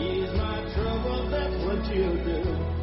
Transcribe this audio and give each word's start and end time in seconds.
Ease 0.00 0.30
my 0.36 0.62
trouble, 0.74 1.28
that's 1.28 1.56
what 1.64 1.84
you 1.92 2.06
do. 2.24 2.77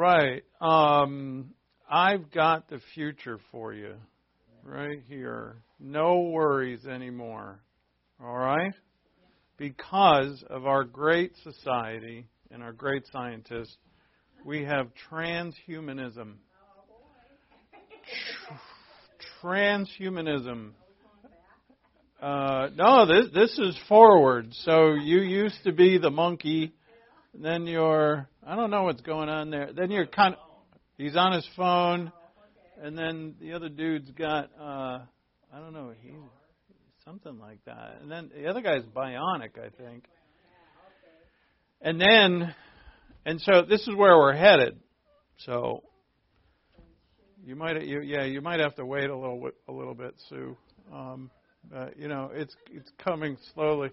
Right. 0.00 0.42
Um, 0.62 1.50
I've 1.88 2.30
got 2.30 2.70
the 2.70 2.80
future 2.94 3.38
for 3.52 3.74
you 3.74 3.94
right 4.64 5.00
here. 5.06 5.56
No 5.78 6.20
worries 6.20 6.86
anymore. 6.86 7.60
All 8.22 8.36
right? 8.36 8.72
Because 9.58 10.42
of 10.48 10.66
our 10.66 10.84
great 10.84 11.32
society 11.42 12.26
and 12.50 12.62
our 12.62 12.72
great 12.72 13.02
scientists, 13.12 13.76
we 14.42 14.64
have 14.64 14.88
transhumanism. 15.10 16.36
Transhumanism. 19.42 20.70
Uh, 22.22 22.68
no, 22.74 23.04
this 23.06 23.26
this 23.34 23.58
is 23.58 23.78
forward. 23.86 24.48
So 24.64 24.92
you 24.92 25.20
used 25.20 25.62
to 25.64 25.72
be 25.72 25.98
the 25.98 26.10
monkey, 26.10 26.72
then 27.34 27.66
you're 27.66 28.29
I 28.46 28.56
don't 28.56 28.70
know 28.70 28.84
what's 28.84 29.02
going 29.02 29.28
on 29.28 29.50
there. 29.50 29.70
Then 29.74 29.90
you're 29.90 30.06
kind 30.06 30.34
of 30.34 30.40
he's 30.96 31.16
on 31.16 31.32
his 31.32 31.46
phone, 31.56 32.10
and 32.82 32.96
then 32.96 33.34
the 33.40 33.52
other 33.52 33.68
dude's 33.68 34.10
got 34.12 34.50
uh, 34.58 35.00
I 35.52 35.58
don't 35.58 35.72
know 35.72 35.92
he 36.00 36.14
something 37.04 37.38
like 37.38 37.62
that, 37.66 37.98
and 38.00 38.10
then 38.10 38.30
the 38.34 38.48
other 38.48 38.62
guy's 38.62 38.84
bionic, 38.84 39.58
I 39.58 39.68
think. 39.82 40.04
And 41.82 42.00
then, 42.00 42.54
and 43.24 43.40
so 43.40 43.62
this 43.68 43.80
is 43.82 43.94
where 43.94 44.16
we're 44.16 44.36
headed. 44.36 44.78
So 45.44 45.82
you 47.44 47.56
might 47.56 47.82
you 47.86 48.00
yeah 48.00 48.24
you 48.24 48.40
might 48.40 48.60
have 48.60 48.74
to 48.76 48.86
wait 48.86 49.10
a 49.10 49.16
little 49.16 49.50
a 49.68 49.72
little 49.72 49.94
bit, 49.94 50.14
Sue. 50.28 50.56
Um, 50.92 51.30
uh, 51.74 51.88
you 51.96 52.08
know 52.08 52.30
it's 52.32 52.54
it's 52.70 52.90
coming 53.04 53.36
slowly. 53.54 53.90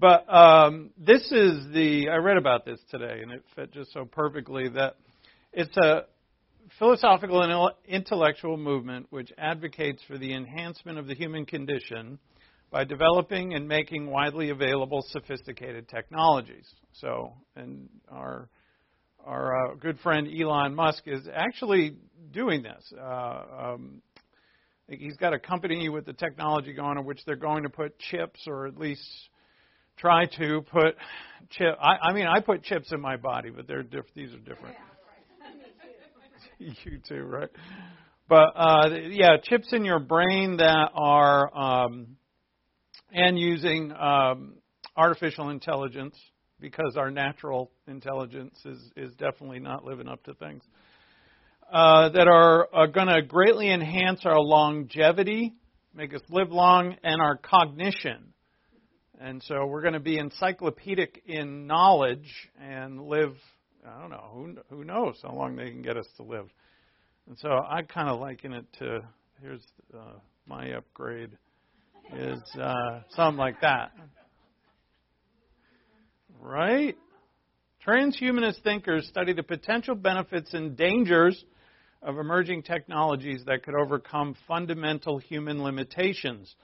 But 0.00 0.32
um, 0.32 0.90
this 0.96 1.22
is 1.32 1.72
the 1.72 2.08
I 2.12 2.16
read 2.16 2.36
about 2.36 2.64
this 2.64 2.78
today, 2.88 3.18
and 3.20 3.32
it 3.32 3.42
fit 3.56 3.72
just 3.72 3.92
so 3.92 4.04
perfectly 4.04 4.68
that 4.68 4.94
it's 5.52 5.76
a 5.76 6.04
philosophical 6.78 7.42
and 7.42 7.72
intellectual 7.88 8.56
movement 8.56 9.06
which 9.10 9.32
advocates 9.36 10.00
for 10.06 10.16
the 10.16 10.32
enhancement 10.34 10.98
of 10.98 11.08
the 11.08 11.14
human 11.14 11.44
condition 11.44 12.20
by 12.70 12.84
developing 12.84 13.54
and 13.54 13.66
making 13.66 14.06
widely 14.08 14.50
available 14.50 15.04
sophisticated 15.08 15.88
technologies. 15.88 16.66
So, 16.92 17.32
and 17.56 17.88
our 18.08 18.48
our 19.26 19.72
uh, 19.72 19.74
good 19.74 19.98
friend 19.98 20.28
Elon 20.28 20.76
Musk 20.76 21.02
is 21.06 21.26
actually 21.34 21.96
doing 22.30 22.62
this. 22.62 22.92
Uh, 22.96 23.42
um, 23.60 24.00
he's 24.88 25.16
got 25.16 25.34
a 25.34 25.40
company 25.40 25.88
with 25.88 26.06
the 26.06 26.12
technology 26.12 26.72
going 26.72 26.98
on 26.98 27.04
which 27.04 27.18
they're 27.26 27.34
going 27.34 27.64
to 27.64 27.68
put 27.68 27.98
chips, 27.98 28.40
or 28.46 28.68
at 28.68 28.78
least 28.78 29.02
try 29.98 30.26
to 30.38 30.62
put 30.62 30.96
chip. 31.50 31.76
I, 31.80 32.08
I 32.08 32.12
mean, 32.12 32.26
I 32.26 32.40
put 32.40 32.62
chips 32.62 32.92
in 32.92 33.00
my 33.00 33.16
body, 33.16 33.50
but 33.50 33.66
they're 33.66 33.82
diff- 33.82 34.12
these 34.14 34.32
are 34.32 34.38
different. 34.38 34.76
you 36.58 36.98
too, 37.08 37.22
right? 37.22 37.48
But 38.28 38.52
uh, 38.56 38.88
yeah, 39.10 39.36
chips 39.42 39.68
in 39.72 39.84
your 39.84 40.00
brain 40.00 40.58
that 40.58 40.90
are 40.94 41.56
um, 41.56 42.16
and 43.10 43.38
using 43.38 43.92
um, 43.92 44.54
artificial 44.96 45.50
intelligence 45.50 46.16
because 46.60 46.96
our 46.96 47.10
natural 47.10 47.70
intelligence 47.86 48.58
is 48.64 48.78
is 48.96 49.12
definitely 49.14 49.60
not 49.60 49.84
living 49.84 50.08
up 50.08 50.22
to 50.24 50.34
things. 50.34 50.62
Uh, 51.70 52.08
that 52.08 52.26
are, 52.26 52.66
are 52.72 52.86
going 52.86 53.08
to 53.08 53.20
greatly 53.20 53.70
enhance 53.70 54.22
our 54.24 54.40
longevity, 54.40 55.52
make 55.94 56.14
us 56.14 56.22
live 56.30 56.50
long, 56.50 56.96
and 57.02 57.20
our 57.20 57.36
cognition. 57.36 58.32
And 59.20 59.42
so 59.42 59.66
we're 59.66 59.82
going 59.82 59.94
to 59.94 60.00
be 60.00 60.18
encyclopedic 60.18 61.22
in 61.26 61.66
knowledge 61.66 62.32
and 62.60 63.02
live, 63.08 63.34
I 63.86 64.00
don't 64.00 64.10
know, 64.10 64.30
who, 64.32 64.56
who 64.70 64.84
knows 64.84 65.18
how 65.22 65.34
long 65.34 65.56
they 65.56 65.70
can 65.70 65.82
get 65.82 65.96
us 65.96 66.06
to 66.18 66.22
live. 66.22 66.48
And 67.26 67.36
so 67.38 67.48
I 67.50 67.82
kind 67.82 68.08
of 68.08 68.20
liken 68.20 68.52
it 68.52 68.64
to 68.78 69.00
here's 69.42 69.64
uh, 69.94 70.18
my 70.46 70.72
upgrade 70.72 71.30
is 72.14 72.40
uh, 72.60 73.00
something 73.10 73.38
like 73.38 73.60
that. 73.60 73.92
Right? 76.40 76.96
Transhumanist 77.86 78.62
thinkers 78.62 79.06
study 79.08 79.32
the 79.32 79.42
potential 79.42 79.94
benefits 79.94 80.54
and 80.54 80.76
dangers 80.76 81.44
of 82.02 82.18
emerging 82.18 82.62
technologies 82.62 83.42
that 83.46 83.62
could 83.62 83.74
overcome 83.74 84.36
fundamental 84.46 85.18
human 85.18 85.62
limitations, 85.62 86.54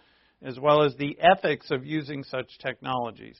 as 0.44 0.60
well 0.60 0.82
as 0.82 0.94
the 0.96 1.18
ethics 1.20 1.70
of 1.70 1.84
using 1.84 2.22
such 2.22 2.58
technologies. 2.58 3.38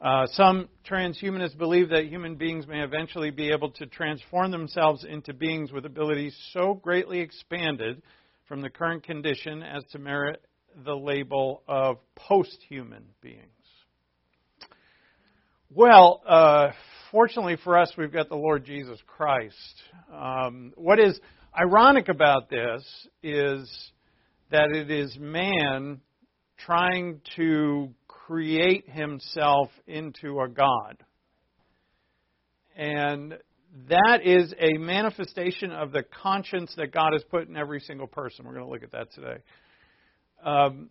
Uh, 0.00 0.26
some 0.32 0.68
transhumanists 0.88 1.56
believe 1.56 1.88
that 1.88 2.06
human 2.06 2.36
beings 2.36 2.66
may 2.66 2.82
eventually 2.82 3.30
be 3.30 3.50
able 3.50 3.70
to 3.70 3.86
transform 3.86 4.50
themselves 4.50 5.04
into 5.04 5.32
beings 5.32 5.72
with 5.72 5.86
abilities 5.86 6.36
so 6.52 6.74
greatly 6.74 7.20
expanded 7.20 8.02
from 8.46 8.60
the 8.60 8.70
current 8.70 9.02
condition 9.02 9.62
as 9.62 9.82
to 9.90 9.98
merit 9.98 10.44
the 10.84 10.94
label 10.94 11.62
of 11.66 11.96
post 12.14 12.58
human 12.68 13.04
beings. 13.22 13.40
Well, 15.70 16.22
uh, 16.26 16.68
fortunately 17.10 17.56
for 17.64 17.78
us, 17.78 17.92
we've 17.96 18.12
got 18.12 18.28
the 18.28 18.36
Lord 18.36 18.64
Jesus 18.64 18.98
Christ. 19.06 19.82
Um, 20.14 20.72
what 20.76 21.00
is 21.00 21.18
ironic 21.58 22.08
about 22.08 22.50
this 22.50 22.84
is 23.22 23.90
that 24.50 24.70
it 24.70 24.90
is 24.90 25.16
man 25.18 26.00
trying 26.58 27.20
to 27.36 27.90
create 28.06 28.88
himself 28.88 29.70
into 29.86 30.40
a 30.40 30.48
God. 30.48 30.96
And 32.76 33.38
that 33.88 34.20
is 34.24 34.54
a 34.58 34.78
manifestation 34.78 35.70
of 35.70 35.92
the 35.92 36.02
conscience 36.02 36.72
that 36.76 36.92
God 36.92 37.12
has 37.12 37.22
put 37.24 37.48
in 37.48 37.56
every 37.56 37.80
single 37.80 38.06
person. 38.06 38.44
We're 38.44 38.54
going 38.54 38.64
to 38.64 38.70
look 38.70 38.82
at 38.82 38.92
that 38.92 39.12
today. 39.12 39.42
Um, 40.44 40.90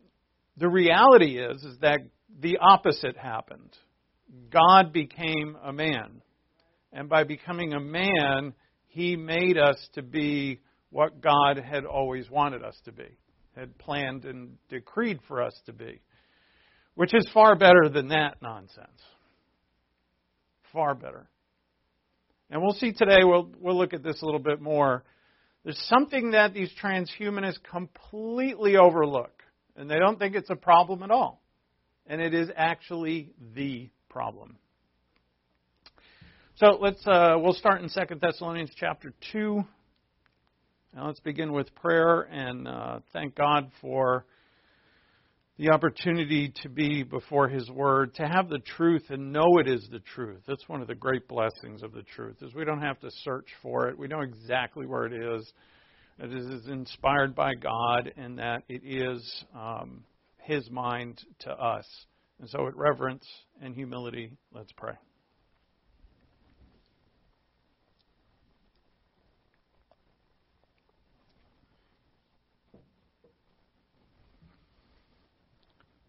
the 0.57 0.69
reality 0.69 1.37
is, 1.37 1.63
is 1.63 1.77
that 1.81 1.99
the 2.39 2.57
opposite 2.59 3.17
happened. 3.17 3.71
God 4.51 4.93
became 4.93 5.57
a 5.63 5.73
man. 5.73 6.21
And 6.91 7.09
by 7.09 7.23
becoming 7.23 7.73
a 7.73 7.79
man, 7.79 8.53
he 8.87 9.15
made 9.15 9.57
us 9.57 9.77
to 9.93 10.01
be 10.01 10.61
what 10.89 11.21
God 11.21 11.57
had 11.57 11.85
always 11.85 12.29
wanted 12.29 12.63
us 12.63 12.75
to 12.85 12.91
be, 12.91 13.17
had 13.55 13.77
planned 13.77 14.25
and 14.25 14.57
decreed 14.69 15.19
for 15.27 15.41
us 15.41 15.59
to 15.65 15.73
be, 15.73 16.01
which 16.95 17.13
is 17.13 17.27
far 17.33 17.55
better 17.55 17.89
than 17.89 18.09
that 18.09 18.41
nonsense. 18.41 19.01
Far 20.73 20.95
better. 20.95 21.27
And 22.49 22.61
we'll 22.61 22.73
see 22.73 22.91
today, 22.91 23.23
we'll, 23.23 23.49
we'll 23.59 23.77
look 23.77 23.93
at 23.93 24.03
this 24.03 24.21
a 24.21 24.25
little 24.25 24.39
bit 24.39 24.61
more. 24.61 25.03
There's 25.63 25.79
something 25.87 26.31
that 26.31 26.53
these 26.53 26.69
transhumanists 26.81 27.63
completely 27.71 28.77
overlook, 28.77 29.41
and 29.75 29.89
they 29.89 29.97
don't 29.97 30.19
think 30.19 30.35
it's 30.35 30.49
a 30.49 30.55
problem 30.55 31.01
at 31.01 31.09
all. 31.09 31.41
And 32.05 32.21
it 32.21 32.35
is 32.35 32.49
actually 32.55 33.31
the 33.55 33.89
problem. 34.09 34.57
So 36.57 36.77
let's 36.79 37.05
uh, 37.07 37.35
we'll 37.37 37.53
start 37.53 37.81
in 37.81 37.89
Second 37.89 38.21
Thessalonians 38.21 38.71
chapter 38.77 39.11
two. 39.33 39.65
Now 40.95 41.07
let's 41.07 41.19
begin 41.19 41.51
with 41.51 41.75
prayer 41.75 42.21
and 42.21 42.69
uh, 42.69 42.99
thank 43.11 43.35
God 43.35 43.69
for 43.81 44.25
the 45.57 45.71
opportunity 45.71 46.53
to 46.63 46.69
be 46.69 47.03
before 47.03 47.49
His 47.49 47.69
Word, 47.69 48.15
to 48.15 48.25
have 48.25 48.47
the 48.47 48.59
truth 48.59 49.03
and 49.09 49.33
know 49.33 49.57
it 49.59 49.67
is 49.67 49.85
the 49.91 49.99
truth. 49.99 50.39
That's 50.47 50.69
one 50.69 50.81
of 50.81 50.87
the 50.87 50.95
great 50.95 51.27
blessings 51.27 51.83
of 51.83 51.91
the 51.91 52.03
truth 52.15 52.37
is 52.41 52.53
we 52.53 52.63
don't 52.63 52.81
have 52.81 52.97
to 53.01 53.09
search 53.23 53.47
for 53.61 53.89
it. 53.89 53.99
We 53.99 54.07
know 54.07 54.21
exactly 54.21 54.85
where 54.85 55.05
it 55.05 55.13
is. 55.13 55.51
It 56.17 56.33
is 56.33 56.65
inspired 56.69 57.35
by 57.35 57.55
God, 57.55 58.13
and 58.15 58.39
that 58.39 58.63
it 58.69 58.81
is 58.85 59.43
um, 59.53 60.05
His 60.37 60.71
mind 60.71 61.21
to 61.39 61.51
us. 61.51 61.85
And 62.39 62.49
so, 62.49 62.63
with 62.63 62.75
reverence 62.77 63.27
and 63.61 63.75
humility, 63.75 64.31
let's 64.53 64.71
pray. 64.71 64.93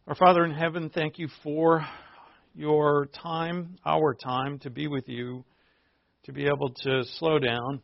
Our 0.09 0.15
Father 0.15 0.45
in 0.45 0.53
heaven, 0.53 0.89
thank 0.89 1.19
you 1.19 1.27
for 1.43 1.85
your 2.55 3.07
time, 3.07 3.77
our 3.85 4.15
time, 4.15 4.61
to 4.61 4.71
be 4.71 4.87
with 4.87 5.09
you, 5.09 5.45
to 6.27 6.33
be 6.33 6.47
able 6.47 6.71
to 6.85 7.03
slow 7.19 7.41
down 7.41 7.83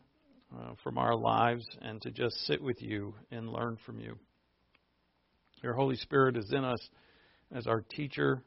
uh, 0.57 0.75
from 0.85 0.99
our 0.99 1.17
lives 1.17 1.67
and 1.81 2.01
to 2.03 2.13
just 2.13 2.37
sit 2.47 2.63
with 2.63 2.81
you 2.81 3.17
and 3.33 3.49
learn 3.49 3.77
from 3.85 3.99
you. 3.99 4.17
Your 5.65 5.73
Holy 5.73 5.97
Spirit 5.97 6.37
is 6.37 6.49
in 6.53 6.63
us 6.63 6.79
as 7.53 7.67
our 7.67 7.81
teacher. 7.91 8.45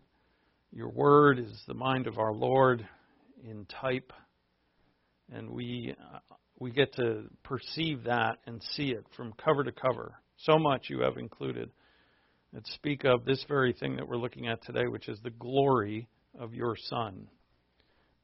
Your 0.72 0.90
word 0.90 1.38
is 1.38 1.62
the 1.68 1.74
mind 1.74 2.08
of 2.08 2.18
our 2.18 2.32
Lord 2.32 2.88
in 3.44 3.66
type, 3.66 4.14
and 5.34 5.50
we 5.50 5.94
uh, 6.00 6.20
we 6.60 6.72
get 6.72 6.94
to 6.94 7.26
perceive 7.44 8.06
that 8.06 8.38
and 8.48 8.64
see 8.72 8.92
it 8.92 9.06
from 9.18 9.34
cover 9.34 9.66
to 9.66 9.74
cover. 9.74 10.14
So 10.38 10.58
much 10.58 10.86
you 10.90 11.02
have 11.02 11.18
included 11.18 11.72
that 12.56 12.66
speak 12.68 13.04
of 13.04 13.26
this 13.26 13.44
very 13.50 13.74
thing 13.74 13.98
that 13.98 14.08
we're 14.08 14.16
looking 14.16 14.48
at 14.48 14.64
today, 14.64 14.88
which 14.88 15.10
is 15.10 15.20
the 15.22 15.30
glory 15.30 16.08
of 16.40 16.54
your 16.54 16.78
Son. 16.90 17.28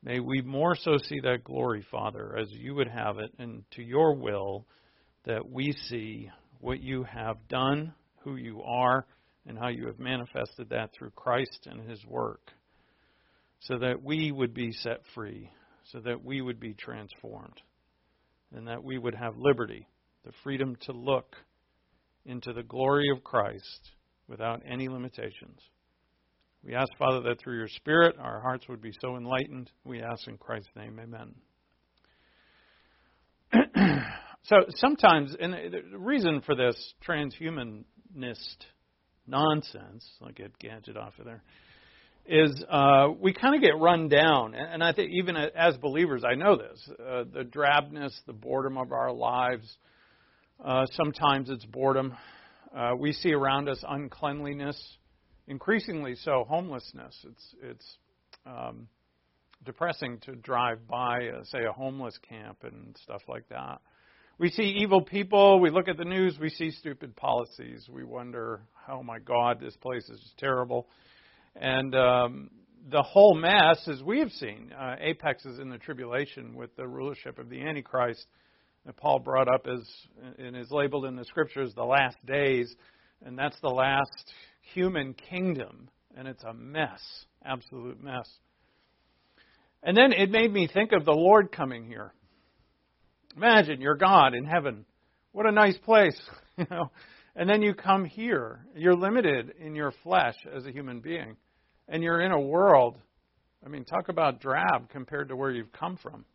May 0.02 0.22
we 0.22 0.42
more 0.42 0.74
so 0.74 0.96
see 0.98 1.20
that 1.20 1.44
glory, 1.44 1.86
Father, 1.92 2.38
as 2.38 2.48
you 2.50 2.74
would 2.76 2.88
have 2.88 3.20
it, 3.20 3.34
and 3.40 3.66
to 3.72 3.84
your 3.84 4.16
will, 4.16 4.66
that 5.26 5.50
we 5.50 5.74
see 5.90 6.32
what 6.62 6.80
you 6.80 7.04
have 7.04 7.46
done, 7.50 7.94
who 8.24 8.38
you 8.38 8.62
are, 8.62 9.06
and 9.46 9.58
how 9.58 9.68
you 9.68 9.88
have 9.88 10.00
manifested 10.00 10.70
that 10.70 10.92
through 10.94 11.12
Christ 11.12 11.68
and 11.70 11.90
his 11.90 12.00
work, 12.06 12.52
so 13.60 13.80
that 13.80 14.02
we 14.02 14.32
would 14.32 14.54
be 14.54 14.72
set 14.72 15.02
free, 15.14 15.50
so 15.92 16.00
that 16.00 16.24
we 16.24 16.42
would 16.42 16.60
be 16.60 16.74
transformed, 16.74 17.60
and 18.56 18.66
that 18.70 18.82
we 18.82 18.98
would 18.98 19.16
have 19.16 19.36
liberty, 19.36 19.90
the 20.24 20.32
freedom 20.42 20.78
to 20.86 20.94
look 20.94 21.36
into 22.26 22.54
the 22.54 22.64
glory 22.64 23.10
of 23.14 23.26
Christ 23.26 23.92
without 24.32 24.64
any 24.66 24.88
limitations. 24.88 25.60
We 26.64 26.74
ask, 26.74 26.88
Father, 26.98 27.22
that 27.22 27.42
through 27.42 27.58
your 27.58 27.68
Spirit 27.68 28.16
our 28.18 28.40
hearts 28.40 28.68
would 28.70 28.82
be 28.82 28.94
so 29.02 29.18
enlightened. 29.18 29.70
We 29.84 30.02
ask 30.02 30.28
in 30.28 30.38
Christ's 30.38 30.70
name, 30.76 31.00
amen. 31.00 31.36
so 34.44 34.56
sometimes, 34.76 35.36
and 35.40 35.54
the 35.54 35.98
reason 35.98 36.42
for 36.46 36.56
this 36.56 36.94
transhumanist 37.06 37.84
nonsense, 39.28 40.08
I'll 40.24 40.32
get 40.32 40.58
Gadget 40.60 40.96
off 40.96 41.14
of 41.20 41.26
there, 41.26 41.44
is 42.26 42.64
uh, 42.70 43.08
we 43.20 43.34
kind 43.34 43.56
of 43.56 43.62
get 43.62 43.78
run 43.78 44.08
down. 44.08 44.56
And 44.56 44.82
I 44.82 44.94
think 44.94 45.12
even 45.12 45.36
as 45.36 45.76
believers, 45.78 46.24
I 46.24 46.36
know 46.36 46.56
this 46.56 46.90
uh, 47.00 47.24
the 47.34 47.44
drabness, 47.44 48.14
the 48.28 48.34
boredom 48.34 48.78
of 48.78 48.94
our 48.94 49.12
lives. 49.12 49.78
Uh, 50.64 50.86
sometimes 50.92 51.50
it's 51.50 51.66
boredom. 51.66 52.16
Uh, 52.76 52.92
we 52.98 53.12
see 53.12 53.34
around 53.34 53.68
us 53.68 53.84
uncleanliness 53.88 54.98
increasingly 55.48 56.16
so 56.16 56.46
homelessness. 56.48 57.16
It's 57.28 57.56
it's 57.62 57.98
um, 58.46 58.88
depressing 59.66 60.20
to 60.22 60.36
drive 60.36 60.88
by, 60.88 61.28
uh, 61.28 61.44
say, 61.44 61.60
a 61.68 61.72
homeless 61.72 62.18
camp 62.28 62.60
and 62.64 62.98
stuff 63.04 63.22
like 63.28 63.48
that. 63.50 63.82
We 64.40 64.50
see 64.50 64.78
evil 64.82 65.02
people. 65.02 65.60
We 65.60 65.70
look 65.70 65.88
at 65.88 65.98
the 65.98 66.06
news. 66.06 66.40
We 66.40 66.50
see 66.50 66.72
stupid 66.72 67.16
policies. 67.16 67.88
We 67.92 68.04
wonder, 68.04 68.62
oh 68.90 69.04
my 69.04 69.20
God, 69.20 69.60
this 69.60 69.76
place 69.78 70.10
is 70.10 70.20
terrible. 70.40 70.88
And 71.56 71.94
um, 71.94 72.50
the 72.90 73.04
whole 73.04 73.36
mess, 73.36 73.88
as 73.88 74.02
we 74.02 74.20
have 74.20 74.32
seen, 74.32 74.72
uh, 74.74 74.96
apex 75.00 75.46
is 75.46 75.60
in 75.60 75.70
the 75.70 75.78
tribulation 75.78 76.56
with 76.56 76.76
the 76.76 76.88
rulership 76.88 77.38
of 77.38 77.50
the 77.50 77.62
Antichrist 77.62 78.26
that 78.86 78.98
Paul 78.98 79.20
brought 79.20 79.48
up 79.48 79.68
as 79.68 79.88
and 80.38 80.56
is 80.56 80.72
labeled 80.72 81.06
in 81.06 81.16
the 81.16 81.26
scriptures 81.26 81.74
the 81.76 81.84
last 81.84 82.18
days, 82.26 82.74
and 83.26 83.38
that's 83.38 83.60
the 83.62 83.70
last 83.70 84.34
human 84.74 85.14
kingdom, 85.14 85.90
and 86.18 86.28
it's 86.28 86.44
a 86.44 86.54
mess, 86.54 87.02
absolute 87.46 88.02
mess. 88.02 88.28
And 89.84 89.98
then 89.98 90.12
it 90.14 90.30
made 90.30 90.52
me 90.52 90.68
think 90.68 90.92
of 90.92 91.06
the 91.06 91.12
Lord 91.12 91.52
coming 91.52 91.86
here. 91.86 92.14
Imagine 93.36 93.82
you're 93.82 93.96
God 93.96 94.34
in 94.34 94.46
heaven. 94.46 94.86
What 95.32 95.48
a 95.48 95.52
nice 95.52 95.78
place, 95.78 96.20
you 96.58 96.66
know. 96.70 96.92
And 97.36 97.50
then 97.50 97.62
you 97.62 97.74
come 97.74 98.06
here. 98.06 98.66
You're 98.76 98.96
limited 98.96 99.54
in 99.60 99.74
your 99.74 99.94
flesh 100.04 100.36
as 100.54 100.66
a 100.66 100.72
human 100.72 101.00
being. 101.00 101.38
And 101.88 102.04
you're 102.04 102.22
in 102.22 102.32
a 102.32 102.40
world, 102.40 102.98
I 103.66 103.70
mean, 103.70 103.86
talk 103.86 104.10
about 104.10 104.42
drab 104.42 104.90
compared 104.90 105.30
to 105.30 105.36
where 105.36 105.52
you've 105.52 105.72
come 105.72 105.98
from. 105.98 106.26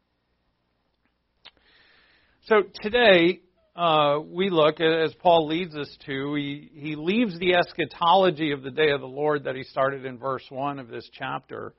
So 2.48 2.62
today, 2.80 3.40
uh, 3.74 4.20
we 4.24 4.50
look, 4.50 4.80
as 4.80 5.12
Paul 5.14 5.48
leads 5.48 5.74
us 5.74 5.88
to, 6.06 6.36
he, 6.36 6.70
he 6.72 6.94
leaves 6.94 7.36
the 7.40 7.54
eschatology 7.54 8.52
of 8.52 8.62
the 8.62 8.70
day 8.70 8.90
of 8.92 9.00
the 9.00 9.08
Lord 9.08 9.42
that 9.42 9.56
he 9.56 9.64
started 9.64 10.04
in 10.04 10.16
verse 10.16 10.44
1 10.48 10.78
of 10.78 10.86
this 10.86 11.10
chapter, 11.12 11.74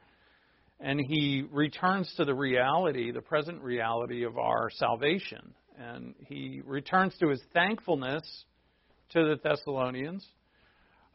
and 0.82 1.00
he 1.00 1.46
returns 1.54 2.14
to 2.18 2.26
the 2.26 2.34
reality, 2.34 3.14
the 3.14 3.22
present 3.22 3.62
reality 3.62 4.26
of 4.26 4.38
our 4.38 4.70
salvation. 4.72 5.54
And 5.80 6.16
he 6.28 6.62
returns 6.66 7.16
to 7.22 7.30
his 7.30 7.42
thankfulness 7.54 8.44
to 9.12 9.24
the 9.24 9.40
Thessalonians. 9.42 10.28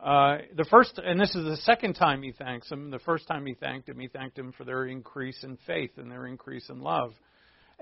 Uh, 0.01 0.39
the 0.57 0.65
first, 0.71 0.99
and 0.99 1.21
this 1.21 1.35
is 1.35 1.45
the 1.45 1.59
second 1.59 1.93
time 1.93 2.23
he 2.23 2.33
thanks 2.33 2.71
them. 2.71 2.91
The 2.91 3.01
first 3.01 3.29
time 3.29 3.45
he 3.45 3.53
thanked 3.53 3.87
him, 3.87 3.99
he 3.99 4.09
thanked 4.09 4.39
him 4.39 4.53
for 4.57 4.65
their 4.65 4.87
increase 4.87 5.45
in 5.45 5.59
faith 5.67 5.91
and 5.99 6.11
their 6.11 6.27
increase 6.27 6.71
in 6.71 6.81
love. 6.81 7.13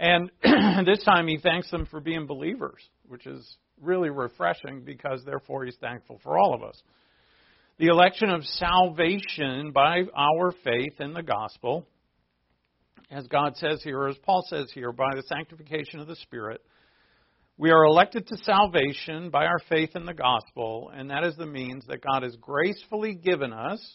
And 0.00 0.30
this 0.86 1.04
time 1.04 1.28
he 1.28 1.36
thanks 1.36 1.70
them 1.70 1.86
for 1.90 2.00
being 2.00 2.26
believers, 2.26 2.80
which 3.06 3.26
is 3.26 3.46
really 3.82 4.08
refreshing 4.08 4.80
because 4.82 5.22
therefore 5.26 5.66
he's 5.66 5.76
thankful 5.78 6.18
for 6.22 6.38
all 6.38 6.54
of 6.54 6.62
us. 6.62 6.82
The 7.78 7.88
election 7.88 8.30
of 8.30 8.42
salvation 8.44 9.72
by 9.72 10.04
our 10.16 10.52
faith 10.64 11.00
in 11.00 11.12
the 11.12 11.22
gospel, 11.22 11.86
as 13.10 13.26
God 13.26 13.58
says 13.58 13.82
here, 13.84 14.08
as 14.08 14.16
Paul 14.22 14.42
says 14.48 14.70
here, 14.72 14.90
by 14.90 15.10
the 15.14 15.22
sanctification 15.22 16.00
of 16.00 16.06
the 16.06 16.16
Spirit, 16.16 16.62
we 17.58 17.70
are 17.70 17.84
elected 17.84 18.26
to 18.28 18.38
salvation 18.38 19.28
by 19.28 19.44
our 19.44 19.58
faith 19.68 19.90
in 19.96 20.06
the 20.06 20.14
gospel, 20.14 20.90
and 20.94 21.10
that 21.10 21.24
is 21.24 21.36
the 21.36 21.44
means 21.44 21.84
that 21.88 22.02
God 22.02 22.22
has 22.22 22.36
gracefully 22.36 23.14
given 23.14 23.52
us 23.52 23.86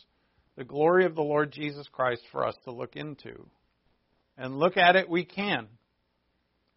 the 0.56 0.64
glory 0.64 1.06
of 1.06 1.16
the 1.16 1.24
Lord 1.24 1.52
Jesus 1.52 1.88
Christ 1.92 2.22
for 2.32 2.46
us 2.46 2.56
to 2.66 2.72
look 2.72 2.96
into. 2.96 3.48
And 4.38 4.60
look 4.60 4.78
at 4.78 4.96
it 4.96 5.10
we 5.10 5.26
can 5.26 5.68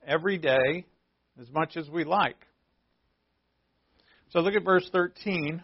every 0.08 0.38
day 0.38 0.86
as 1.40 1.48
much 1.50 1.76
as 1.76 1.88
we 1.88 2.04
like. 2.04 2.36
So 4.30 4.40
look 4.40 4.54
at 4.54 4.64
verse 4.64 4.88
13. 4.92 5.62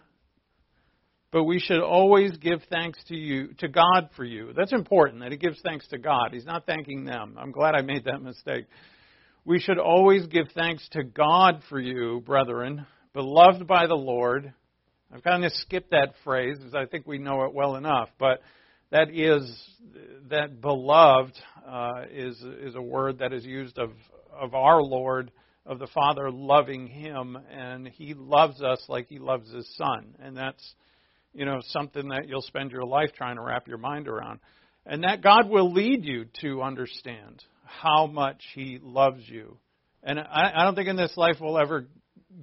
But 1.31 1.43
we 1.43 1.59
should 1.59 1.81
always 1.81 2.37
give 2.37 2.61
thanks 2.71 2.97
to 3.09 3.15
you, 3.15 3.49
to 3.57 3.67
God 3.67 4.09
for 4.15 4.23
you. 4.23 4.53
That's 4.55 4.71
important 4.71 5.19
that 5.19 5.33
he 5.33 5.37
gives 5.37 5.59
thanks 5.65 5.85
to 5.89 5.97
God. 5.97 6.29
He's 6.31 6.45
not 6.45 6.65
thanking 6.65 7.03
them. 7.03 7.35
I'm 7.37 7.51
glad 7.51 7.75
I 7.75 7.81
made 7.81 8.05
that 8.05 8.21
mistake. 8.21 8.67
We 9.43 9.59
should 9.59 9.77
always 9.77 10.25
give 10.27 10.47
thanks 10.55 10.87
to 10.93 11.03
God 11.03 11.61
for 11.67 11.77
you, 11.77 12.23
brethren, 12.25 12.85
beloved 13.13 13.67
by 13.67 13.85
the 13.85 13.95
Lord. 13.95 14.53
I've 15.13 15.23
kind 15.23 15.43
of 15.43 15.51
skipped 15.51 15.91
that 15.91 16.13
phrase 16.23 16.57
because 16.57 16.73
I 16.73 16.85
think 16.85 17.05
we 17.05 17.17
know 17.17 17.43
it 17.43 17.53
well 17.53 17.75
enough, 17.75 18.09
but 18.17 18.41
that 18.91 19.09
is 19.09 19.43
that 20.29 20.61
beloved 20.61 21.33
uh, 21.67 22.03
is 22.09 22.41
is 22.61 22.75
a 22.75 22.81
word 22.81 23.19
that 23.19 23.33
is 23.33 23.43
used 23.43 23.77
of 23.77 23.91
of 24.39 24.53
our 24.53 24.81
Lord, 24.81 25.31
of 25.65 25.79
the 25.79 25.87
Father 25.87 26.29
loving 26.31 26.87
him, 26.87 27.37
and 27.51 27.87
he 27.87 28.13
loves 28.13 28.61
us 28.61 28.83
like 28.87 29.07
he 29.07 29.19
loves 29.19 29.51
his 29.51 29.67
son. 29.77 30.15
And 30.19 30.37
that's, 30.37 30.63
you 31.33 31.45
know, 31.45 31.59
something 31.69 32.09
that 32.09 32.27
you'll 32.27 32.41
spend 32.41 32.71
your 32.71 32.85
life 32.85 33.09
trying 33.15 33.37
to 33.37 33.41
wrap 33.41 33.67
your 33.67 33.77
mind 33.77 34.07
around. 34.07 34.39
And 34.85 35.03
that 35.03 35.23
God 35.23 35.49
will 35.49 35.71
lead 35.71 36.05
you 36.05 36.25
to 36.41 36.61
understand 36.61 37.43
how 37.63 38.05
much 38.05 38.41
he 38.53 38.79
loves 38.81 39.27
you. 39.27 39.57
And 40.03 40.19
I, 40.19 40.51
I 40.55 40.63
don't 40.63 40.75
think 40.75 40.87
in 40.87 40.95
this 40.95 41.17
life 41.17 41.37
we'll 41.41 41.57
ever 41.57 41.87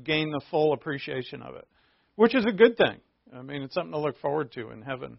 gain 0.02 0.30
the 0.32 0.40
full 0.50 0.72
appreciation 0.72 1.42
of 1.42 1.54
it, 1.54 1.66
which 2.16 2.34
is 2.34 2.44
a 2.44 2.52
good 2.52 2.76
thing. 2.76 2.96
I 3.34 3.42
mean, 3.42 3.62
it's 3.62 3.74
something 3.74 3.92
to 3.92 3.98
look 3.98 4.18
forward 4.20 4.52
to 4.52 4.70
in 4.70 4.82
heaven. 4.82 5.18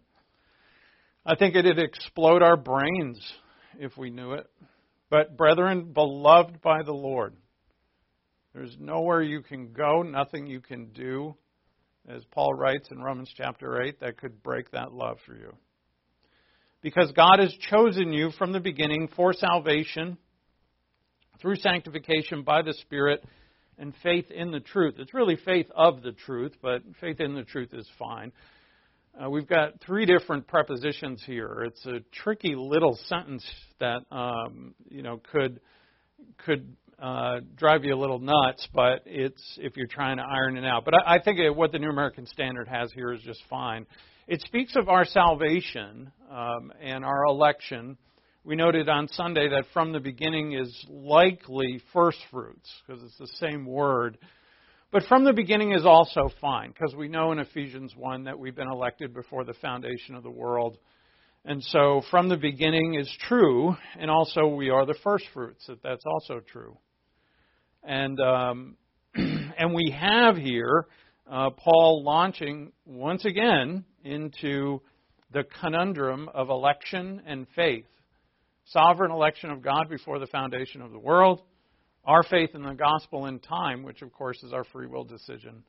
I 1.24 1.36
think 1.36 1.56
it'd 1.56 1.78
explode 1.78 2.42
our 2.42 2.56
brains 2.56 3.18
if 3.78 3.96
we 3.96 4.10
knew 4.10 4.32
it. 4.32 4.46
But, 5.14 5.36
brethren, 5.36 5.92
beloved 5.92 6.60
by 6.60 6.82
the 6.82 6.92
Lord, 6.92 7.36
there's 8.52 8.76
nowhere 8.80 9.22
you 9.22 9.42
can 9.42 9.72
go, 9.72 10.02
nothing 10.02 10.48
you 10.48 10.60
can 10.60 10.86
do, 10.86 11.36
as 12.08 12.24
Paul 12.32 12.52
writes 12.52 12.88
in 12.90 13.00
Romans 13.00 13.32
chapter 13.36 13.80
8, 13.80 14.00
that 14.00 14.16
could 14.16 14.42
break 14.42 14.72
that 14.72 14.92
love 14.92 15.18
for 15.24 15.36
you. 15.36 15.54
Because 16.82 17.12
God 17.12 17.38
has 17.38 17.54
chosen 17.70 18.12
you 18.12 18.32
from 18.32 18.50
the 18.50 18.58
beginning 18.58 19.06
for 19.14 19.32
salvation 19.32 20.18
through 21.40 21.58
sanctification 21.58 22.42
by 22.42 22.62
the 22.62 22.74
Spirit 22.80 23.22
and 23.78 23.94
faith 24.02 24.32
in 24.32 24.50
the 24.50 24.58
truth. 24.58 24.96
It's 24.98 25.14
really 25.14 25.36
faith 25.36 25.70
of 25.76 26.02
the 26.02 26.10
truth, 26.10 26.56
but 26.60 26.82
faith 27.00 27.20
in 27.20 27.36
the 27.36 27.44
truth 27.44 27.72
is 27.72 27.88
fine. 28.00 28.32
Uh, 29.22 29.30
we've 29.30 29.46
got 29.46 29.80
three 29.80 30.06
different 30.06 30.46
prepositions 30.48 31.22
here. 31.24 31.62
It's 31.64 31.86
a 31.86 32.00
tricky 32.12 32.56
little 32.56 32.98
sentence 33.06 33.48
that 33.78 34.00
um, 34.10 34.74
you 34.88 35.02
know 35.02 35.20
could 35.30 35.60
could 36.44 36.74
uh, 37.00 37.40
drive 37.56 37.84
you 37.84 37.94
a 37.94 38.00
little 38.00 38.18
nuts, 38.18 38.66
but 38.74 39.02
it's 39.06 39.40
if 39.58 39.76
you're 39.76 39.86
trying 39.86 40.16
to 40.16 40.24
iron 40.24 40.56
it 40.56 40.64
out. 40.64 40.84
But 40.84 40.94
I, 40.94 41.16
I 41.16 41.22
think 41.22 41.38
it, 41.38 41.54
what 41.54 41.70
the 41.70 41.78
New 41.78 41.90
American 41.90 42.26
Standard 42.26 42.66
has 42.66 42.90
here 42.92 43.12
is 43.12 43.22
just 43.22 43.40
fine. 43.48 43.86
It 44.26 44.40
speaks 44.40 44.74
of 44.74 44.88
our 44.88 45.04
salvation 45.04 46.10
um, 46.28 46.72
and 46.82 47.04
our 47.04 47.24
election. 47.26 47.96
We 48.42 48.56
noted 48.56 48.88
on 48.88 49.06
Sunday 49.08 49.48
that 49.48 49.64
from 49.72 49.92
the 49.92 50.00
beginning 50.00 50.54
is 50.54 50.86
likely 50.88 51.80
first 51.92 52.18
fruits, 52.32 52.68
because 52.84 53.00
it's 53.04 53.18
the 53.18 53.28
same 53.38 53.64
word. 53.64 54.18
But 54.94 55.02
from 55.08 55.24
the 55.24 55.32
beginning 55.32 55.72
is 55.72 55.84
also 55.84 56.30
fine, 56.40 56.68
because 56.68 56.94
we 56.94 57.08
know 57.08 57.32
in 57.32 57.40
Ephesians 57.40 57.92
1 57.96 58.22
that 58.24 58.38
we've 58.38 58.54
been 58.54 58.70
elected 58.70 59.12
before 59.12 59.42
the 59.42 59.54
foundation 59.54 60.14
of 60.14 60.22
the 60.22 60.30
world. 60.30 60.78
And 61.44 61.60
so 61.64 62.02
from 62.12 62.28
the 62.28 62.36
beginning 62.36 62.94
is 62.94 63.12
true, 63.26 63.74
and 63.98 64.08
also 64.08 64.46
we 64.46 64.70
are 64.70 64.86
the 64.86 64.94
first 65.02 65.24
fruits, 65.34 65.66
that 65.66 65.82
that's 65.82 66.04
also 66.06 66.38
true. 66.38 66.78
And, 67.82 68.20
um, 68.20 68.76
and 69.16 69.74
we 69.74 69.92
have 69.98 70.36
here 70.36 70.86
uh, 71.28 71.50
Paul 71.50 72.04
launching 72.04 72.70
once 72.86 73.24
again 73.24 73.84
into 74.04 74.80
the 75.32 75.42
conundrum 75.60 76.30
of 76.32 76.50
election 76.50 77.20
and 77.26 77.48
faith. 77.56 77.86
Sovereign 78.66 79.10
election 79.10 79.50
of 79.50 79.60
God 79.60 79.88
before 79.90 80.20
the 80.20 80.28
foundation 80.28 80.82
of 80.82 80.92
the 80.92 81.00
world, 81.00 81.42
our 82.06 82.22
faith 82.22 82.50
in 82.54 82.62
the 82.62 82.74
gospel 82.74 83.26
in 83.26 83.38
time, 83.38 83.82
which 83.82 84.02
of 84.02 84.12
course 84.12 84.42
is 84.42 84.52
our 84.52 84.64
free 84.64 84.86
will 84.86 85.04
decision 85.04 85.62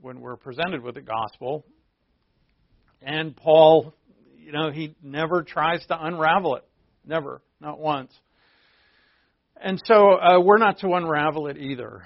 when 0.00 0.20
we're 0.20 0.36
presented 0.36 0.82
with 0.82 0.94
the 0.94 1.02
gospel. 1.02 1.64
And 3.02 3.36
Paul, 3.36 3.94
you 4.38 4.52
know, 4.52 4.70
he 4.70 4.94
never 5.02 5.42
tries 5.42 5.84
to 5.86 6.04
unravel 6.04 6.56
it. 6.56 6.64
Never. 7.06 7.42
Not 7.60 7.78
once. 7.78 8.12
And 9.56 9.80
so 9.84 10.12
uh, 10.12 10.40
we're 10.40 10.58
not 10.58 10.78
to 10.80 10.94
unravel 10.94 11.48
it 11.48 11.56
either 11.58 12.02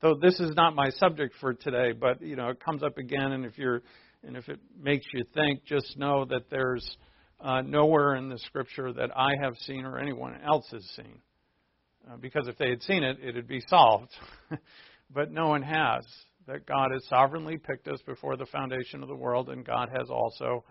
though 0.00 0.14
this 0.14 0.38
is 0.40 0.54
not 0.56 0.74
my 0.74 0.90
subject 0.90 1.34
for 1.40 1.54
today, 1.54 1.92
but 1.92 2.22
you 2.22 2.36
know 2.36 2.48
it 2.48 2.60
comes 2.60 2.82
up 2.82 2.98
again, 2.98 3.32
and 3.32 3.44
if 3.44 3.58
you're 3.58 3.82
and 4.26 4.36
if 4.36 4.48
it 4.48 4.60
makes 4.80 5.06
you 5.12 5.24
think, 5.34 5.64
just 5.64 5.96
know 5.96 6.24
that 6.26 6.50
there's 6.50 6.96
uh, 7.40 7.62
nowhere 7.62 8.16
in 8.16 8.28
the 8.28 8.38
scripture 8.38 8.92
that 8.92 9.16
I 9.16 9.30
have 9.42 9.56
seen 9.58 9.84
or 9.84 9.98
anyone 9.98 10.38
else 10.46 10.66
has 10.72 10.84
seen, 10.96 11.20
uh, 12.08 12.16
because 12.16 12.46
if 12.46 12.56
they 12.58 12.70
had 12.70 12.82
seen 12.82 13.02
it, 13.02 13.18
it'd 13.22 13.48
be 13.48 13.62
solved. 13.68 14.10
but 15.10 15.30
no 15.32 15.48
one 15.48 15.62
has. 15.62 16.04
That 16.46 16.66
God 16.66 16.90
has 16.92 17.06
sovereignly 17.08 17.58
picked 17.58 17.88
us 17.88 18.00
before 18.06 18.36
the 18.36 18.46
foundation 18.46 19.02
of 19.02 19.08
the 19.08 19.16
world, 19.16 19.50
and 19.50 19.64
God 19.64 19.88
has 19.96 20.08
also 20.10 20.64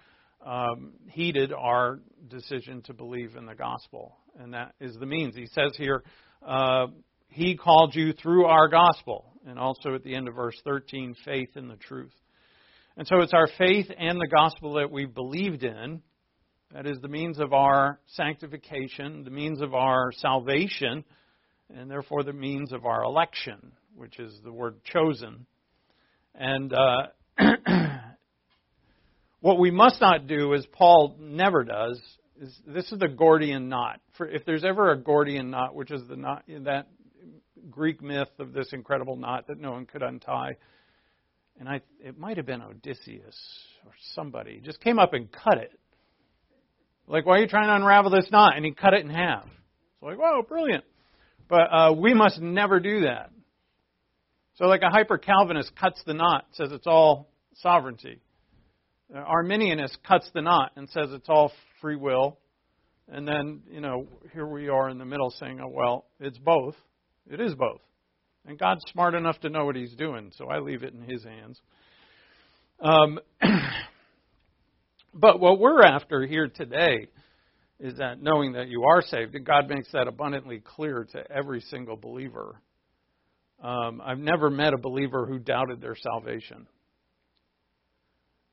um, 0.46 0.94
heeded 1.08 1.54
our 1.54 2.00
decision 2.28 2.82
to 2.84 2.94
believe 2.94 3.36
in 3.36 3.46
the 3.46 3.56
gospel, 3.56 4.18
and 4.40 4.54
that 4.54 4.74
is 4.80 4.96
the 5.00 5.06
means. 5.06 5.36
He 5.36 5.48
says 5.48 5.74
here. 5.78 6.04
Uh, 6.46 6.88
he 7.30 7.56
called 7.56 7.96
you 7.96 8.14
through 8.14 8.46
our 8.46 8.68
gospel. 8.68 9.26
And 9.46 9.58
also 9.58 9.96
at 9.96 10.04
the 10.04 10.16
end 10.16 10.28
of 10.28 10.36
verse 10.36 10.60
13, 10.64 11.16
faith 11.24 11.50
in 11.56 11.68
the 11.68 11.78
truth. 11.78 12.14
And 12.98 13.08
so 13.08 13.22
it's 13.22 13.34
our 13.34 13.48
faith 13.58 13.88
and 13.98 14.20
the 14.20 14.28
gospel 14.28 14.74
that 14.74 14.92
we've 14.92 15.14
believed 15.14 15.64
in 15.64 16.02
that 16.74 16.86
is 16.86 17.00
the 17.02 17.08
means 17.08 17.40
of 17.40 17.54
our 17.54 18.00
sanctification, 18.06 19.24
the 19.24 19.32
means 19.32 19.62
of 19.62 19.74
our 19.74 20.12
salvation, 20.12 21.04
and 21.76 21.90
therefore 21.90 22.24
the 22.24 22.34
means 22.34 22.72
of 22.72 22.86
our 22.86 23.04
election, 23.04 23.72
which 23.96 24.20
is 24.20 24.34
the 24.44 24.52
word 24.52 24.84
chosen. 24.84 25.46
And 26.36 26.74
uh, 26.74 27.08
what 29.42 29.60
we 29.60 29.72
must 29.72 30.02
not 30.02 30.28
do, 30.28 30.54
as 30.54 30.66
Paul 30.72 31.16
never 31.20 31.64
does, 31.64 32.00
is 32.42 32.58
this 32.66 32.92
is 32.92 33.00
the 33.00 33.08
Gordian 33.08 33.70
knot. 33.70 34.00
For 34.18 34.28
if 34.28 34.46
there's 34.46 34.64
ever 34.64 34.92
a 34.92 34.98
Gordian 34.98 35.50
knot, 35.50 35.76
which 35.76 35.92
is 35.92 36.02
the 36.08 36.16
knot 36.16 36.44
that 36.48 36.88
Greek 37.70 38.02
myth 38.02 38.30
of 38.40 38.54
this 38.54 38.70
incredible 38.72 39.16
knot 39.16 39.48
that 39.48 39.60
no 39.60 39.72
one 39.72 39.86
could 39.86 40.02
untie. 40.02 40.56
And 41.60 41.68
I, 41.68 41.82
it 42.00 42.18
might 42.18 42.38
have 42.38 42.46
been 42.46 42.62
Odysseus 42.62 43.38
or 43.86 43.92
somebody 44.14 44.62
just 44.64 44.80
came 44.80 44.98
up 44.98 45.14
and 45.14 45.30
cut 45.32 45.58
it. 45.58 45.78
Like, 47.08 47.26
why 47.26 47.38
are 47.38 47.42
you 47.42 47.48
trying 47.48 47.68
to 47.68 47.76
unravel 47.76 48.12
this 48.12 48.30
knot? 48.32 48.56
And 48.56 48.64
he 48.64 48.72
cut 48.72 48.94
it 48.94 49.04
in 49.04 49.10
half. 49.10 49.44
It's 49.44 50.04
like, 50.04 50.18
whoa, 50.18 50.44
brilliant. 50.44 50.84
But 51.50 51.74
uh, 51.74 51.94
we 51.98 52.14
must 52.14 52.40
never 52.40 52.80
do 52.80 53.02
that. 53.02 53.32
So, 54.56 54.66
like 54.66 54.82
a 54.84 54.90
hyper 54.90 55.18
Calvinist 55.18 55.72
cuts 55.80 56.02
the 56.06 56.14
knot, 56.14 56.46
says 56.52 56.70
it's 56.72 56.88
all 56.88 57.30
sovereignty. 57.56 58.20
Uh, 59.14 59.24
Arminianist 59.24 59.98
cuts 60.08 60.30
the 60.34 60.42
knot 60.42 60.74
and 60.76 60.88
says 60.90 61.10
it's 61.12 61.28
all 61.28 61.52
free 61.82 61.96
will. 61.96 62.38
And 63.12 63.28
then, 63.28 63.62
you 63.72 63.82
know, 63.82 64.08
here 64.34 64.46
we 64.46 64.70
are 64.70 64.90
in 64.90 65.00
the 65.00 65.06
middle 65.06 65.32
saying, 65.32 65.60
oh, 65.60 65.70
well, 65.70 66.06
it's 66.20 66.38
both. 66.38 66.76
It 67.30 67.40
is 67.40 67.56
both. 67.56 67.82
And 68.46 68.60
God's 68.60 68.82
smart 68.92 69.16
enough 69.16 69.40
to 69.40 69.50
know 69.50 69.66
what 69.66 69.76
He's 69.76 69.96
doing, 69.96 70.32
so 70.38 70.48
I 70.48 70.60
leave 70.60 70.84
it 70.84 70.94
in 70.94 71.02
His 71.02 71.24
hands. 71.24 71.60
Um, 72.80 73.20
but 75.14 75.40
what 75.40 75.60
we're 75.60 75.82
after 75.82 76.26
here 76.28 76.48
today 76.48 77.08
is 77.80 77.98
that 77.98 78.22
knowing 78.22 78.54
that 78.54 78.68
you 78.68 78.84
are 78.84 79.02
saved, 79.02 79.36
and 79.36 79.46
God 79.46 79.70
makes 79.70 79.92
that 79.94 80.08
abundantly 80.08 80.62
clear 80.64 81.08
to 81.14 81.32
every 81.32 81.62
single 81.62 81.96
believer. 81.96 82.62
Um, 83.64 84.02
I've 84.04 84.20
never 84.20 84.50
met 84.50 84.74
a 84.74 84.78
believer 84.78 85.26
who 85.26 85.40
doubted 85.40 85.82
their 85.82 85.96
salvation. 85.96 86.68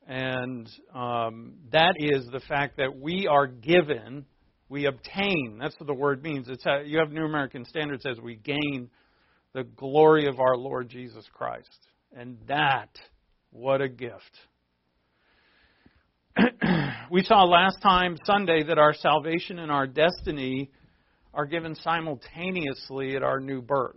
And 0.07 0.69
um, 0.95 1.55
that 1.73 1.95
is 1.99 2.27
the 2.31 2.41
fact 2.49 2.77
that 2.77 2.97
we 2.97 3.27
are 3.27 3.47
given 3.47 4.25
we 4.69 4.87
obtain. 4.87 5.59
That's 5.61 5.79
what 5.79 5.87
the 5.87 5.95
word 5.95 6.23
means. 6.23 6.49
It's 6.49 6.65
a, 6.67 6.83
you 6.85 6.99
have 6.99 7.13
New 7.13 7.25
American 7.25 7.65
Standard 7.65 8.03
says 8.03 8.19
we 8.21 8.37
gain 8.37 8.91
the 9.53 9.63
glory 9.63 10.27
of 10.27 10.41
our 10.41 10.57
Lord 10.57 10.89
Jesus 10.89 11.25
Christ. 11.33 11.79
And 12.17 12.39
that, 12.49 12.91
what 13.51 13.81
a 13.81 13.89
gift. 13.89 14.39
we 17.11 17.23
saw 17.23 17.45
last 17.45 17.81
time 17.83 18.19
Sunday 18.25 18.63
that 18.65 18.79
our 18.79 18.95
salvation 18.95 19.59
and 19.59 19.71
our 19.71 19.87
destiny 19.87 20.71
are 21.33 21.47
given 21.47 21.75
simultaneously 21.75 23.17
at 23.17 23.23
our 23.23 23.41
new 23.41 23.63
birth. 23.63 23.97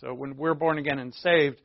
So 0.00 0.12
when 0.14 0.36
we're 0.36 0.54
born 0.54 0.78
again 0.78 0.98
and 0.98 1.14
saved, 1.14 1.60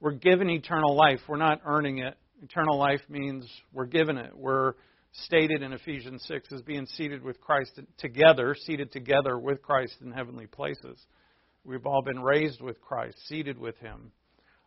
we're 0.00 0.12
given 0.12 0.50
eternal 0.50 0.94
life. 0.94 1.20
We're 1.28 1.36
not 1.36 1.60
earning 1.64 1.98
it. 1.98 2.16
Eternal 2.42 2.76
life 2.78 3.00
means 3.08 3.48
we're 3.72 3.86
given 3.86 4.18
it. 4.18 4.32
We're 4.36 4.74
stated 5.12 5.62
in 5.62 5.72
Ephesians 5.72 6.24
6 6.26 6.52
as 6.52 6.62
being 6.62 6.86
seated 6.86 7.22
with 7.22 7.40
Christ 7.40 7.80
together, 7.98 8.54
seated 8.66 8.92
together 8.92 9.38
with 9.38 9.62
Christ 9.62 9.94
in 10.04 10.12
heavenly 10.12 10.46
places. 10.46 11.04
We've 11.64 11.86
all 11.86 12.02
been 12.02 12.20
raised 12.20 12.60
with 12.60 12.80
Christ, 12.80 13.16
seated 13.26 13.58
with 13.58 13.76
Him. 13.78 14.12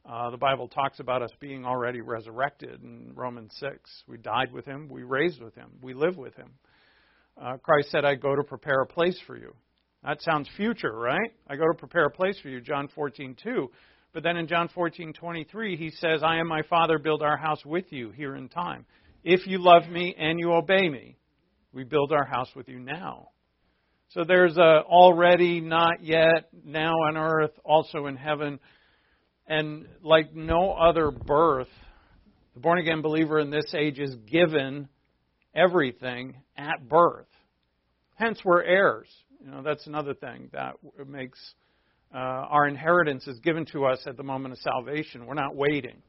Uh, 0.05 0.29
the 0.31 0.37
Bible 0.37 0.67
talks 0.67 0.99
about 0.99 1.21
us 1.21 1.31
being 1.39 1.65
already 1.65 2.01
resurrected 2.01 2.81
in 2.81 3.11
Romans 3.15 3.53
6. 3.59 3.77
We 4.07 4.17
died 4.17 4.51
with 4.51 4.65
Him, 4.65 4.89
we 4.89 5.03
raised 5.03 5.41
with 5.41 5.55
Him, 5.55 5.69
we 5.81 5.93
live 5.93 6.17
with 6.17 6.35
Him. 6.35 6.51
Uh, 7.39 7.57
Christ 7.57 7.91
said, 7.91 8.05
I 8.05 8.15
go 8.15 8.35
to 8.35 8.43
prepare 8.43 8.81
a 8.81 8.87
place 8.87 9.19
for 9.25 9.37
you. 9.37 9.53
That 10.03 10.21
sounds 10.21 10.49
future, 10.55 10.93
right? 10.93 11.31
I 11.47 11.55
go 11.55 11.67
to 11.67 11.77
prepare 11.77 12.05
a 12.05 12.11
place 12.11 12.39
for 12.41 12.49
you, 12.49 12.61
John 12.61 12.87
14, 12.95 13.35
2. 13.43 13.71
But 14.13 14.23
then 14.23 14.37
in 14.37 14.47
John 14.47 14.69
14, 14.73 15.13
23, 15.13 15.77
he 15.77 15.91
says, 15.91 16.23
I 16.23 16.37
and 16.37 16.49
my 16.49 16.63
Father 16.63 16.97
build 16.97 17.21
our 17.21 17.37
house 17.37 17.63
with 17.65 17.85
you 17.91 18.11
here 18.11 18.35
in 18.35 18.49
time. 18.49 18.85
If 19.23 19.45
you 19.45 19.59
love 19.61 19.87
me 19.89 20.15
and 20.17 20.39
you 20.39 20.53
obey 20.53 20.89
me, 20.89 21.17
we 21.73 21.83
build 21.83 22.11
our 22.11 22.25
house 22.25 22.49
with 22.55 22.67
you 22.67 22.79
now. 22.79 23.29
So 24.09 24.23
there's 24.23 24.57
a 24.57 24.81
already, 24.87 25.61
not 25.61 26.03
yet, 26.03 26.49
now 26.65 26.93
on 26.93 27.15
earth, 27.15 27.51
also 27.63 28.07
in 28.07 28.15
heaven. 28.15 28.59
And 29.49 29.87
like 30.03 30.33
no 30.35 30.73
other 30.73 31.09
birth, 31.09 31.67
the 32.53 32.59
born 32.59 32.77
again 32.77 33.01
believer 33.01 33.39
in 33.39 33.49
this 33.49 33.73
age 33.73 33.99
is 33.99 34.15
given 34.31 34.87
everything 35.55 36.35
at 36.55 36.87
birth. 36.87 37.25
Hence, 38.15 38.39
we're 38.45 38.61
heirs. 38.63 39.07
You 39.43 39.49
know, 39.49 39.63
that's 39.63 39.87
another 39.87 40.13
thing 40.13 40.49
that 40.53 40.75
makes 41.07 41.39
uh, 42.13 42.17
our 42.17 42.67
inheritance 42.67 43.25
is 43.27 43.39
given 43.39 43.65
to 43.71 43.85
us 43.85 43.99
at 44.05 44.17
the 44.17 44.23
moment 44.23 44.53
of 44.53 44.59
salvation. 44.59 45.25
We're 45.25 45.33
not 45.33 45.55
waiting. 45.55 46.03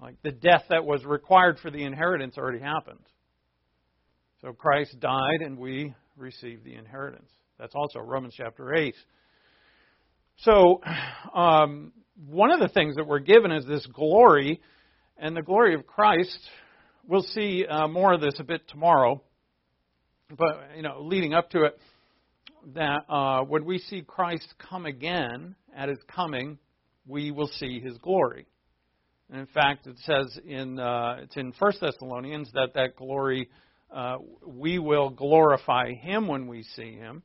Like 0.00 0.16
the 0.22 0.32
death 0.32 0.64
that 0.70 0.84
was 0.84 1.04
required 1.04 1.58
for 1.60 1.70
the 1.70 1.82
inheritance 1.82 2.36
already 2.38 2.60
happened. 2.60 3.04
So 4.42 4.52
Christ 4.52 5.00
died 5.00 5.40
and 5.40 5.58
we 5.58 5.94
received 6.16 6.64
the 6.64 6.74
inheritance. 6.74 7.30
That's 7.58 7.74
also 7.74 8.00
Romans 8.00 8.34
chapter 8.36 8.74
8. 8.74 8.94
So, 10.38 10.80
um, 11.34 11.92
one 12.28 12.50
of 12.50 12.60
the 12.60 12.68
things 12.68 12.96
that 12.96 13.06
we're 13.06 13.18
given 13.18 13.50
is 13.50 13.66
this 13.66 13.86
glory, 13.86 14.60
and 15.16 15.36
the 15.36 15.42
glory 15.42 15.74
of 15.74 15.86
Christ. 15.86 16.38
We'll 17.06 17.22
see 17.22 17.66
uh, 17.66 17.88
more 17.88 18.14
of 18.14 18.20
this 18.20 18.34
a 18.38 18.44
bit 18.44 18.62
tomorrow, 18.68 19.22
but 20.30 20.70
you 20.76 20.82
know, 20.82 21.00
leading 21.02 21.34
up 21.34 21.50
to 21.50 21.64
it, 21.64 21.78
that 22.74 23.04
uh, 23.08 23.42
when 23.42 23.64
we 23.64 23.78
see 23.78 24.02
Christ 24.02 24.46
come 24.58 24.86
again 24.86 25.54
at 25.76 25.88
His 25.88 25.98
coming, 26.08 26.58
we 27.06 27.30
will 27.30 27.48
see 27.58 27.80
His 27.80 27.98
glory. 27.98 28.46
And 29.30 29.40
in 29.40 29.46
fact, 29.46 29.86
it 29.86 29.96
says 30.04 30.38
in 30.46 30.78
uh, 30.78 31.18
it's 31.22 31.36
in 31.36 31.52
First 31.52 31.80
Thessalonians 31.80 32.50
that 32.54 32.74
that 32.74 32.96
glory 32.96 33.48
uh, 33.94 34.18
we 34.46 34.78
will 34.78 35.10
glorify 35.10 35.92
Him 35.92 36.26
when 36.26 36.46
we 36.46 36.62
see 36.74 36.94
Him. 36.94 37.22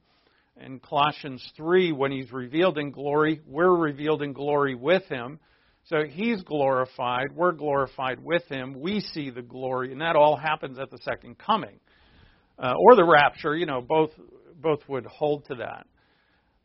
In 0.63 0.79
Colossians 0.79 1.43
three, 1.55 1.91
when 1.91 2.11
He's 2.11 2.31
revealed 2.31 2.77
in 2.77 2.91
glory, 2.91 3.41
we're 3.45 3.75
revealed 3.75 4.21
in 4.21 4.33
glory 4.33 4.75
with 4.75 5.03
Him. 5.05 5.39
So 5.85 6.03
he's 6.07 6.43
glorified, 6.43 7.31
we're 7.33 7.51
glorified 7.51 8.23
with 8.23 8.43
him, 8.47 8.79
we 8.79 8.99
see 8.99 9.31
the 9.31 9.41
glory, 9.41 9.91
and 9.91 10.01
that 10.01 10.15
all 10.15 10.35
happens 10.35 10.77
at 10.77 10.91
the 10.91 10.99
second 10.99 11.39
coming. 11.39 11.79
Uh, 12.59 12.73
or 12.77 12.95
the 12.95 13.05
rapture, 13.05 13.55
you 13.55 13.65
know, 13.65 13.81
both 13.81 14.11
both 14.61 14.81
would 14.87 15.07
hold 15.07 15.45
to 15.45 15.55
that. 15.55 15.87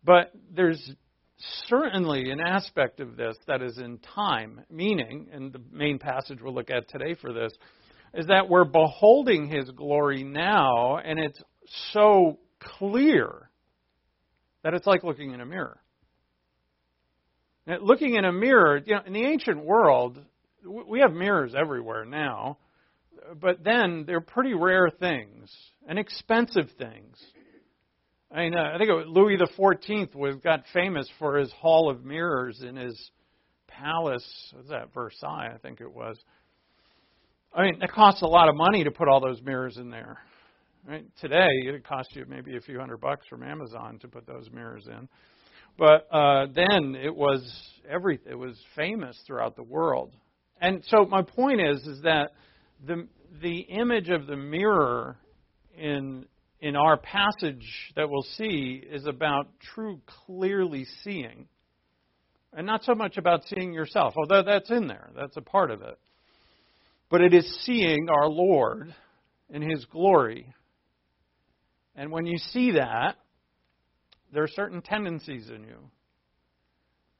But 0.02 0.32
there's 0.54 0.92
certainly 1.68 2.30
an 2.30 2.40
aspect 2.40 3.00
of 3.00 3.16
this 3.16 3.36
that 3.46 3.62
is 3.62 3.78
in 3.78 3.98
time, 4.14 4.60
meaning, 4.70 5.28
and 5.32 5.52
the 5.52 5.62
main 5.72 5.98
passage 5.98 6.40
we'll 6.42 6.52
look 6.54 6.70
at 6.70 6.88
today 6.90 7.14
for 7.14 7.32
this, 7.32 7.52
is 8.12 8.26
that 8.26 8.48
we're 8.48 8.64
beholding 8.64 9.46
his 9.46 9.70
glory 9.70 10.22
now, 10.22 10.98
and 10.98 11.18
it's 11.18 11.40
so 11.92 12.40
clear 12.60 13.48
that 14.64 14.74
it's 14.74 14.86
like 14.86 15.04
looking 15.04 15.32
in 15.32 15.40
a 15.40 15.46
mirror. 15.46 15.78
Now, 17.66 17.78
looking 17.80 18.16
in 18.16 18.24
a 18.24 18.32
mirror, 18.32 18.80
you 18.84 18.94
know, 18.94 19.02
in 19.06 19.12
the 19.12 19.24
ancient 19.24 19.64
world, 19.64 20.18
we 20.66 21.00
have 21.00 21.12
mirrors 21.12 21.54
everywhere 21.54 22.04
now, 22.04 22.58
but 23.40 23.62
then 23.62 24.04
they're 24.06 24.20
pretty 24.20 24.54
rare 24.54 24.88
things 24.90 25.54
and 25.86 25.98
expensive 25.98 26.68
things. 26.78 27.16
I 28.32 28.40
mean, 28.40 28.54
uh, 28.54 28.72
I 28.74 28.78
think 28.78 28.90
Louis 29.06 29.36
the 29.36 29.48
Fourteenth 29.56 30.14
was 30.14 30.36
got 30.42 30.64
famous 30.72 31.08
for 31.18 31.38
his 31.38 31.52
hall 31.52 31.88
of 31.88 32.04
mirrors 32.04 32.62
in 32.66 32.76
his 32.76 33.10
palace. 33.68 34.26
Was 34.56 34.68
that 34.68 34.92
Versailles? 34.92 35.52
I 35.54 35.58
think 35.58 35.80
it 35.80 35.92
was. 35.92 36.18
I 37.54 37.62
mean, 37.62 37.82
it 37.82 37.92
costs 37.92 38.22
a 38.22 38.26
lot 38.26 38.48
of 38.48 38.56
money 38.56 38.84
to 38.84 38.90
put 38.90 39.08
all 39.08 39.20
those 39.20 39.40
mirrors 39.42 39.76
in 39.76 39.90
there. 39.90 40.18
Right? 40.86 41.06
Today, 41.18 41.48
it 41.48 41.86
costs 41.86 42.14
you 42.14 42.26
maybe 42.28 42.56
a 42.56 42.60
few 42.60 42.78
hundred 42.78 43.00
bucks 43.00 43.26
from 43.26 43.42
Amazon 43.42 43.98
to 44.00 44.08
put 44.08 44.26
those 44.26 44.50
mirrors 44.52 44.86
in. 44.86 45.08
But 45.78 46.06
uh, 46.12 46.46
then 46.54 46.94
it 46.94 47.14
was 47.14 47.42
every 47.88 48.20
it 48.28 48.34
was 48.34 48.56
famous 48.76 49.18
throughout 49.26 49.56
the 49.56 49.62
world. 49.62 50.12
And 50.60 50.84
so 50.88 51.06
my 51.06 51.22
point 51.22 51.62
is 51.62 51.78
is 51.86 52.02
that 52.02 52.32
the 52.86 53.08
the 53.40 53.60
image 53.60 54.10
of 54.10 54.26
the 54.26 54.36
mirror 54.36 55.16
in 55.76 56.26
in 56.60 56.76
our 56.76 56.98
passage 56.98 57.66
that 57.96 58.08
we'll 58.10 58.26
see 58.36 58.82
is 58.86 59.06
about 59.06 59.48
true 59.74 60.00
clearly 60.26 60.86
seeing. 61.02 61.48
And 62.52 62.66
not 62.66 62.84
so 62.84 62.94
much 62.94 63.16
about 63.16 63.40
seeing 63.46 63.72
yourself, 63.72 64.14
although 64.16 64.42
that's 64.42 64.70
in 64.70 64.86
there, 64.86 65.10
that's 65.16 65.36
a 65.36 65.42
part 65.42 65.70
of 65.70 65.82
it. 65.82 65.98
But 67.10 67.22
it 67.22 67.34
is 67.34 67.62
seeing 67.64 68.08
our 68.10 68.28
Lord 68.28 68.94
in 69.50 69.62
His 69.62 69.84
glory. 69.86 70.54
And 71.96 72.10
when 72.10 72.26
you 72.26 72.38
see 72.38 72.72
that, 72.72 73.16
there 74.32 74.42
are 74.42 74.48
certain 74.48 74.82
tendencies 74.82 75.48
in 75.48 75.62
you. 75.62 75.90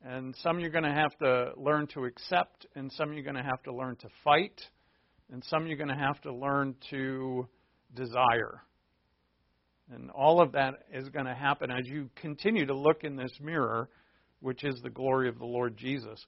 And 0.04 0.35
some 0.43 0.61
you're 0.61 0.71
going 0.71 0.85
to 0.85 0.93
have 0.93 1.16
to 1.23 1.52
learn 1.57 1.87
to 1.95 2.04
accept, 2.04 2.66
and 2.75 2.93
some 2.93 3.12
you're 3.12 3.23
going 3.23 3.37
to 3.37 3.43
have 3.43 3.62
to 3.64 3.73
learn 3.73 3.97
to 3.97 4.09
fight, 4.23 4.61
and 5.33 5.43
some 5.45 5.66
you're 5.66 5.78
going 5.78 5.88
to 5.88 5.95
have 5.95 6.21
to 6.23 6.35
learn 6.35 6.75
to 6.90 7.49
desire. 7.95 8.62
And 9.93 10.11
all 10.11 10.40
of 10.40 10.52
that 10.52 10.75
is 10.93 11.09
going 11.09 11.26
to 11.26 11.35
happen 11.35 11.71
as 11.71 11.87
you 11.87 12.11
continue 12.16 12.66
to 12.66 12.75
look 12.75 13.04
in 13.04 13.16
this 13.16 13.33
mirror, 13.40 13.88
which 14.40 14.64
is 14.64 14.78
the 14.83 14.90
glory 14.90 15.28
of 15.28 15.38
the 15.38 15.47
Lord 15.47 15.76
Jesus. 15.76 16.23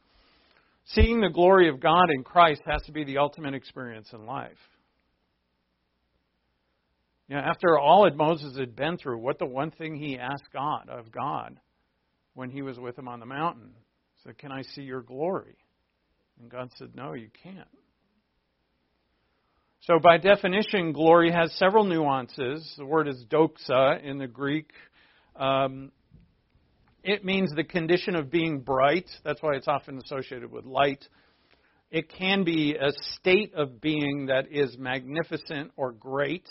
Seeing 0.87 1.21
the 1.21 1.29
glory 1.29 1.69
of 1.69 1.81
God 1.81 2.11
in 2.15 2.23
Christ 2.23 2.63
has 2.67 2.81
to 2.83 2.93
be 2.93 3.05
the 3.05 3.19
ultimate 3.19 3.55
experience 3.55 4.09
in 4.13 4.25
life. 4.25 4.57
You 7.29 7.37
know, 7.37 7.43
after 7.43 7.79
all 7.79 8.05
that 8.05 8.17
Moses 8.17 8.57
had 8.57 8.77
been 8.77 8.99
through, 8.99 9.19
what 9.19 9.39
the 9.39 9.47
one 9.47 9.71
thing 9.73 9.97
he 9.97 10.19
asked 10.19 10.53
God 10.53 10.89
of 10.89 11.11
God 11.11 11.59
when 12.35 12.51
he 12.51 12.63
was 12.63 12.79
with 12.79 12.97
him 12.99 13.09
on 13.09 13.21
the 13.21 13.27
mountain? 13.27 13.71
He 14.15 14.21
said, 14.25 14.39
Can 14.39 14.53
I 14.53 14.63
see 14.63 14.83
your 14.83 15.03
glory? 15.03 15.57
And 16.41 16.51
God 16.51 16.71
said, 16.77 16.95
No, 16.95 17.15
you 17.15 17.29
can't. 17.43 17.69
So, 19.81 19.99
by 20.01 20.19
definition, 20.19 20.93
glory 20.93 21.33
has 21.33 21.53
several 21.59 21.85
nuances. 21.85 22.75
The 22.77 22.85
word 22.85 23.09
is 23.09 23.25
doxa 23.31 24.03
in 24.03 24.19
the 24.19 24.27
Greek. 24.27 24.71
Um, 25.35 25.93
it 27.03 27.25
means 27.25 27.53
the 27.55 27.65
condition 27.65 28.17
of 28.17 28.31
being 28.31 28.61
bright. 28.61 29.09
That's 29.25 29.41
why 29.43 29.55
it's 29.55 29.69
often 29.69 29.99
associated 29.99 30.51
with 30.51 30.65
light. 30.65 31.05
It 31.91 32.13
can 32.13 32.43
be 32.43 32.75
a 32.75 32.91
state 33.15 33.55
of 33.55 33.81
being 33.81 34.27
that 34.27 34.47
is 34.51 34.77
magnificent 34.77 35.71
or 35.77 35.93
great. 35.93 36.49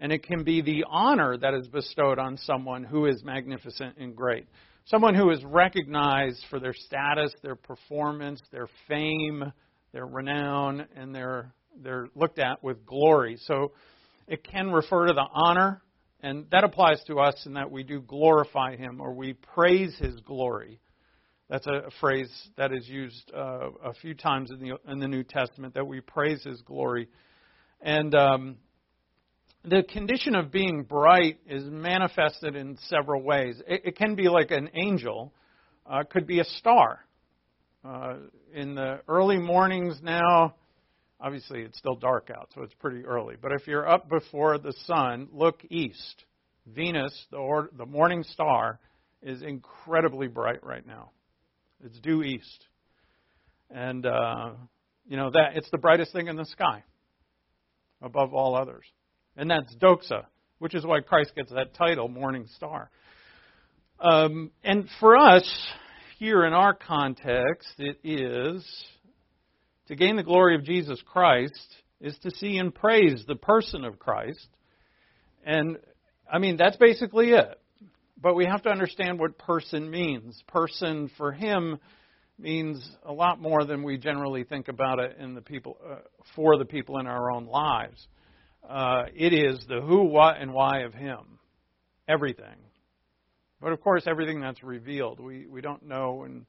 And 0.00 0.12
it 0.12 0.22
can 0.22 0.42
be 0.42 0.62
the 0.62 0.84
honor 0.88 1.36
that 1.36 1.54
is 1.54 1.68
bestowed 1.68 2.18
on 2.18 2.38
someone 2.38 2.82
who 2.82 3.06
is 3.06 3.22
magnificent 3.22 3.98
and 3.98 4.16
great. 4.16 4.46
Someone 4.86 5.14
who 5.14 5.30
is 5.30 5.44
recognized 5.44 6.42
for 6.48 6.58
their 6.58 6.72
status, 6.72 7.32
their 7.42 7.54
performance, 7.54 8.40
their 8.50 8.68
fame, 8.88 9.52
their 9.92 10.06
renown, 10.06 10.86
and 10.96 11.14
their 11.14 11.52
they're 11.82 12.08
looked 12.14 12.38
at 12.38 12.62
with 12.62 12.84
glory. 12.84 13.36
So 13.44 13.72
it 14.26 14.44
can 14.44 14.70
refer 14.70 15.06
to 15.06 15.12
the 15.12 15.26
honor, 15.32 15.82
and 16.20 16.46
that 16.50 16.64
applies 16.64 17.02
to 17.06 17.20
us 17.20 17.42
in 17.46 17.54
that 17.54 17.70
we 17.70 17.82
do 17.82 18.00
glorify 18.00 18.76
Him 18.76 19.00
or 19.00 19.12
we 19.12 19.34
praise 19.34 19.94
His 19.98 20.18
glory. 20.20 20.80
That's 21.48 21.66
a, 21.66 21.90
phrase 22.00 22.30
that 22.56 22.72
is 22.72 22.88
used 22.88 23.30
uh, 23.34 23.70
a 23.84 23.92
few 23.94 24.14
times 24.14 24.50
in 24.50 24.60
the 24.60 24.78
in 24.90 24.98
the 24.98 25.08
New 25.08 25.24
Testament 25.24 25.74
that 25.74 25.86
we 25.86 26.00
praise 26.00 26.42
His 26.44 26.60
glory, 26.62 27.08
and 27.80 28.14
um, 28.14 28.56
the 29.64 29.82
condition 29.82 30.34
of 30.34 30.50
being 30.50 30.84
bright 30.84 31.38
is 31.46 31.64
manifested 31.64 32.56
in 32.56 32.78
several 32.88 33.22
ways. 33.22 33.60
It, 33.66 33.82
it 33.84 33.96
can 33.96 34.14
be 34.14 34.28
like 34.28 34.50
an 34.50 34.70
angel, 34.74 35.32
uh, 35.86 36.04
could 36.08 36.26
be 36.26 36.40
a 36.40 36.44
star. 36.44 37.04
Uh, 37.84 38.16
in 38.54 38.74
the 38.74 39.00
early 39.08 39.38
mornings 39.38 39.98
now, 40.02 40.54
Obviously, 41.22 41.60
it's 41.60 41.76
still 41.78 41.96
dark 41.96 42.30
out, 42.34 42.48
so 42.54 42.62
it's 42.62 42.72
pretty 42.74 43.04
early. 43.04 43.36
But 43.40 43.52
if 43.52 43.66
you're 43.66 43.86
up 43.86 44.08
before 44.08 44.56
the 44.56 44.72
sun, 44.86 45.28
look 45.32 45.60
east. 45.68 46.24
Venus, 46.66 47.12
the, 47.30 47.36
or, 47.36 47.68
the 47.76 47.84
morning 47.84 48.22
star, 48.22 48.80
is 49.22 49.42
incredibly 49.42 50.28
bright 50.28 50.64
right 50.64 50.86
now. 50.86 51.10
It's 51.84 51.98
due 52.00 52.22
east, 52.22 52.66
and 53.70 54.06
uh, 54.06 54.52
you 55.06 55.16
know 55.16 55.30
that 55.30 55.56
it's 55.56 55.70
the 55.70 55.78
brightest 55.78 56.12
thing 56.12 56.28
in 56.28 56.36
the 56.36 56.44
sky, 56.44 56.84
above 58.02 58.32
all 58.32 58.54
others, 58.54 58.84
and 59.40 59.50
that's 59.50 59.74
doxa, 59.76 60.24
which 60.58 60.74
is 60.74 60.84
why 60.84 61.00
Christ 61.00 61.32
gets 61.34 61.50
that 61.50 61.72
title, 61.72 62.08
morning 62.08 62.46
star. 62.56 62.90
Um, 63.98 64.50
and 64.62 64.86
for 65.00 65.16
us 65.16 65.50
here 66.18 66.44
in 66.44 66.52
our 66.52 66.74
context, 66.74 67.72
it 67.78 67.98
is 68.04 68.62
to 69.88 69.96
gain 69.96 70.16
the 70.16 70.22
glory 70.22 70.56
of 70.56 70.64
Jesus 70.64 71.02
Christ 71.10 71.74
is 72.02 72.18
to 72.18 72.30
see 72.32 72.58
and 72.58 72.74
praise 72.74 73.24
the 73.26 73.34
person 73.34 73.82
of 73.86 73.98
Christ. 73.98 74.46
And 75.42 75.78
I 76.30 76.38
mean, 76.38 76.58
that's 76.58 76.76
basically 76.76 77.30
it. 77.30 77.58
But 78.20 78.34
we 78.34 78.44
have 78.44 78.62
to 78.64 78.68
understand 78.68 79.18
what 79.18 79.38
person 79.38 79.90
means. 79.90 80.42
Person 80.48 81.10
for 81.16 81.32
him 81.32 81.78
means 82.38 82.86
a 83.06 83.12
lot 83.12 83.40
more 83.40 83.64
than 83.64 83.82
we 83.84 83.96
generally 83.96 84.44
think 84.44 84.68
about 84.68 84.98
it 84.98 85.16
in 85.18 85.34
the 85.34 85.40
people 85.40 85.78
uh, 85.90 85.96
for 86.36 86.58
the 86.58 86.66
people 86.66 86.98
in 86.98 87.06
our 87.06 87.30
own 87.30 87.46
lives. 87.46 88.06
Uh, 88.68 89.04
it 89.14 89.32
is 89.32 89.64
the 89.68 89.80
who, 89.80 90.04
what, 90.04 90.36
and 90.36 90.52
why 90.52 90.80
of 90.80 90.94
him. 90.94 91.38
Everything. 92.08 92.56
But 93.60 93.72
of 93.72 93.80
course, 93.80 94.04
everything 94.06 94.40
that's 94.40 94.62
revealed, 94.62 95.20
we, 95.20 95.46
we 95.46 95.60
don't 95.60 95.82
know 95.86 96.24
and 96.24 96.46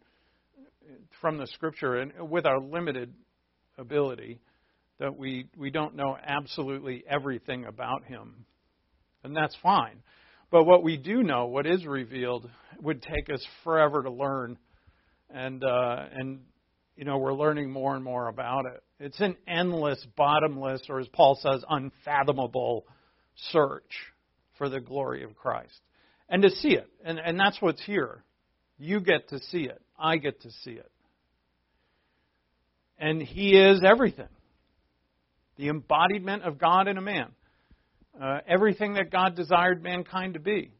from 1.19 1.37
the 1.37 1.47
scripture 1.47 1.97
and 1.97 2.29
with 2.29 2.45
our 2.45 2.59
limited 2.59 3.13
ability 3.77 4.39
that 4.99 5.17
we, 5.17 5.47
we 5.57 5.71
don't 5.71 5.95
know 5.95 6.17
absolutely 6.23 7.03
everything 7.09 7.65
about 7.65 8.03
him. 8.05 8.45
And 9.23 9.35
that's 9.35 9.55
fine. 9.61 10.01
But 10.51 10.65
what 10.65 10.83
we 10.83 10.97
do 10.97 11.23
know, 11.23 11.45
what 11.45 11.65
is 11.65 11.85
revealed, 11.85 12.49
would 12.81 13.01
take 13.01 13.29
us 13.33 13.45
forever 13.63 14.03
to 14.03 14.11
learn. 14.11 14.57
And, 15.29 15.63
uh, 15.63 16.05
and 16.13 16.41
you 16.95 17.05
know, 17.05 17.17
we're 17.17 17.33
learning 17.33 17.71
more 17.71 17.95
and 17.95 18.03
more 18.03 18.27
about 18.27 18.65
it. 18.65 18.83
It's 19.01 19.19
an 19.19 19.35
endless, 19.47 20.05
bottomless, 20.15 20.83
or 20.89 20.99
as 20.99 21.07
Paul 21.07 21.39
says, 21.41 21.63
unfathomable 21.69 22.85
search 23.51 23.91
for 24.57 24.69
the 24.69 24.79
glory 24.79 25.23
of 25.23 25.35
Christ. 25.35 25.79
And 26.29 26.43
to 26.43 26.49
see 26.49 26.75
it. 26.75 26.87
And, 27.03 27.19
and 27.19 27.39
that's 27.39 27.61
what's 27.61 27.83
here. 27.83 28.23
You 28.77 29.01
get 29.01 29.29
to 29.29 29.39
see 29.39 29.63
it. 29.63 29.81
I 29.99 30.17
get 30.17 30.41
to 30.41 30.51
see 30.63 30.71
it 30.71 30.91
and 33.01 33.21
he 33.21 33.57
is 33.57 33.81
everything 33.83 34.29
the 35.57 35.67
embodiment 35.67 36.43
of 36.43 36.57
God 36.57 36.87
in 36.87 36.97
a 36.97 37.01
man. 37.01 37.27
Uh, 38.19 38.39
everything 38.47 38.93
that 38.93 39.11
God 39.11 39.35
desired 39.35 39.83
mankind 39.83 40.33
to 40.33 40.39
be. 40.39 40.71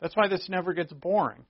That's 0.00 0.16
why 0.16 0.28
this 0.28 0.46
never 0.48 0.72
gets 0.72 0.92
boring. 0.92 1.44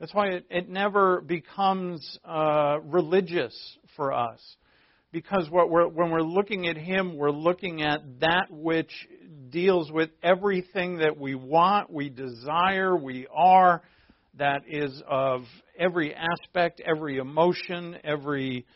That's 0.00 0.12
why 0.14 0.28
it, 0.28 0.46
it 0.50 0.68
never 0.68 1.20
becomes 1.20 2.18
uh, 2.24 2.78
religious 2.84 3.54
for 3.96 4.12
us. 4.12 4.40
Because 5.12 5.48
we're, 5.50 5.86
when 5.88 6.10
we're 6.10 6.22
looking 6.22 6.66
at 6.68 6.76
Him, 6.76 7.16
we're 7.16 7.30
looking 7.30 7.82
at 7.82 8.00
that 8.20 8.46
which 8.50 8.90
deals 9.50 9.92
with 9.92 10.10
everything 10.22 10.98
that 10.98 11.18
we 11.18 11.34
want, 11.34 11.92
we 11.92 12.08
desire, 12.08 12.96
we 12.96 13.26
are, 13.32 13.82
that 14.38 14.62
is 14.66 15.02
of 15.06 15.42
every 15.78 16.14
aspect, 16.14 16.80
every 16.84 17.18
emotion, 17.18 17.96
every 18.02 18.66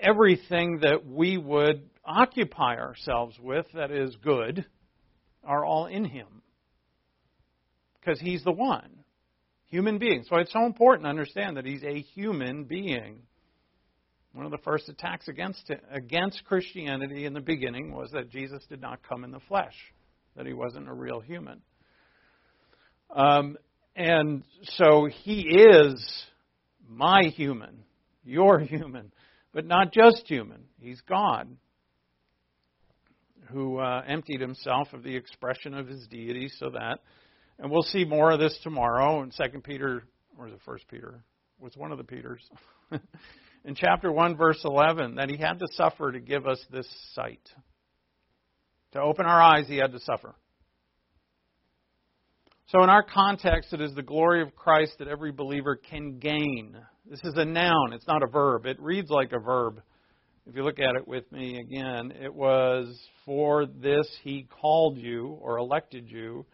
everything 0.00 0.80
that 0.80 1.06
we 1.06 1.38
would 1.38 1.88
occupy 2.04 2.76
ourselves 2.76 3.36
with 3.40 3.66
that 3.74 3.90
is 3.92 4.14
good 4.22 4.66
are 5.44 5.64
all 5.64 5.86
in 5.86 6.04
him. 6.04 6.42
Because 8.00 8.20
he's 8.20 8.42
the 8.42 8.52
one. 8.52 9.04
Human 9.66 9.98
being. 9.98 10.24
So 10.28 10.36
it's 10.36 10.52
so 10.52 10.66
important 10.66 11.04
to 11.04 11.10
understand 11.10 11.56
that 11.56 11.64
he's 11.64 11.84
a 11.84 12.00
human 12.00 12.64
being. 12.64 13.22
One 14.32 14.46
of 14.46 14.50
the 14.50 14.58
first 14.58 14.88
attacks 14.88 15.28
against 15.28 15.70
against 15.90 16.44
Christianity 16.44 17.26
in 17.26 17.34
the 17.34 17.40
beginning 17.40 17.92
was 17.92 18.10
that 18.12 18.30
Jesus 18.30 18.64
did 18.68 18.80
not 18.80 19.00
come 19.06 19.24
in 19.24 19.30
the 19.30 19.40
flesh, 19.40 19.74
that 20.36 20.46
he 20.46 20.54
wasn't 20.54 20.88
a 20.88 20.94
real 20.94 21.20
human. 21.20 21.60
Um, 23.14 23.58
and 23.94 24.42
so 24.62 25.06
he 25.22 25.42
is 25.42 26.24
my 26.88 27.24
human, 27.36 27.84
your 28.24 28.58
human, 28.60 29.12
but 29.52 29.66
not 29.66 29.92
just 29.92 30.26
human. 30.26 30.64
He's 30.80 31.00
God 31.02 31.54
who 33.50 33.78
uh, 33.78 34.02
emptied 34.08 34.40
himself 34.40 34.88
of 34.94 35.02
the 35.02 35.14
expression 35.14 35.74
of 35.74 35.86
his 35.86 36.06
deity 36.06 36.48
so 36.58 36.70
that, 36.70 37.00
and 37.58 37.70
we'll 37.70 37.82
see 37.82 38.06
more 38.06 38.30
of 38.30 38.40
this 38.40 38.58
tomorrow 38.62 39.22
in 39.22 39.30
Second 39.30 39.62
Peter, 39.62 40.04
or 40.38 40.48
is 40.48 40.54
it 40.54 40.60
First 40.64 40.88
Peter? 40.88 41.22
Was 41.60 41.76
one 41.76 41.92
of 41.92 41.98
the 41.98 42.04
Peters? 42.04 42.42
in 43.64 43.74
chapter 43.74 44.10
1, 44.10 44.36
verse 44.36 44.60
11, 44.64 45.16
that 45.16 45.30
he 45.30 45.36
had 45.36 45.58
to 45.60 45.66
suffer 45.72 46.12
to 46.12 46.20
give 46.20 46.46
us 46.46 46.64
this 46.70 46.86
sight. 47.14 47.48
To 48.92 49.00
open 49.00 49.24
our 49.24 49.40
eyes, 49.40 49.66
he 49.68 49.76
had 49.76 49.92
to 49.92 50.00
suffer. 50.00 50.34
So, 52.66 52.82
in 52.82 52.90
our 52.90 53.02
context, 53.02 53.72
it 53.72 53.80
is 53.80 53.94
the 53.94 54.02
glory 54.02 54.42
of 54.42 54.56
Christ 54.56 54.94
that 54.98 55.08
every 55.08 55.30
believer 55.30 55.76
can 55.76 56.18
gain. 56.18 56.76
This 57.08 57.20
is 57.22 57.34
a 57.36 57.44
noun, 57.44 57.92
it's 57.92 58.06
not 58.06 58.22
a 58.22 58.26
verb. 58.26 58.66
It 58.66 58.80
reads 58.80 59.10
like 59.10 59.32
a 59.32 59.38
verb. 59.38 59.82
If 60.46 60.56
you 60.56 60.64
look 60.64 60.80
at 60.80 60.96
it 60.96 61.06
with 61.06 61.30
me 61.30 61.58
again, 61.60 62.12
it 62.20 62.34
was 62.34 62.98
for 63.24 63.66
this 63.66 64.08
he 64.24 64.48
called 64.60 64.98
you 64.98 65.38
or 65.40 65.58
elected 65.58 66.10
you 66.10 66.46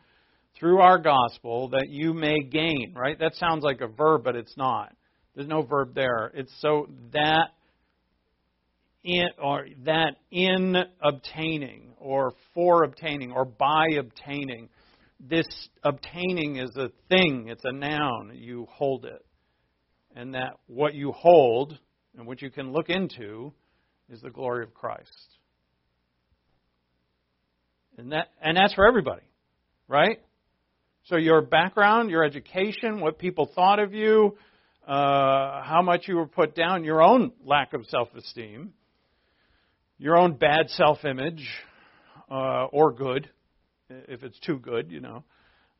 through 0.59 0.81
our 0.81 0.99
gospel 0.99 1.69
that 1.71 1.87
you 1.89 2.13
may 2.13 2.37
gain, 2.41 2.93
right? 2.95 3.19
That 3.19 3.35
sounds 3.37 3.63
like 3.65 3.81
a 3.81 3.87
verb, 3.87 4.25
but 4.25 4.37
it's 4.37 4.57
not. 4.57 4.95
There's 5.39 5.49
no 5.49 5.63
verb 5.63 5.95
there. 5.95 6.33
It's 6.35 6.53
so 6.59 6.89
that 7.13 7.51
in 9.05 9.29
or 9.41 9.69
that 9.85 10.17
in 10.33 10.75
obtaining 11.01 11.93
or 11.97 12.33
for 12.55 12.83
obtaining 12.83 13.31
or 13.31 13.45
by 13.45 13.87
obtaining 13.97 14.69
this 15.21 15.47
obtaining 15.85 16.57
is 16.57 16.77
a 16.77 16.89
thing, 17.09 17.47
it's 17.47 17.63
a 17.65 17.71
noun. 17.71 18.33
You 18.35 18.67
hold 18.69 19.05
it. 19.05 19.25
And 20.17 20.35
that 20.35 20.55
what 20.67 20.95
you 20.95 21.13
hold 21.13 21.79
and 22.17 22.27
what 22.27 22.43
you 22.43 22.51
can 22.51 22.73
look 22.73 22.89
into 22.89 23.53
is 24.11 24.21
the 24.21 24.31
glory 24.31 24.65
of 24.65 24.75
Christ. 24.75 25.37
And 27.97 28.11
that 28.11 28.33
and 28.43 28.57
that's 28.57 28.75
for 28.75 28.89
everybody. 28.89 29.23
Right? 29.87 30.19
So 31.05 31.15
your 31.15 31.43
background, 31.43 32.11
your 32.11 32.25
education, 32.25 32.99
what 32.99 33.21
people 33.21 33.49
thought 33.55 33.79
of 33.79 33.95
you, 33.95 34.37
uh, 34.89 35.63
how 35.65 35.83
much 35.83 36.09
you 36.09 36.17
were 36.17 36.27
put 36.27 36.55
down, 36.55 36.83
your 36.83 37.03
own 37.03 37.33
lack 37.45 37.75
of 37.75 37.85
self-esteem, 37.89 38.73
your 39.99 40.17
own 40.17 40.35
bad 40.35 40.71
self-image, 40.71 41.47
uh, 42.31 42.65
or 42.73 42.93
good, 42.93 43.29
if 43.91 44.23
it's 44.23 44.39
too 44.41 44.59
good, 44.59 44.91
you 44.91 45.01
know. 45.01 45.25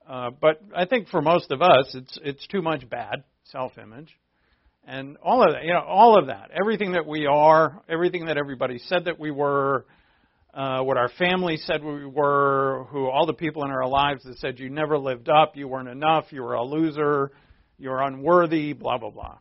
Uh, 0.07 0.29
but 0.39 0.61
I 0.77 0.85
think 0.85 1.09
for 1.09 1.23
most 1.23 1.51
of 1.51 1.63
us, 1.63 1.95
it's 1.95 2.19
it's 2.23 2.47
too 2.49 2.61
much 2.61 2.89
bad 2.91 3.25
self-image, 3.45 4.15
and 4.87 5.17
all 5.19 5.43
of 5.43 5.55
that, 5.55 5.65
you 5.65 5.73
know, 5.73 5.81
all 5.81 6.19
of 6.19 6.27
that, 6.27 6.51
everything 6.59 6.93
that 6.93 7.07
we 7.07 7.25
are, 7.25 7.83
everything 7.89 8.27
that 8.27 8.37
everybody 8.37 8.79
said 8.79 9.07
that 9.07 9.19
we 9.19 9.31
were, 9.31 9.87
uh, 10.53 10.83
what 10.83 10.99
our 10.99 11.11
family 11.19 11.57
said 11.57 11.83
we 11.83 12.05
were, 12.05 12.87
who 12.91 13.09
all 13.09 13.25
the 13.25 13.33
people 13.33 13.65
in 13.65 13.71
our 13.71 13.89
lives 13.89 14.25
that 14.25 14.37
said 14.39 14.59
you 14.59 14.69
never 14.69 14.99
lived 14.99 15.31
up, 15.31 15.57
you 15.57 15.67
weren't 15.67 15.89
enough, 15.89 16.27
you 16.31 16.43
were 16.43 16.55
a 16.55 16.65
loser, 16.65 17.33
you 17.79 17.91
were 17.91 18.03
unworthy, 18.03 18.73
blah 18.73 18.99
blah 18.99 19.11
blah. 19.11 19.39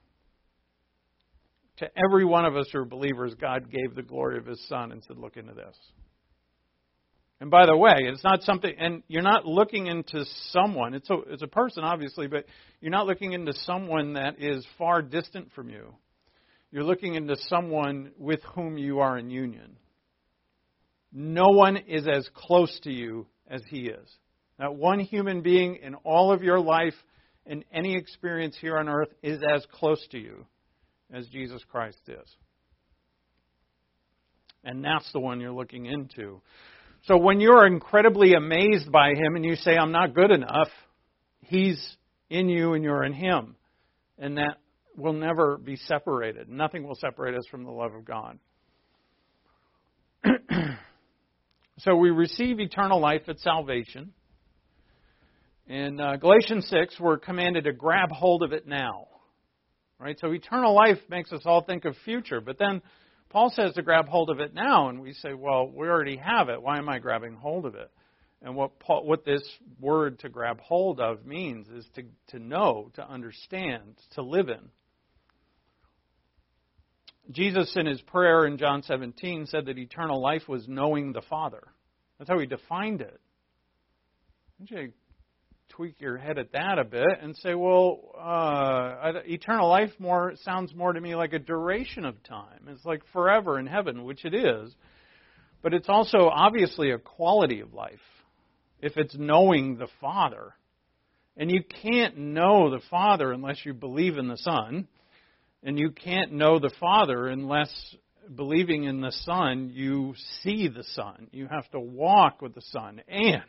To 1.78 1.90
every 1.96 2.26
one 2.26 2.46
of 2.46 2.56
us 2.56 2.68
who 2.72 2.80
are 2.80 2.86
believers, 2.86 3.36
God 3.40 3.70
gave 3.70 3.96
the 3.96 4.02
glory 4.02 4.38
of 4.38 4.46
His 4.46 4.66
Son 4.68 4.92
and 4.92 5.04
said, 5.04 5.18
"Look 5.18 5.38
into 5.38 5.54
this." 5.54 5.76
And 7.40 7.52
by 7.52 7.68
the 7.68 7.78
way, 7.78 7.94
it's 8.00 8.24
not 8.24 8.42
something, 8.42 8.74
and 8.80 9.04
you're 9.08 9.22
not 9.22 9.46
looking 9.46 9.86
into 9.86 10.26
someone. 10.50 10.96
It's 10.96 11.10
a, 11.10 11.18
it's 11.28 11.44
a 11.44 11.48
person, 11.48 11.84
obviously, 11.84 12.26
but 12.28 12.46
you're 12.82 12.92
not 12.92 13.06
looking 13.06 13.34
into 13.34 13.54
someone 13.54 14.14
that 14.14 14.42
is 14.42 14.66
far 14.78 15.04
distant 15.04 15.52
from 15.54 15.70
you. 15.70 15.94
You're 16.72 16.84
looking 16.84 17.14
into 17.14 17.36
someone 17.48 18.12
with 18.18 18.42
whom 18.56 18.78
you 18.78 19.00
are 19.00 19.20
in 19.20 19.30
union. 19.30 19.78
No 21.14 21.46
one 21.50 21.78
is 21.78 22.08
as 22.08 22.28
close 22.34 22.80
to 22.84 22.92
you 22.92 23.28
as 23.48 23.62
he 23.70 23.88
is. 23.88 24.10
Not 24.60 24.76
one 24.76 25.00
human 25.00 25.42
being 25.42 25.76
in 25.76 25.94
all 25.96 26.32
of 26.32 26.42
your 26.42 26.60
life 26.60 26.96
and 27.48 27.64
any 27.74 27.96
experience 27.96 28.58
here 28.60 28.78
on 28.78 28.90
earth 28.90 29.10
is 29.24 29.40
as 29.56 29.66
close 29.72 30.06
to 30.12 30.18
you 30.18 30.46
as 31.14 31.26
Jesus 31.28 31.62
Christ 31.72 32.02
is. 32.08 32.36
And 34.64 34.84
that's 34.84 35.10
the 35.14 35.20
one 35.20 35.40
you're 35.40 35.52
looking 35.52 35.86
into. 35.86 36.42
So 37.06 37.18
when 37.18 37.40
you're 37.40 37.66
incredibly 37.66 38.34
amazed 38.34 38.92
by 38.92 39.12
him 39.12 39.36
and 39.36 39.46
you 39.46 39.56
say, 39.56 39.78
I'm 39.78 39.94
not 39.94 40.14
good 40.14 40.32
enough, 40.32 40.68
he's 41.42 41.96
in 42.30 42.50
you 42.50 42.74
and 42.74 42.84
you're 42.84 43.04
in 43.06 43.14
him. 43.14 43.56
And 44.20 44.38
that 44.38 44.58
will 44.98 45.14
never 45.14 45.58
be 45.58 45.78
separated. 45.78 46.50
Nothing 46.50 46.86
will 46.86 46.96
separate 46.96 47.36
us 47.36 47.46
from 47.50 47.64
the 47.64 47.72
love 47.72 47.94
of 47.94 48.04
God. 48.04 48.40
so 51.80 51.96
we 51.96 52.10
receive 52.10 52.60
eternal 52.60 53.00
life 53.00 53.22
at 53.30 53.40
salvation. 53.40 54.12
In 55.68 56.00
uh, 56.00 56.16
Galatians 56.16 56.66
6, 56.70 56.98
we're 56.98 57.18
commanded 57.18 57.66
to 57.66 57.74
grab 57.74 58.10
hold 58.10 58.42
of 58.42 58.54
it 58.54 58.66
now. 58.66 59.08
Right? 60.00 60.18
So 60.20 60.32
eternal 60.32 60.74
life 60.74 61.00
makes 61.10 61.34
us 61.34 61.42
all 61.46 61.62
think 61.62 61.84
of 61.84 61.96
future, 62.06 62.40
but 62.40 62.58
then 62.58 62.82
Paul 63.30 63.52
says 63.54 63.74
to 63.74 63.82
grab 63.82 64.08
hold 64.08 64.30
of 64.30 64.40
it 64.40 64.54
now, 64.54 64.88
and 64.88 65.02
we 65.02 65.12
say, 65.12 65.34
well, 65.34 65.70
we 65.70 65.88
already 65.88 66.16
have 66.18 66.48
it. 66.48 66.62
Why 66.62 66.78
am 66.78 66.88
I 66.88 67.00
grabbing 67.00 67.36
hold 67.36 67.66
of 67.66 67.76
it? 67.76 67.92
And 68.42 68.56
what 68.56 68.80
Paul, 68.80 69.06
what 69.06 69.26
this 69.26 69.44
word 69.80 70.20
to 70.20 70.30
grab 70.30 70.62
hold 70.62 71.02
of 71.02 71.26
means 71.26 71.68
is 71.68 71.86
to, 71.96 72.04
to 72.30 72.40
know, 72.40 72.92
to 72.96 73.10
understand, 73.10 73.96
to 74.12 74.22
live 74.22 74.48
in. 74.48 74.70
Jesus, 77.32 77.74
in 77.76 77.88
his 77.88 78.00
prayer 78.02 78.46
in 78.46 78.58
John 78.58 78.84
17, 78.84 79.48
said 79.48 79.66
that 79.66 79.78
eternal 79.78 80.22
life 80.22 80.48
was 80.48 80.66
knowing 80.68 81.12
the 81.12 81.24
Father. 81.24 81.64
That's 82.18 82.30
how 82.30 82.40
he 82.40 82.46
defined 82.46 83.02
it. 83.02 83.20
You 84.60 84.94
tweak 85.70 86.00
your 86.00 86.18
head 86.18 86.38
at 86.38 86.52
that 86.54 86.80
a 86.80 86.84
bit 86.84 87.20
and 87.22 87.36
say, 87.38 87.54
well, 87.54 88.00
uh, 88.20 89.14
eternal 89.26 89.70
life 89.70 89.92
more 90.00 90.34
sounds 90.44 90.74
more 90.74 90.94
to 90.94 91.02
me 91.02 91.16
like 91.16 91.34
a 91.34 91.40
duration 91.40 92.06
of 92.06 92.22
time. 92.24 92.68
It's 92.68 92.86
like 92.86 93.02
forever 93.14 93.60
in 93.60 93.68
heaven, 93.68 94.04
which 94.04 94.26
it 94.26 94.34
is, 94.34 94.74
but 95.62 95.74
it's 95.74 95.90
also 95.90 96.30
obviously 96.30 96.92
a 96.92 96.98
quality 96.98 97.60
of 97.62 97.74
life. 97.74 98.00
If 98.80 98.98
it's 98.98 99.16
knowing 99.18 99.78
the 99.78 99.88
Father, 100.00 100.54
and 101.36 101.52
you 101.52 101.64
can't 101.64 102.18
know 102.18 102.70
the 102.70 102.82
Father 102.90 103.32
unless 103.32 103.66
you 103.66 103.74
believe 103.74 104.18
in 104.18 104.28
the 104.28 104.38
Son, 104.38 104.88
and 105.64 105.78
you 105.78 105.92
can't 105.92 106.32
know 106.32 106.60
the 106.60 106.74
Father 106.80 107.28
unless 107.28 107.70
believing 108.36 108.84
in 108.84 109.02
the 109.02 109.12
Son 109.12 109.72
you 109.74 110.14
see 110.44 110.68
the 110.68 110.84
Son. 110.96 111.28
You 111.32 111.48
have 111.48 111.70
to 111.72 111.80
walk 111.80 112.42
with 112.42 112.56
the 112.56 112.62
Son 112.62 113.02
and 113.08 113.42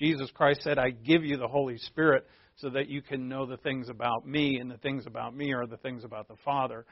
Jesus 0.00 0.30
Christ 0.32 0.62
said, 0.62 0.78
I 0.78 0.90
give 0.90 1.26
you 1.26 1.36
the 1.36 1.46
Holy 1.46 1.76
Spirit 1.76 2.26
so 2.56 2.70
that 2.70 2.88
you 2.88 3.02
can 3.02 3.28
know 3.28 3.44
the 3.44 3.58
things 3.58 3.90
about 3.90 4.26
me, 4.26 4.58
and 4.58 4.70
the 4.70 4.78
things 4.78 5.06
about 5.06 5.36
me 5.36 5.52
are 5.52 5.66
the 5.66 5.76
things 5.76 6.04
about 6.04 6.26
the 6.26 6.36
Father. 6.42 6.86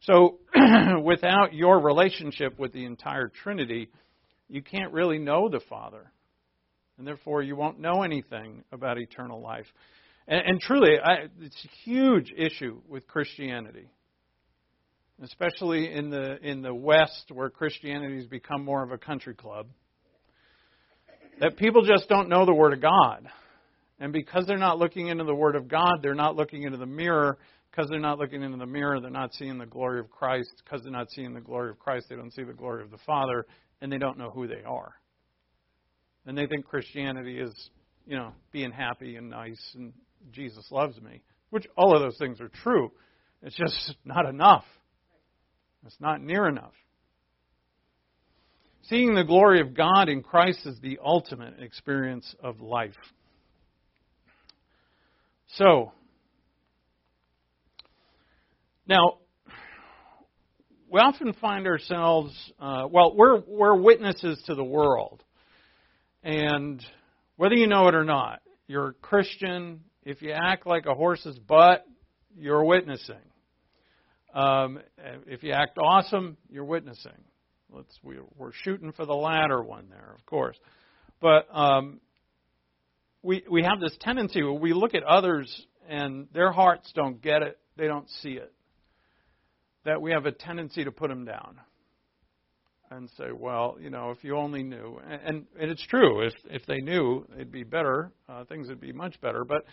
So, 0.00 0.38
without 1.04 1.52
your 1.52 1.78
relationship 1.80 2.58
with 2.58 2.72
the 2.72 2.86
entire 2.86 3.28
Trinity, 3.28 3.90
you 4.48 4.62
can't 4.62 4.92
really 4.94 5.18
know 5.18 5.50
the 5.50 5.60
Father. 5.68 6.10
And 6.96 7.06
therefore, 7.06 7.42
you 7.42 7.56
won't 7.56 7.78
know 7.78 8.02
anything 8.02 8.64
about 8.72 8.98
eternal 8.98 9.42
life. 9.42 9.66
And, 10.26 10.40
and 10.46 10.60
truly, 10.60 10.98
I, 10.98 11.28
it's 11.40 11.62
a 11.62 11.90
huge 11.90 12.32
issue 12.34 12.80
with 12.88 13.06
Christianity, 13.06 13.90
especially 15.22 15.92
in 15.92 16.08
the, 16.08 16.38
in 16.42 16.62
the 16.62 16.74
West, 16.74 17.30
where 17.30 17.50
Christianity 17.50 18.16
has 18.16 18.26
become 18.26 18.64
more 18.64 18.82
of 18.82 18.92
a 18.92 18.98
country 18.98 19.34
club 19.34 19.66
that 21.40 21.56
people 21.56 21.82
just 21.82 22.08
don't 22.08 22.28
know 22.28 22.44
the 22.44 22.54
Word 22.54 22.72
of 22.72 22.80
God. 22.80 23.28
And 23.98 24.12
because 24.12 24.46
they're 24.46 24.58
not 24.58 24.78
looking 24.78 25.08
into 25.08 25.24
the 25.24 25.34
Word 25.34 25.56
of 25.56 25.68
God, 25.68 25.98
they're 26.02 26.14
not 26.14 26.36
looking 26.36 26.62
into 26.62 26.78
the 26.78 26.86
mirror. 26.86 27.38
Because 27.70 27.90
they're 27.90 27.98
not 27.98 28.18
looking 28.18 28.42
into 28.42 28.56
the 28.56 28.66
mirror, 28.66 29.00
they're 29.00 29.10
not 29.10 29.34
seeing 29.34 29.58
the 29.58 29.66
glory 29.66 30.00
of 30.00 30.10
Christ. 30.10 30.50
Because 30.64 30.82
they're 30.82 30.92
not 30.92 31.10
seeing 31.10 31.34
the 31.34 31.40
glory 31.40 31.70
of 31.70 31.78
Christ, 31.78 32.06
they 32.08 32.16
don't 32.16 32.32
see 32.32 32.42
the 32.42 32.54
glory 32.54 32.82
of 32.82 32.90
the 32.90 32.98
Father, 33.04 33.46
and 33.80 33.92
they 33.92 33.98
don't 33.98 34.16
know 34.16 34.30
who 34.30 34.46
they 34.46 34.62
are. 34.66 34.94
And 36.24 36.36
they 36.36 36.46
think 36.46 36.64
Christianity 36.64 37.38
is, 37.38 37.52
you 38.06 38.16
know, 38.16 38.32
being 38.50 38.72
happy 38.72 39.16
and 39.16 39.28
nice 39.30 39.60
and 39.74 39.92
Jesus 40.32 40.66
loves 40.70 41.00
me, 41.00 41.20
which 41.50 41.66
all 41.76 41.94
of 41.94 42.00
those 42.00 42.18
things 42.18 42.40
are 42.40 42.50
true. 42.62 42.90
It's 43.42 43.56
just 43.56 43.94
not 44.04 44.26
enough. 44.26 44.64
It's 45.86 46.00
not 46.00 46.20
near 46.20 46.48
enough. 46.48 46.72
Seeing 48.88 49.16
the 49.16 49.24
glory 49.24 49.60
of 49.60 49.74
God 49.74 50.08
in 50.08 50.22
Christ 50.22 50.60
is 50.64 50.78
the 50.80 51.00
ultimate 51.04 51.60
experience 51.60 52.36
of 52.40 52.60
life. 52.60 52.94
So, 55.56 55.90
now, 58.86 59.18
we 60.88 61.00
often 61.00 61.32
find 61.32 61.66
ourselves, 61.66 62.32
uh, 62.60 62.86
well, 62.88 63.16
we're, 63.16 63.40
we're 63.48 63.74
witnesses 63.74 64.40
to 64.46 64.54
the 64.54 64.62
world. 64.62 65.24
And 66.22 66.80
whether 67.34 67.56
you 67.56 67.66
know 67.66 67.88
it 67.88 67.94
or 67.96 68.04
not, 68.04 68.40
you're 68.68 68.88
a 68.88 68.94
Christian. 68.94 69.80
If 70.04 70.22
you 70.22 70.30
act 70.30 70.64
like 70.64 70.86
a 70.86 70.94
horse's 70.94 71.38
butt, 71.40 71.84
you're 72.38 72.64
witnessing. 72.64 73.16
Um, 74.32 74.78
if 75.26 75.42
you 75.42 75.50
act 75.50 75.76
awesome, 75.78 76.36
you're 76.48 76.64
witnessing. 76.64 77.24
Let's, 77.72 77.98
we, 78.02 78.16
are 78.16 78.52
shooting 78.62 78.92
for 78.92 79.06
the 79.06 79.14
latter 79.14 79.62
one 79.62 79.88
there, 79.90 80.14
of 80.14 80.24
course. 80.26 80.56
But 81.20 81.48
um, 81.52 82.00
we, 83.22 83.44
we 83.50 83.62
have 83.62 83.80
this 83.80 83.96
tendency 84.00 84.42
where 84.42 84.52
we 84.52 84.72
look 84.72 84.94
at 84.94 85.02
others 85.02 85.66
and 85.88 86.28
their 86.32 86.52
hearts 86.52 86.90
don't 86.94 87.20
get 87.20 87.42
it, 87.42 87.58
they 87.76 87.86
don't 87.86 88.08
see 88.22 88.32
it. 88.32 88.52
That 89.84 90.00
we 90.00 90.12
have 90.12 90.26
a 90.26 90.32
tendency 90.32 90.84
to 90.84 90.90
put 90.90 91.08
them 91.08 91.24
down 91.24 91.60
and 92.90 93.08
say, 93.16 93.30
well, 93.32 93.76
you 93.80 93.90
know, 93.90 94.10
if 94.10 94.22
you 94.22 94.36
only 94.36 94.62
knew, 94.62 95.00
and, 95.08 95.46
and 95.58 95.70
it's 95.70 95.84
true. 95.86 96.26
If 96.26 96.34
if 96.48 96.66
they 96.66 96.78
knew, 96.78 97.26
it'd 97.34 97.52
be 97.52 97.64
better. 97.64 98.12
Uh, 98.28 98.44
things 98.44 98.68
would 98.68 98.80
be 98.80 98.92
much 98.92 99.20
better. 99.20 99.44
But 99.44 99.64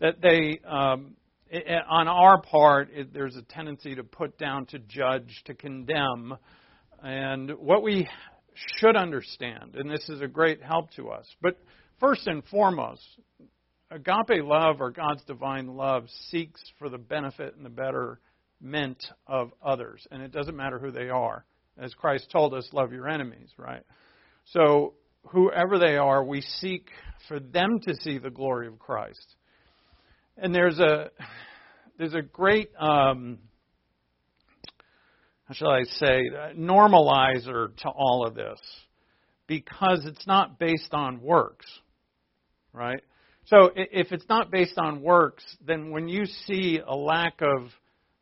that 0.00 0.20
they, 0.20 0.60
um, 0.66 1.14
it, 1.50 1.82
on 1.88 2.08
our 2.08 2.40
part, 2.40 2.90
it, 2.92 3.12
there's 3.12 3.36
a 3.36 3.42
tendency 3.42 3.94
to 3.94 4.04
put 4.04 4.38
down, 4.38 4.66
to 4.66 4.78
judge, 4.78 5.42
to 5.46 5.54
condemn, 5.54 6.36
and 7.02 7.50
what 7.58 7.82
we 7.82 8.08
should 8.78 8.96
understand, 8.96 9.74
and 9.74 9.90
this 9.90 10.08
is 10.08 10.20
a 10.20 10.28
great 10.28 10.62
help 10.62 10.90
to 10.92 11.10
us. 11.10 11.26
But 11.42 11.58
first 12.00 12.26
and 12.26 12.44
foremost, 12.46 13.02
agape 13.90 14.42
love 14.42 14.80
or 14.80 14.90
God's 14.90 15.24
divine 15.24 15.68
love 15.68 16.06
seeks 16.30 16.62
for 16.78 16.88
the 16.88 16.98
benefit 16.98 17.56
and 17.56 17.64
the 17.64 17.70
betterment 17.70 19.04
of 19.26 19.52
others, 19.62 20.06
and 20.10 20.22
it 20.22 20.32
doesn't 20.32 20.56
matter 20.56 20.78
who 20.78 20.90
they 20.90 21.08
are 21.08 21.44
as 21.78 21.92
Christ 21.94 22.30
told 22.30 22.54
us, 22.54 22.68
love 22.72 22.92
your 22.92 23.08
enemies, 23.08 23.50
right? 23.56 23.82
So, 24.46 24.94
whoever 25.28 25.78
they 25.78 25.96
are, 25.96 26.22
we 26.22 26.40
seek 26.40 26.88
for 27.28 27.40
them 27.40 27.80
to 27.82 27.94
see 27.96 28.18
the 28.18 28.30
glory 28.30 28.66
of 28.66 28.78
Christ. 28.78 29.36
And 30.36 30.54
there's 30.54 30.78
a 30.78 31.10
there's 31.98 32.14
a 32.14 32.22
great 32.22 32.70
um, 32.78 33.38
how 35.46 35.54
shall 35.54 35.70
I 35.70 35.82
say 35.84 36.22
normalizer 36.56 37.76
to 37.78 37.88
all 37.88 38.26
of 38.26 38.34
this 38.34 38.60
because 39.46 40.04
it's 40.06 40.26
not 40.26 40.58
based 40.58 40.92
on 40.92 41.20
works, 41.20 41.66
right? 42.72 43.02
So 43.46 43.70
if 43.74 44.10
it's 44.10 44.24
not 44.28 44.50
based 44.50 44.78
on 44.78 45.02
works, 45.02 45.44
then 45.66 45.90
when 45.90 46.08
you 46.08 46.24
see 46.46 46.80
a 46.84 46.94
lack 46.94 47.42
of 47.42 47.68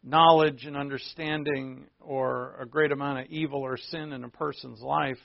knowledge 0.02 0.64
and 0.66 0.76
understanding 0.76 1.86
or 2.00 2.56
a 2.60 2.66
great 2.66 2.90
amount 2.90 3.20
of 3.20 3.26
evil 3.26 3.60
or 3.60 3.76
sin 3.76 4.12
in 4.12 4.24
a 4.24 4.28
person's 4.28 4.80
life, 4.80 5.18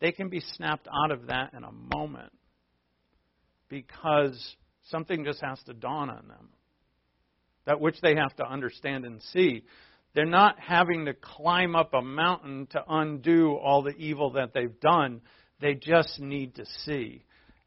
they 0.00 0.12
can 0.12 0.30
be 0.30 0.40
snapped 0.40 0.88
out 1.04 1.10
of 1.10 1.26
that 1.26 1.52
in 1.52 1.62
a 1.62 1.72
moment 1.94 2.32
because 3.68 4.56
something 4.90 5.24
just 5.24 5.42
has 5.42 5.60
to 5.66 5.74
dawn 5.74 6.08
on 6.08 6.26
them. 6.26 6.48
That 7.66 7.80
which 7.80 8.00
they 8.00 8.14
have 8.16 8.34
to 8.36 8.46
understand 8.46 9.04
and 9.04 9.22
see. 9.32 9.64
They're 10.14 10.24
not 10.24 10.58
having 10.58 11.06
to 11.06 11.14
climb 11.14 11.74
up 11.74 11.92
a 11.94 12.02
mountain 12.02 12.68
to 12.70 12.82
undo 12.88 13.54
all 13.54 13.82
the 13.82 13.96
evil 13.96 14.32
that 14.32 14.54
they've 14.54 14.78
done. 14.80 15.20
They 15.60 15.74
just 15.74 16.20
need 16.20 16.56
to 16.56 16.66
see. 16.84 17.24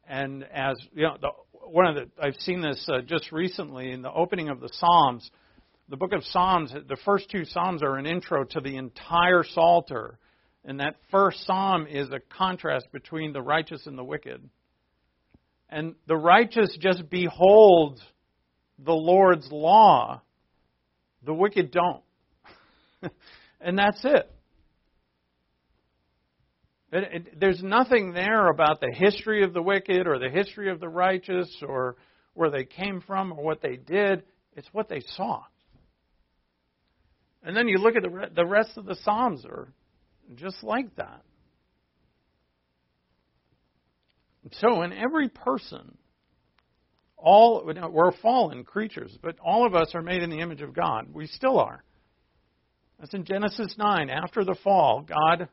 And 0.08 0.44
as 0.44 0.76
you 0.94 1.02
know, 1.02 1.16
the, 1.20 1.30
one 1.68 1.86
of 1.86 1.94
the 1.94 2.08
I've 2.22 2.36
seen 2.36 2.62
this 2.62 2.88
uh, 2.90 3.02
just 3.02 3.30
recently 3.32 3.90
in 3.90 4.02
the 4.02 4.12
opening 4.12 4.48
of 4.48 4.60
the 4.60 4.70
Psalms 4.72 5.30
the 5.88 5.96
book 5.96 6.12
of 6.12 6.22
Psalms, 6.24 6.72
the 6.72 6.98
first 7.04 7.30
two 7.30 7.44
Psalms 7.46 7.82
are 7.82 7.96
an 7.96 8.06
intro 8.06 8.44
to 8.44 8.60
the 8.60 8.76
entire 8.76 9.42
Psalter. 9.42 10.18
And 10.64 10.80
that 10.80 10.96
first 11.10 11.46
Psalm 11.46 11.86
is 11.86 12.10
a 12.10 12.20
contrast 12.36 12.88
between 12.92 13.32
the 13.32 13.40
righteous 13.40 13.86
and 13.86 13.96
the 13.96 14.04
wicked. 14.04 14.48
And 15.70 15.94
the 16.06 16.16
righteous 16.16 16.76
just 16.78 17.08
behold 17.08 18.00
the 18.78 18.92
Lord's 18.92 19.50
law, 19.50 20.20
the 21.24 21.34
wicked 21.34 21.70
don't. 21.70 22.02
and 23.60 23.78
that's 23.78 24.00
it. 24.04 24.30
It, 26.90 27.04
it. 27.12 27.40
There's 27.40 27.62
nothing 27.62 28.12
there 28.12 28.48
about 28.48 28.80
the 28.80 28.92
history 28.92 29.42
of 29.44 29.52
the 29.52 29.62
wicked 29.62 30.06
or 30.06 30.18
the 30.18 30.30
history 30.30 30.70
of 30.70 30.80
the 30.80 30.88
righteous 30.88 31.48
or 31.66 31.96
where 32.34 32.50
they 32.50 32.64
came 32.64 33.02
from 33.06 33.32
or 33.32 33.44
what 33.44 33.60
they 33.60 33.76
did. 33.76 34.22
It's 34.56 34.68
what 34.72 34.88
they 34.88 35.02
saw. 35.16 35.42
And 37.42 37.56
then 37.56 37.68
you 37.68 37.78
look 37.78 37.96
at 37.96 38.02
the, 38.02 38.10
re- 38.10 38.28
the 38.34 38.46
rest 38.46 38.70
of 38.76 38.84
the 38.84 38.96
Psalms 39.04 39.44
are 39.44 39.72
just 40.34 40.62
like 40.62 40.94
that. 40.96 41.22
So, 44.60 44.82
in 44.82 44.92
every 44.92 45.28
person, 45.28 45.98
all 47.16 47.64
we're 47.64 48.12
fallen 48.22 48.64
creatures, 48.64 49.16
but 49.22 49.36
all 49.44 49.66
of 49.66 49.74
us 49.74 49.94
are 49.94 50.02
made 50.02 50.22
in 50.22 50.30
the 50.30 50.40
image 50.40 50.62
of 50.62 50.72
God. 50.74 51.08
We 51.12 51.26
still 51.26 51.58
are. 51.58 51.82
That's 52.98 53.14
in 53.14 53.24
Genesis 53.24 53.74
9. 53.78 54.10
After 54.10 54.44
the 54.44 54.56
fall, 54.64 55.02
God 55.02 55.48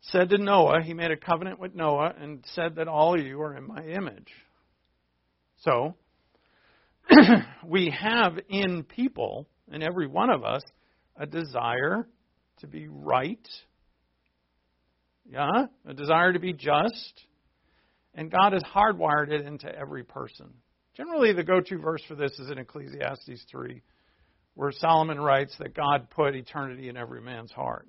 said 0.00 0.28
to 0.30 0.38
Noah, 0.38 0.82
He 0.82 0.94
made 0.94 1.10
a 1.10 1.16
covenant 1.16 1.58
with 1.58 1.74
Noah 1.74 2.14
and 2.18 2.44
said 2.54 2.76
that 2.76 2.88
all 2.88 3.18
of 3.18 3.26
you 3.26 3.40
are 3.42 3.56
in 3.56 3.66
my 3.66 3.84
image. 3.84 4.32
So, 5.62 5.94
we 7.66 7.94
have 7.98 8.38
in 8.48 8.84
people, 8.84 9.48
in 9.72 9.82
every 9.82 10.06
one 10.06 10.30
of 10.30 10.44
us, 10.44 10.62
a 11.16 11.26
desire 11.26 12.06
to 12.58 12.66
be 12.66 12.88
right. 12.88 13.46
Yeah? 15.28 15.66
A 15.86 15.94
desire 15.94 16.32
to 16.32 16.38
be 16.38 16.52
just. 16.52 17.22
And 18.14 18.30
God 18.30 18.52
has 18.52 18.62
hardwired 18.62 19.30
it 19.30 19.44
into 19.46 19.68
every 19.68 20.04
person. 20.04 20.48
Generally, 20.96 21.34
the 21.34 21.44
go 21.44 21.60
to 21.60 21.78
verse 21.78 22.02
for 22.08 22.14
this 22.14 22.38
is 22.38 22.50
in 22.50 22.58
Ecclesiastes 22.58 23.44
3, 23.50 23.82
where 24.56 24.72
Solomon 24.72 25.20
writes 25.20 25.54
that 25.58 25.74
God 25.74 26.08
put 26.10 26.34
eternity 26.34 26.88
in 26.88 26.96
every 26.96 27.20
man's 27.20 27.52
heart. 27.52 27.86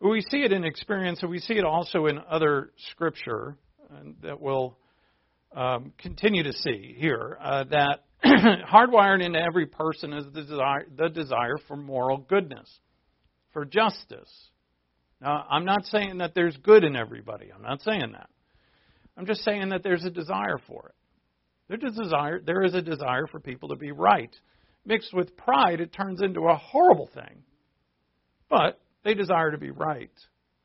We 0.00 0.22
see 0.22 0.38
it 0.38 0.50
in 0.50 0.64
experience, 0.64 1.20
and 1.22 1.30
we 1.30 1.38
see 1.38 1.54
it 1.54 1.64
also 1.64 2.06
in 2.06 2.18
other 2.18 2.72
scripture 2.90 3.56
that 4.22 4.40
we'll 4.40 4.76
um, 5.54 5.92
continue 5.98 6.42
to 6.42 6.52
see 6.52 6.94
here. 6.98 7.38
Uh, 7.40 7.64
that 7.70 8.00
hardwired 8.24 9.24
into 9.24 9.38
every 9.38 9.66
person 9.66 10.12
is 10.14 10.24
the 10.32 10.42
desire, 10.42 10.86
the 10.96 11.08
desire 11.10 11.58
for 11.68 11.76
moral 11.76 12.16
goodness, 12.16 12.68
for 13.52 13.64
justice. 13.64 14.30
Now, 15.20 15.46
I'm 15.48 15.66
not 15.66 15.84
saying 15.84 16.18
that 16.18 16.34
there's 16.34 16.56
good 16.56 16.82
in 16.82 16.96
everybody. 16.96 17.50
I'm 17.54 17.62
not 17.62 17.82
saying 17.82 18.12
that. 18.12 18.30
I'm 19.16 19.26
just 19.26 19.44
saying 19.44 19.68
that 19.68 19.82
there's 19.82 20.04
a 20.04 20.10
desire 20.10 20.58
for 20.66 20.88
it. 20.88 20.94
There's 21.68 21.96
a 21.96 22.02
desire, 22.02 22.40
there 22.44 22.62
is 22.62 22.74
a 22.74 22.82
desire 22.82 23.26
for 23.26 23.38
people 23.38 23.68
to 23.68 23.76
be 23.76 23.92
right. 23.92 24.34
Mixed 24.86 25.14
with 25.14 25.36
pride, 25.36 25.80
it 25.80 25.92
turns 25.92 26.20
into 26.20 26.48
a 26.48 26.56
horrible 26.56 27.08
thing. 27.14 27.42
But 28.50 28.80
they 29.04 29.14
desire 29.14 29.50
to 29.50 29.58
be 29.58 29.70
right. 29.70 30.10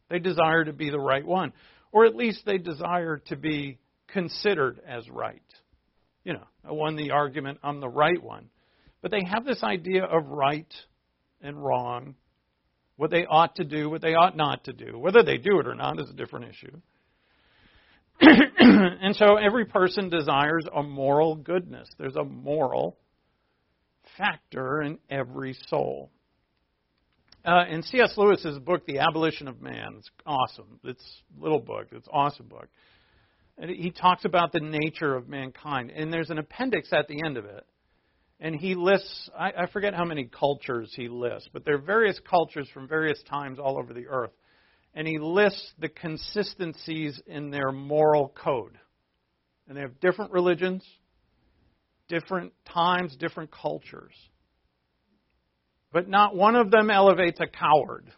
They 0.10 0.20
desire 0.20 0.66
to 0.66 0.74
be 0.74 0.90
the 0.90 1.00
right 1.00 1.26
one. 1.26 1.54
Or 1.92 2.06
at 2.06 2.16
least 2.16 2.46
they 2.46 2.58
desire 2.58 3.22
to 3.28 3.36
be 3.36 3.80
considered 4.08 4.80
as 4.88 5.10
right 5.10 5.42
you 6.24 6.34
know, 6.34 6.44
I 6.64 6.72
won 6.72 6.96
the 6.96 7.12
argument, 7.12 7.60
I'm 7.64 7.80
the 7.80 7.90
right 7.90 8.22
one. 8.22 8.50
But 9.02 9.12
they 9.12 9.24
have 9.24 9.46
this 9.46 9.64
idea 9.64 10.04
of 10.04 10.28
right 10.28 10.72
and 11.42 11.58
wrong, 11.58 12.16
what 12.98 13.10
they 13.10 13.26
ought 13.26 13.56
to 13.56 13.64
do, 13.64 13.90
what 13.90 14.02
they 14.02 14.14
ought 14.14 14.36
not 14.36 14.66
to 14.66 14.74
do. 14.74 14.98
Whether 15.00 15.24
they 15.24 15.38
do 15.38 15.60
it 15.60 15.68
or 15.68 15.76
not 15.76 16.00
is 16.00 16.10
a 16.10 16.14
different 16.14 16.50
issue. 16.50 16.78
and 18.22 19.16
so 19.16 19.38
every 19.38 19.66
person 19.66 20.10
desires 20.10 20.66
a 20.76 20.84
moral 20.84 21.36
goodness. 21.36 21.88
There's 21.98 22.18
a 22.18 22.26
moral 22.26 22.98
factor 24.20 24.82
in 24.84 25.00
every 25.10 25.56
soul. 25.68 26.12
Uh, 27.46 27.64
in 27.70 27.82
C.S. 27.84 28.14
Lewis's 28.18 28.60
book, 28.60 28.86
The 28.86 29.00
Abolition 29.00 29.48
of 29.48 29.62
Man, 29.62 29.96
it's 29.98 30.10
awesome. 30.26 30.80
It's 30.84 31.22
a 31.40 31.42
little 31.42 31.62
book. 31.62 31.88
It's 31.92 32.06
an 32.06 32.14
awesome 32.14 32.48
book. 32.48 32.68
And 33.58 33.72
he 33.72 33.92
talks 33.92 34.26
about 34.26 34.52
the 34.52 34.60
nature 34.60 35.16
of 35.16 35.30
mankind. 35.30 35.90
And 35.90 36.12
there's 36.12 36.30
an 36.30 36.38
appendix 36.38 36.90
at 36.92 37.08
the 37.08 37.24
end 37.26 37.38
of 37.38 37.46
it. 37.46 37.66
And 38.42 38.56
he 38.56 38.76
lists, 38.76 39.30
I, 39.38 39.52
I 39.52 39.68
forget 39.68 39.94
how 39.94 40.06
many 40.06 40.26
cultures 40.26 40.94
he 40.96 41.10
lists, 41.10 41.50
but 41.52 41.66
there 41.66 41.76
are 41.76 41.82
various 41.82 42.20
cultures 42.30 42.70
from 42.74 42.88
various 42.88 43.22
times 43.30 43.60
all 43.60 43.78
over 43.78 43.94
the 43.94 44.08
earth. 44.08 44.32
And 44.94 45.08
he 45.08 45.18
lists 45.18 45.74
the 45.80 45.90
consistencies 45.90 47.22
in 47.26 47.52
their 47.52 47.72
moral 47.72 48.34
code. 48.42 48.78
And 49.68 49.78
they 49.78 49.82
have 49.82 50.00
different 50.00 50.32
religions, 50.32 50.84
different 52.10 52.52
times, 52.66 53.16
different 53.16 53.52
cultures. 53.52 54.14
But 55.94 56.10
not 56.10 56.36
one 56.36 56.56
of 56.56 56.70
them 56.72 56.90
elevates 56.90 57.40
a 57.40 57.48
coward. 57.48 58.12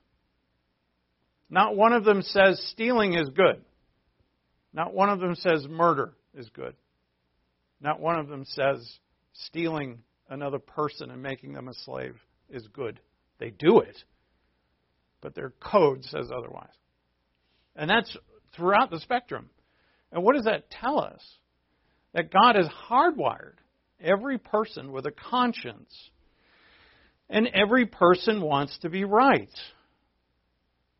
Not 1.50 1.76
one 1.76 1.94
of 1.94 2.04
them 2.04 2.22
says 2.22 2.62
stealing 2.72 3.14
is 3.14 3.30
good. 3.36 3.62
Not 4.74 4.94
one 4.94 5.10
of 5.10 5.20
them 5.20 5.36
says 5.36 5.68
murder 5.70 6.14
is 6.34 6.50
good. 6.50 6.76
Not 7.82 8.00
one 8.00 8.20
of 8.20 8.28
them 8.28 8.46
says 8.46 9.00
stealing 9.34 10.00
another 10.30 10.60
person 10.60 11.12
and 11.12 11.22
making 11.22 11.54
them 11.54 11.68
a 11.68 11.74
slave 11.86 12.16
is 12.50 12.68
good. 12.74 13.00
They 13.40 13.50
do 13.50 13.80
it, 13.80 13.98
but 15.20 15.36
their 15.36 15.54
code 15.60 16.06
says 16.06 16.30
otherwise. 16.36 16.70
And 17.76 17.90
that's 17.90 18.16
throughout 18.56 18.92
the 18.92 19.00
spectrum. 19.00 19.50
And 20.12 20.24
what 20.24 20.36
does 20.36 20.46
that 20.46 20.70
tell 20.70 21.00
us? 21.00 21.22
That 22.14 22.32
God 22.32 22.56
has 22.56 22.68
hardwired 22.90 23.56
every 24.04 24.38
person 24.38 24.92
with 24.92 25.06
a 25.06 25.12
conscience, 25.12 25.94
and 27.30 27.48
every 27.54 27.86
person 27.86 28.42
wants 28.42 28.78
to 28.80 28.90
be 28.90 29.04
right. 29.04 29.50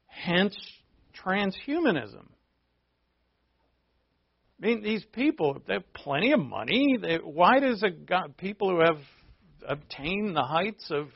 Hence, 0.08 0.58
transhumanism. 1.26 2.26
I 4.62 4.66
mean, 4.66 4.84
these 4.84 5.04
people, 5.12 5.62
they 5.68 5.74
have 5.74 5.94
plenty 5.94 6.34
of 6.34 6.40
money. 6.40 6.98
They, 7.02 7.16
why 7.16 7.60
does 7.60 7.82
a 7.84 7.90
God, 7.90 8.38
people 8.38 8.70
who 8.70 8.80
have 8.82 9.00
obtained 9.68 10.36
the 10.36 10.44
heights 10.44 10.86
of 10.92 11.08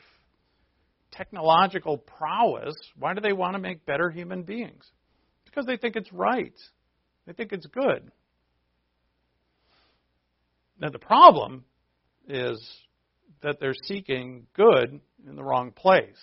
technological 1.12 1.98
prowess, 1.98 2.74
why 2.98 3.14
do 3.14 3.20
they 3.20 3.32
want 3.32 3.54
to 3.54 3.60
make 3.60 3.86
better 3.86 4.10
human 4.10 4.42
beings? 4.42 4.84
Because 5.44 5.64
they 5.64 5.76
think 5.76 5.96
it's 5.96 6.12
right. 6.12 6.54
They 7.26 7.32
think 7.32 7.52
it's 7.52 7.66
good. 7.66 8.10
Now, 10.78 10.90
the 10.90 10.98
problem 10.98 11.64
is 12.26 12.58
that 13.42 13.60
they're 13.60 13.74
seeking 13.84 14.46
good 14.54 15.00
in 15.28 15.36
the 15.36 15.44
wrong 15.44 15.70
place. 15.70 16.18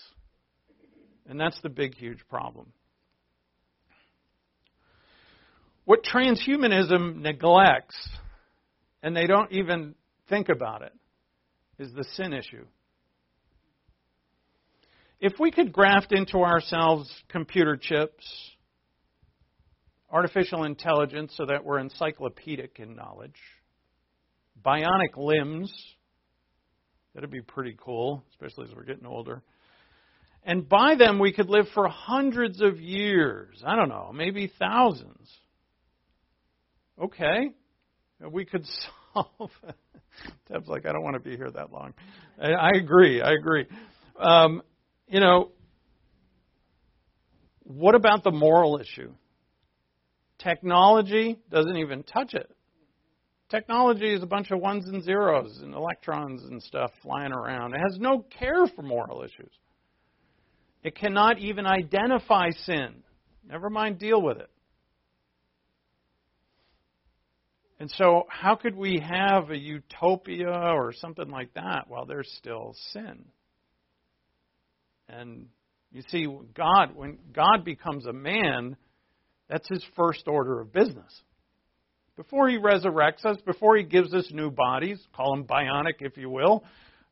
And 1.28 1.39
that's 1.39 1.60
the 1.62 1.70
big, 1.70 1.96
huge 1.96 2.20
problem. 2.30 2.74
What 5.86 6.04
transhumanism 6.04 7.18
neglects, 7.22 7.96
and 9.02 9.16
they 9.16 9.28
don't 9.28 9.52
even 9.52 9.96
think 10.30 10.50
about 10.50 10.82
it, 10.82 10.94
is 11.78 11.92
the 11.94 12.06
sin 12.16 12.34
issue. 12.34 12.66
If 15.20 15.39
we 15.39 15.52
could 15.52 15.72
graft 15.72 16.12
into 16.12 16.39
ourselves 16.39 17.10
computer 17.30 17.78
chips, 17.78 18.26
artificial 20.12 20.63
intelligence 20.63 21.34
so 21.36 21.46
that 21.46 21.66
we're 21.66 21.80
encyclopedic 21.80 22.80
in 22.80 22.96
knowledge, 22.96 23.39
bionic 24.65 25.17
limbs, 25.17 25.73
that'd 27.13 27.30
be 27.32 27.41
pretty 27.41 27.76
cool, 27.78 28.23
especially 28.32 28.69
as 28.69 28.76
we're 28.76 28.84
getting 28.84 29.06
older. 29.06 29.41
And 30.45 30.67
by 30.67 30.95
them, 30.95 31.19
we 31.19 31.32
could 31.32 31.49
live 31.49 31.67
for 31.73 31.88
hundreds 31.88 32.62
of 32.62 32.80
years. 32.80 33.62
I 33.65 33.76
don't 33.76 33.89
know, 33.89 34.12
maybe 34.13 34.52
thousands. 34.60 35.30
Okay. 37.02 37.52
We 38.30 38.45
could 38.45 38.65
solve. 39.13 39.52
Deb's 40.49 40.67
like, 40.67 40.86
I 40.86 40.91
don't 40.91 41.04
want 41.04 41.15
to 41.15 41.19
be 41.19 41.36
here 41.36 41.49
that 41.52 41.71
long. 41.71 41.93
I, 42.41 42.71
agree. 42.76 43.21
I 43.21 43.32
agree. 43.32 43.65
Um, 44.19 44.62
you 45.08 45.19
know, 45.19 45.52
what 47.63 47.95
about 47.95 48.23
the 48.23 48.32
moral 48.32 48.80
issue? 48.80 49.13
Technology 50.39 51.39
doesn't 51.49 51.78
even 51.78 52.04
touch 52.04 52.34
it. 52.34 52.49
Technology 53.54 54.12
is 54.12 54.24
a 54.24 54.26
bunch 54.26 54.50
of 54.50 54.60
ones 54.60 54.88
and 54.88 55.04
zeros 55.04 55.60
and 55.62 55.76
electrons 55.76 56.44
and 56.44 56.60
stuff 56.63 56.89
flying 57.04 57.32
around. 57.32 57.76
It 57.76 57.82
has 57.88 58.00
no 58.00 58.26
care 58.39 58.66
for 58.76 58.82
moral 58.82 59.22
issues. 59.22 59.52
It 60.82 60.96
cannot 60.96 61.38
even 61.38 61.68
identify 61.68 62.50
sin, 62.66 63.04
never 63.48 63.70
mind 63.70 64.00
deal 64.00 64.20
with 64.20 64.38
it. 64.38 64.50
And 67.80 67.92
so, 67.92 68.24
how 68.28 68.56
could 68.56 68.76
we 68.76 69.00
have 69.08 69.52
a 69.52 69.58
utopia 69.58 70.50
or 70.50 70.92
something 70.92 71.30
like 71.30 71.54
that 71.54 71.84
while 71.88 72.08
there's 72.08 72.34
still 72.39 72.74
sin? 72.92 73.24
And 75.08 75.46
you 75.92 76.02
see, 76.08 76.26
God, 76.56 76.96
when 76.96 77.20
God 77.32 77.63
becomes 77.63 78.08
a 78.08 78.13
man, 78.13 78.78
that's 79.48 79.70
his 79.70 79.86
first 79.96 80.24
order 80.28 80.60
of 80.60 80.74
business. 80.74 81.22
Before 82.15 82.47
he 82.47 82.58
resurrects 82.58 83.26
us, 83.26 83.38
before 83.45 83.76
he 83.76 83.84
gives 83.84 84.13
us 84.13 84.30
new 84.32 84.52
bodies, 84.52 85.02
call 85.15 85.36
them 85.36 85.45
bionic 85.45 85.95
if 86.02 86.15
you 86.15 86.30
will, 86.30 86.63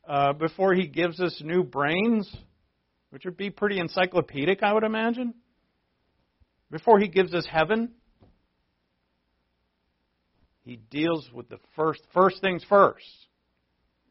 uh, 0.06 0.32
before 0.32 0.74
he 0.74 0.86
gives 0.86 1.20
us 1.20 1.40
new 1.44 1.64
brains, 1.64 2.32
which 3.10 3.24
would 3.24 3.36
be 3.36 3.50
pretty 3.50 3.80
encyclopedic, 3.80 4.62
I 4.62 4.72
would 4.72 4.84
imagine, 4.84 5.34
before 6.70 7.00
he 7.00 7.08
gives 7.08 7.34
us 7.34 7.44
heaven, 7.50 7.92
he 10.64 10.76
deals 10.76 11.28
with 11.32 11.48
the 11.48 11.58
first 11.74 12.00
first 12.14 12.40
things 12.40 12.64
first, 12.68 13.04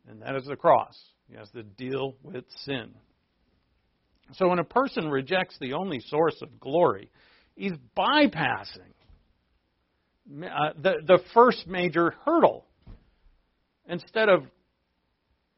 and 0.07 0.21
that 0.21 0.35
is 0.35 0.45
the 0.45 0.57
cross. 0.57 0.97
He 1.29 1.37
has 1.37 1.49
to 1.51 1.63
deal 1.63 2.15
with 2.21 2.43
sin. 2.65 2.91
So 4.33 4.49
when 4.49 4.59
a 4.59 4.65
person 4.65 5.09
rejects 5.09 5.57
the 5.59 5.73
only 5.73 6.01
source 6.01 6.35
of 6.41 6.59
glory, 6.59 7.09
he's 7.55 7.73
bypassing 7.97 8.93
uh, 10.43 10.73
the 10.81 10.93
the 11.05 11.19
first 11.33 11.67
major 11.67 12.13
hurdle. 12.25 12.65
Instead 13.87 14.29
of 14.29 14.45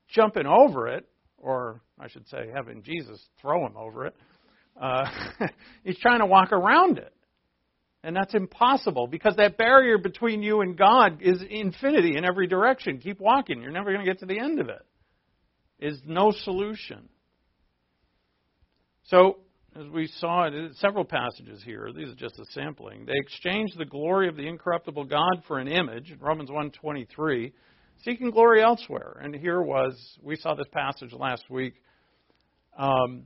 jumping 0.10 0.48
over 0.48 0.88
it, 0.88 1.06
or 1.38 1.82
I 2.00 2.08
should 2.08 2.28
say, 2.30 2.50
having 2.54 2.84
Jesus 2.84 3.20
throw 3.42 3.66
him 3.66 3.76
over 3.78 4.08
it, 4.08 4.16
uh, 4.82 5.06
he's 5.84 6.00
trying 6.00 6.20
to 6.20 6.26
walk 6.26 6.52
around 6.52 6.98
it. 6.98 7.14
And 8.04 8.16
that's 8.16 8.34
impossible 8.34 9.08
because 9.08 9.38
that 9.38 9.58
barrier 9.58 9.98
between 9.98 10.44
you 10.44 10.62
and 10.62 10.78
God 10.78 11.22
is 11.22 11.42
infinity 11.50 12.18
in 12.18 12.26
every 12.26 12.48
direction. 12.48 13.00
Keep 13.00 13.20
walking. 13.20 13.62
You're 13.62 13.72
never 13.72 13.94
going 13.94 14.06
to 14.06 14.12
get 14.12 14.20
to 14.20 14.26
the 14.26 14.40
end 14.40 14.60
of 14.60 14.68
it. 14.70 14.86
Is 15.80 16.02
no 16.06 16.32
solution. 16.32 17.10
So, 19.06 19.38
as 19.76 19.88
we 19.88 20.08
saw 20.20 20.46
in 20.46 20.72
several 20.76 21.04
passages 21.04 21.64
here, 21.64 21.90
these 21.96 22.10
are 22.10 22.16
just 22.16 22.40
a 22.40 22.46
sampling. 22.52 23.06
They 23.06 23.14
exchanged 23.16 23.78
the 23.78 23.86
glory 23.86 24.28
of 24.28 24.36
the 24.36 24.48
incorruptible 24.48 25.06
God 25.06 25.44
for 25.48 25.58
an 25.58 25.68
image, 25.68 26.12
in 26.12 26.20
Romans 26.20 26.50
1.23, 26.50 27.52
seeking 28.04 28.30
glory 28.30 28.62
elsewhere. 28.62 29.20
And 29.22 29.36
here 29.36 29.62
was, 29.62 29.96
we 30.22 30.36
saw 30.36 30.54
this 30.54 30.68
passage 30.72 31.12
last 31.12 31.50
week, 31.50 31.74
um, 32.78 33.24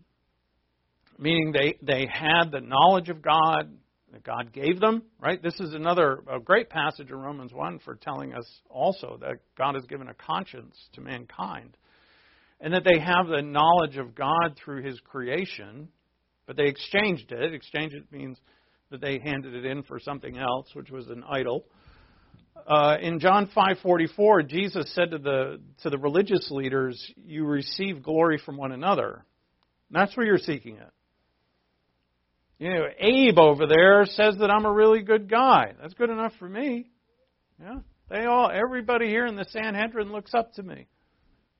meaning 1.19 1.51
they, 1.51 1.77
they 1.81 2.07
had 2.10 2.51
the 2.51 2.62
knowledge 2.62 3.10
of 3.10 3.21
God, 3.21 3.69
that 4.13 4.23
God 4.23 4.53
gave 4.53 4.79
them, 4.79 5.03
right? 5.19 5.43
This 5.43 5.60
is 5.60 5.73
another 5.73 6.21
great 6.45 6.69
passage 6.69 7.10
in 7.10 7.17
Romans 7.17 7.51
1 7.51 7.79
for 7.79 7.95
telling 7.95 8.33
us 8.33 8.45
also 8.69 9.17
that 9.19 9.39
God 9.57 9.75
has 9.75 9.83
given 9.86 10.07
a 10.07 10.13
conscience 10.13 10.77
to 10.93 11.01
mankind. 11.01 11.75
And 12.62 12.73
that 12.73 12.86
they 12.86 12.99
have 12.99 13.27
the 13.27 13.41
knowledge 13.41 13.97
of 13.97 14.15
God 14.15 14.57
through 14.63 14.83
his 14.83 14.99
creation, 15.01 15.89
but 16.47 16.55
they 16.55 16.67
exchanged 16.67 17.31
it. 17.31 17.53
Exchange 17.53 17.93
it 17.93 18.12
means 18.12 18.39
that 18.89 19.01
they 19.01 19.19
handed 19.19 19.53
it 19.53 19.65
in 19.65 19.83
for 19.83 19.99
something 19.99 20.38
else, 20.38 20.67
which 20.73 20.89
was 20.89 21.07
an 21.10 21.23
idol. 21.29 21.65
Uh, 22.65 22.97
in 22.99 23.19
John 23.19 23.47
5:44, 23.47 24.47
Jesus 24.47 24.91
said 24.95 25.12
to 25.12 25.19
the 25.19 25.62
to 25.83 25.89
the 25.89 25.97
religious 25.97 26.49
leaders, 26.49 27.13
"You 27.15 27.45
receive 27.45 28.01
glory 28.01 28.39
from 28.39 28.57
one 28.57 28.71
another." 28.71 29.25
And 29.89 30.01
that's 30.01 30.15
where 30.17 30.25
you're 30.25 30.38
seeking 30.38 30.77
it. 30.77 30.91
You 32.60 32.73
know, 32.73 32.88
Abe 32.98 33.37
over 33.37 33.67
there 33.67 34.06
says 34.06 34.37
that 34.39 34.50
I'm 34.50 34.65
a 34.65 34.71
really 34.71 35.04
good 35.04 35.29
guy. 35.29 35.73
That's 35.79 35.93
good 35.93 36.10
enough 36.10 36.33
for 36.39 36.50
me. 36.50 36.89
Yeah. 37.62 37.79
They 38.10 38.25
all 38.25 38.50
everybody 38.50 39.08
here 39.08 39.25
in 39.25 39.35
the 39.35 39.45
Sanhedrin 39.45 40.12
looks 40.12 40.33
up 40.33 40.54
to 40.54 40.63
me. 40.63 40.87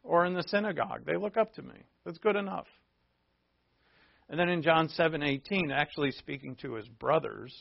Or 0.04 0.26
in 0.26 0.34
the 0.34 0.44
synagogue. 0.48 1.06
They 1.06 1.18
look 1.18 1.36
up 1.36 1.54
to 1.56 1.62
me. 1.62 1.76
That's 2.06 2.18
good 2.18 2.38
enough. 2.38 2.68
And 4.30 4.40
then 4.40 4.50
in 4.50 4.62
John 4.62 4.90
7:18, 4.90 5.72
actually 5.72 6.12
speaking 6.12 6.56
to 6.58 6.74
his 6.74 6.88
brothers, 6.88 7.54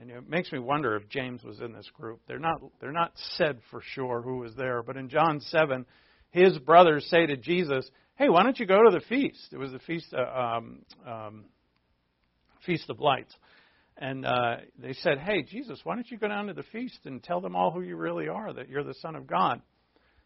and 0.00 0.10
it 0.10 0.28
makes 0.28 0.52
me 0.52 0.58
wonder 0.58 0.96
if 0.96 1.08
James 1.08 1.42
was 1.42 1.60
in 1.60 1.72
this 1.72 1.90
group. 1.90 2.20
They're 2.26 2.38
not 2.38 2.60
they're 2.80 2.92
not 2.92 3.12
said 3.36 3.60
for 3.70 3.80
sure 3.80 4.22
who 4.22 4.38
was 4.38 4.54
there, 4.54 4.82
but 4.82 4.96
in 4.96 5.08
John 5.08 5.40
7, 5.40 5.84
his 6.30 6.58
brothers 6.58 7.06
say 7.06 7.26
to 7.26 7.36
Jesus, 7.36 7.90
"Hey, 8.14 8.28
why 8.28 8.42
don't 8.42 8.58
you 8.58 8.66
go 8.66 8.82
to 8.82 8.90
the 8.90 9.04
feast?" 9.06 9.52
It 9.52 9.58
was 9.58 9.72
the 9.72 9.80
feast 9.80 10.14
uh, 10.14 10.22
um, 10.22 10.82
um, 11.06 11.44
Feast 12.64 12.88
of 12.90 13.00
Lights. 13.00 13.34
And 13.98 14.24
uh, 14.24 14.56
they 14.78 14.94
said, 14.94 15.18
Hey, 15.18 15.42
Jesus, 15.42 15.78
why 15.84 15.94
don't 15.94 16.10
you 16.10 16.18
go 16.18 16.28
down 16.28 16.46
to 16.46 16.54
the 16.54 16.62
feast 16.64 17.00
and 17.04 17.22
tell 17.22 17.40
them 17.40 17.54
all 17.54 17.70
who 17.70 17.82
you 17.82 17.96
really 17.96 18.28
are, 18.28 18.52
that 18.52 18.68
you're 18.68 18.84
the 18.84 18.94
Son 18.94 19.14
of 19.14 19.26
God? 19.26 19.60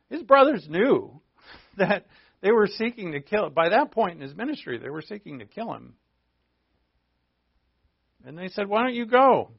His 0.09 0.23
brothers 0.23 0.67
knew 0.69 1.21
that 1.77 2.07
they 2.43 2.53
were 2.53 2.67
seeking 2.67 3.13
to 3.13 3.21
kill 3.21 3.51
By 3.51 3.71
that 3.71 3.93
point 3.93 4.15
in 4.15 4.21
his 4.21 4.35
ministry, 4.35 4.79
they 4.79 4.91
were 4.91 5.03
seeking 5.03 5.39
to 5.39 5.47
kill 5.47 5.73
him. 5.73 5.95
And 8.25 8.37
they 8.37 8.49
said, 8.49 8.69
Why 8.69 8.83
don't 8.83 8.95
you 8.95 9.07
go? 9.07 9.51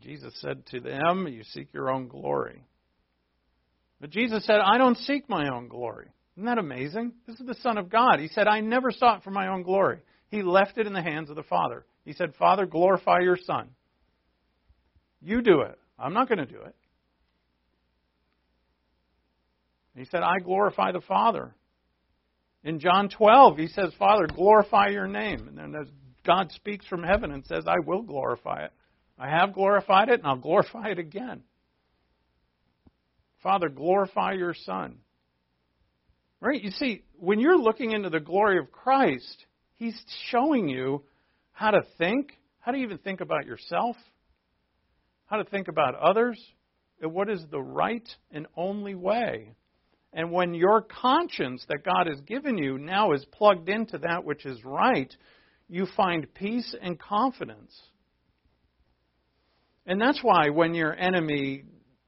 Jesus 0.00 0.34
said 0.40 0.66
to 0.66 0.80
them, 0.80 1.26
You 1.28 1.44
seek 1.44 1.72
your 1.72 1.90
own 1.90 2.08
glory. 2.08 2.64
But 4.00 4.10
Jesus 4.10 4.44
said, 4.46 4.56
I 4.56 4.78
don't 4.78 4.98
seek 4.98 5.28
my 5.28 5.48
own 5.48 5.68
glory. 5.68 6.08
Isn't 6.36 6.46
that 6.46 6.58
amazing? 6.58 7.12
This 7.26 7.38
is 7.38 7.46
the 7.46 7.54
Son 7.62 7.78
of 7.78 7.88
God. 7.88 8.18
He 8.18 8.28
said, 8.28 8.48
I 8.48 8.60
never 8.60 8.90
sought 8.90 9.22
for 9.22 9.30
my 9.30 9.48
own 9.48 9.62
glory. 9.62 10.00
He 10.28 10.42
left 10.42 10.78
it 10.78 10.86
in 10.86 10.92
the 10.92 11.02
hands 11.02 11.30
of 11.30 11.36
the 11.36 11.42
Father. 11.42 11.84
He 12.04 12.12
said, 12.14 12.34
Father, 12.34 12.66
glorify 12.66 13.20
your 13.20 13.36
Son. 13.36 13.68
You 15.20 15.40
do 15.42 15.60
it. 15.60 15.78
I'm 15.98 16.14
not 16.14 16.28
going 16.28 16.38
to 16.38 16.46
do 16.46 16.60
it. 16.62 16.74
He 19.94 20.04
said, 20.06 20.22
I 20.22 20.38
glorify 20.38 20.92
the 20.92 21.00
Father. 21.00 21.54
In 22.64 22.78
John 22.78 23.08
12, 23.08 23.58
he 23.58 23.66
says, 23.68 23.92
Father, 23.98 24.26
glorify 24.26 24.88
your 24.88 25.06
name. 25.06 25.48
And 25.48 25.58
then 25.58 25.74
God 26.24 26.52
speaks 26.52 26.86
from 26.86 27.02
heaven 27.02 27.32
and 27.32 27.44
says, 27.44 27.64
I 27.66 27.80
will 27.84 28.02
glorify 28.02 28.64
it. 28.64 28.72
I 29.18 29.28
have 29.28 29.52
glorified 29.52 30.08
it, 30.08 30.20
and 30.20 30.26
I'll 30.26 30.36
glorify 30.36 30.88
it 30.88 30.98
again. 30.98 31.42
Father, 33.42 33.68
glorify 33.68 34.32
your 34.32 34.54
Son. 34.54 34.98
Right? 36.40 36.62
You 36.62 36.70
see, 36.70 37.02
when 37.18 37.38
you're 37.38 37.58
looking 37.58 37.92
into 37.92 38.10
the 38.10 38.20
glory 38.20 38.58
of 38.58 38.72
Christ, 38.72 39.44
He's 39.74 40.00
showing 40.30 40.68
you 40.68 41.02
how 41.52 41.72
to 41.72 41.82
think, 41.98 42.38
how 42.60 42.72
to 42.72 42.78
even 42.78 42.98
think 42.98 43.20
about 43.20 43.46
yourself, 43.46 43.96
how 45.26 45.36
to 45.36 45.44
think 45.44 45.68
about 45.68 45.96
others, 45.96 46.40
and 47.00 47.12
what 47.12 47.28
is 47.28 47.44
the 47.50 47.60
right 47.60 48.08
and 48.30 48.46
only 48.56 48.94
way. 48.94 49.54
And 50.12 50.30
when 50.30 50.54
your 50.54 50.82
conscience 50.82 51.64
that 51.68 51.84
God 51.84 52.06
has 52.06 52.20
given 52.22 52.58
you 52.58 52.78
now 52.78 53.12
is 53.12 53.24
plugged 53.32 53.68
into 53.68 53.98
that 53.98 54.24
which 54.24 54.44
is 54.44 54.62
right, 54.64 55.14
you 55.68 55.86
find 55.96 56.32
peace 56.34 56.74
and 56.80 56.98
confidence. 56.98 57.72
And 59.86 60.00
that's 60.00 60.20
why 60.22 60.50
when 60.50 60.74
your 60.74 60.94
enemy 60.94 61.64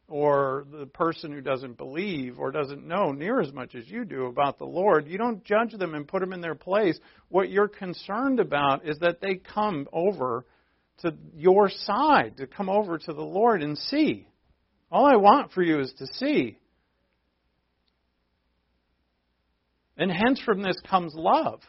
or 0.06 0.66
the 0.70 0.86
person 0.86 1.32
who 1.32 1.40
doesn't 1.40 1.78
believe 1.78 2.38
or 2.38 2.50
doesn't 2.50 2.86
know 2.86 3.10
near 3.10 3.40
as 3.40 3.52
much 3.52 3.74
as 3.74 3.88
you 3.88 4.04
do 4.04 4.26
about 4.26 4.58
the 4.58 4.66
Lord, 4.66 5.08
you 5.08 5.16
don't 5.16 5.42
judge 5.44 5.72
them 5.72 5.94
and 5.94 6.06
put 6.06 6.20
them 6.20 6.32
in 6.32 6.42
their 6.42 6.54
place. 6.54 6.98
What 7.30 7.50
you're 7.50 7.68
concerned 7.68 8.38
about 8.38 8.86
is 8.86 8.98
that 8.98 9.20
they 9.20 9.36
come 9.36 9.88
over 9.92 10.44
to 11.00 11.14
your 11.34 11.70
side, 11.70 12.36
to 12.36 12.46
come 12.46 12.68
over 12.68 12.98
to 12.98 13.12
the 13.12 13.22
Lord 13.22 13.62
and 13.62 13.76
see. 13.76 14.28
All 14.92 15.06
I 15.06 15.16
want 15.16 15.52
for 15.52 15.62
you 15.62 15.80
is 15.80 15.92
to 15.98 16.06
see. 16.06 16.58
And 19.96 20.10
hence 20.10 20.40
from 20.44 20.62
this 20.62 20.76
comes 20.88 21.14
love. 21.14 21.60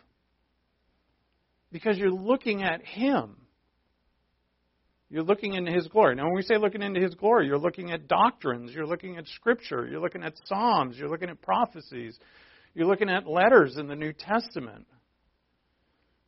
Because 1.71 1.97
you're 1.97 2.11
looking 2.11 2.63
at 2.63 2.83
Him. 2.83 3.35
You're 5.09 5.23
looking 5.23 5.53
into 5.53 5.71
His 5.71 5.87
glory. 5.87 6.15
Now, 6.15 6.25
when 6.25 6.35
we 6.35 6.41
say 6.41 6.57
looking 6.57 6.81
into 6.81 6.99
His 6.99 7.13
glory, 7.15 7.47
you're 7.47 7.59
looking 7.59 7.91
at 7.91 8.07
doctrines, 8.07 8.71
you're 8.73 8.87
looking 8.87 9.17
at 9.17 9.27
Scripture, 9.27 9.87
you're 9.89 10.01
looking 10.01 10.23
at 10.23 10.33
Psalms, 10.45 10.97
you're 10.97 11.09
looking 11.09 11.29
at 11.29 11.41
prophecies, 11.41 12.17
you're 12.73 12.87
looking 12.87 13.09
at 13.09 13.27
letters 13.27 13.77
in 13.77 13.87
the 13.87 13.95
New 13.95 14.13
Testament. 14.13 14.87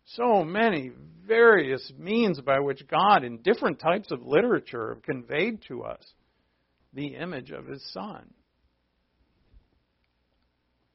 So 0.05 0.43
many 0.43 0.91
various 1.27 1.91
means 1.97 2.39
by 2.39 2.59
which 2.59 2.87
God, 2.87 3.23
in 3.23 3.39
different 3.39 3.79
types 3.79 4.11
of 4.11 4.25
literature, 4.25 4.93
have 4.93 5.03
conveyed 5.03 5.63
to 5.67 5.83
us 5.83 6.01
the 6.93 7.15
image 7.15 7.51
of 7.51 7.65
His 7.65 7.83
Son. 7.91 8.29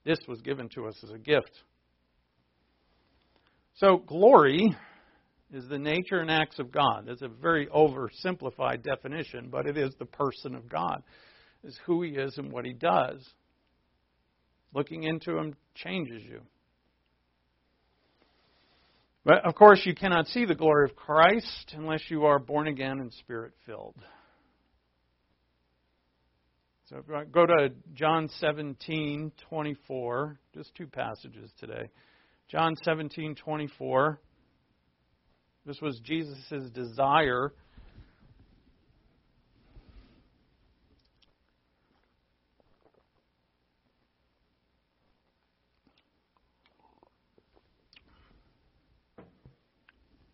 This 0.04 0.18
was 0.26 0.40
given 0.40 0.68
to 0.70 0.86
us 0.86 0.96
as 1.02 1.10
a 1.10 1.18
gift. 1.18 1.52
So, 3.74 3.98
glory 3.98 4.76
is 5.52 5.68
the 5.68 5.78
nature 5.78 6.20
and 6.20 6.30
acts 6.30 6.58
of 6.58 6.72
God. 6.72 7.04
That's 7.06 7.22
a 7.22 7.28
very 7.28 7.66
oversimplified 7.68 8.82
definition, 8.82 9.48
but 9.50 9.66
it 9.66 9.76
is 9.76 9.94
the 9.98 10.06
person 10.06 10.54
of 10.54 10.68
God. 10.68 11.02
Is 11.64 11.78
who 11.86 12.02
he 12.02 12.10
is 12.10 12.36
and 12.38 12.50
what 12.50 12.64
he 12.64 12.72
does. 12.72 13.24
Looking 14.74 15.04
into 15.04 15.36
him 15.36 15.54
changes 15.74 16.22
you. 16.22 16.40
But 19.24 19.44
of 19.44 19.54
course, 19.54 19.82
you 19.84 19.94
cannot 19.94 20.26
see 20.26 20.44
the 20.44 20.54
glory 20.54 20.90
of 20.90 20.96
Christ 20.96 21.74
unless 21.76 22.02
you 22.08 22.24
are 22.24 22.40
born 22.40 22.66
again 22.66 22.98
and 22.98 23.12
spirit 23.12 23.52
filled. 23.64 23.94
So 26.92 26.98
if 26.98 27.32
go 27.32 27.46
to 27.46 27.70
John 27.94 28.28
17, 28.38 29.32
24, 29.48 30.38
just 30.54 30.74
two 30.74 30.86
passages 30.86 31.50
today. 31.58 31.88
John 32.50 32.76
17, 32.84 33.34
24. 33.34 34.20
This 35.64 35.80
was 35.80 35.98
Jesus' 36.04 36.68
desire. 36.74 37.54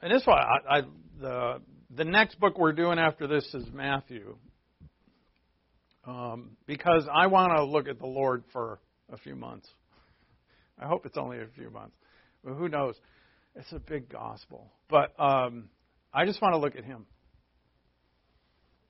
And 0.02 0.12
this 0.12 0.26
one, 0.26 0.38
I, 0.38 0.78
I, 0.78 0.80
the 1.20 1.60
the 1.94 2.04
next 2.04 2.40
book 2.40 2.58
we're 2.58 2.72
doing 2.72 2.98
after 2.98 3.28
this 3.28 3.44
is 3.54 3.64
Matthew, 3.72 4.36
um, 6.08 6.56
because 6.66 7.06
I 7.12 7.26
want 7.26 7.52
to 7.54 7.64
look 7.64 7.86
at 7.86 7.98
the 7.98 8.06
Lord 8.06 8.44
for 8.52 8.80
a 9.12 9.18
few 9.18 9.36
months. 9.36 9.68
I 10.78 10.86
hope 10.86 11.04
it's 11.04 11.18
only 11.18 11.38
a 11.38 11.46
few 11.54 11.70
months, 11.70 11.96
but 12.42 12.54
who 12.54 12.68
knows? 12.68 12.94
It's 13.54 13.70
a 13.72 13.78
big 13.78 14.08
gospel. 14.08 14.70
But 14.88 15.12
um, 15.20 15.68
I 16.14 16.24
just 16.24 16.40
want 16.40 16.54
to 16.54 16.58
look 16.58 16.76
at 16.76 16.84
him. 16.84 17.04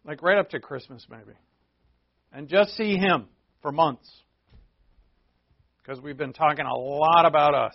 Like 0.04 0.22
right 0.22 0.38
up 0.38 0.50
to 0.50 0.60
Christmas, 0.60 1.04
maybe. 1.10 1.36
And 2.32 2.48
just 2.48 2.76
see 2.76 2.96
him 2.96 3.26
for 3.62 3.72
months. 3.72 4.08
Because 5.82 6.00
we've 6.00 6.16
been 6.16 6.34
talking 6.34 6.66
a 6.66 6.74
lot 6.74 7.24
about 7.26 7.54
us. 7.54 7.74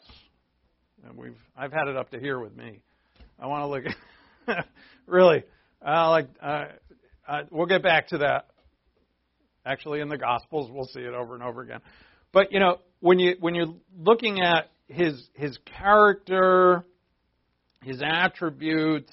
And 1.06 1.18
we've 1.18 1.38
I've 1.58 1.74
had 1.74 1.88
it 1.88 1.98
up 1.98 2.12
to 2.12 2.20
here 2.20 2.40
with 2.40 2.56
me. 2.56 2.80
I 3.40 3.48
want 3.48 3.64
to 3.64 3.68
look 3.68 3.84
at 4.48 4.66
really 5.08 5.44
uh, 5.86 6.10
like 6.12 6.30
uh, 6.42 6.66
uh, 7.28 7.42
we'll 7.52 7.66
get 7.66 7.84
back 7.84 8.08
to 8.10 8.20
that. 8.20 8.46
Actually, 9.66 10.02
in 10.02 10.10
the 10.10 10.18
Gospels, 10.18 10.70
we'll 10.72 10.88
see 10.88 11.02
it 11.02 11.14
over 11.14 11.36
and 11.36 11.44
over 11.44 11.62
again. 11.62 11.80
But 12.34 12.52
you 12.52 12.60
know, 12.60 12.78
when 13.00 13.20
you 13.20 13.36
when 13.40 13.56
you're 13.56 13.74
looking 13.98 14.42
at 14.42 14.70
his 14.88 15.30
his 15.34 15.58
character, 15.80 16.86
his 17.84 18.02
attributes, 18.04 19.12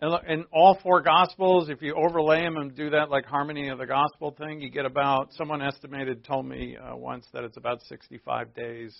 and 0.00 0.14
in 0.28 0.44
all 0.52 0.78
four 0.82 1.02
gospels, 1.02 1.68
if 1.68 1.82
you 1.82 1.94
overlay 1.94 2.42
them 2.42 2.56
and 2.56 2.74
do 2.74 2.90
that 2.90 3.10
like 3.10 3.26
harmony 3.26 3.68
of 3.68 3.78
the 3.78 3.86
gospel 3.86 4.34
thing, 4.36 4.60
you 4.60 4.70
get 4.70 4.86
about 4.86 5.32
someone 5.34 5.60
estimated 5.60 6.24
told 6.24 6.46
me 6.46 6.76
uh, 6.76 6.96
once 6.96 7.26
that 7.34 7.44
it's 7.44 7.58
about 7.58 7.82
65 7.82 8.54
days. 8.54 8.96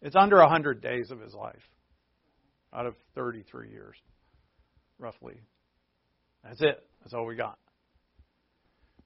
It's 0.00 0.16
under 0.16 0.38
100 0.38 0.82
days 0.82 1.12
of 1.12 1.20
his 1.20 1.32
life 1.32 1.62
out 2.74 2.86
of 2.86 2.94
33 3.14 3.70
years, 3.70 3.94
roughly. 4.98 5.40
That's 6.42 6.60
it. 6.60 6.82
That's 7.02 7.14
all 7.14 7.24
we 7.24 7.36
got. 7.36 7.56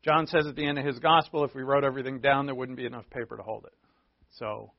John 0.07 0.29
says 0.29 0.47
at 0.47 0.55
the 0.55 0.65
end 0.65 0.79
of 0.79 0.87
his 0.87 1.01
gospel, 1.01 1.45
if 1.45 1.53
we 1.53 1.63
wrote 1.63 1.83
everything 1.83 2.21
down, 2.21 2.47
there 2.47 2.55
wouldn't 2.55 2.79
be 2.79 2.87
enough 2.87 3.11
paper 3.11 3.37
to 3.37 3.43
hold 3.43 3.65
it. 3.65 3.75
So 4.39 4.71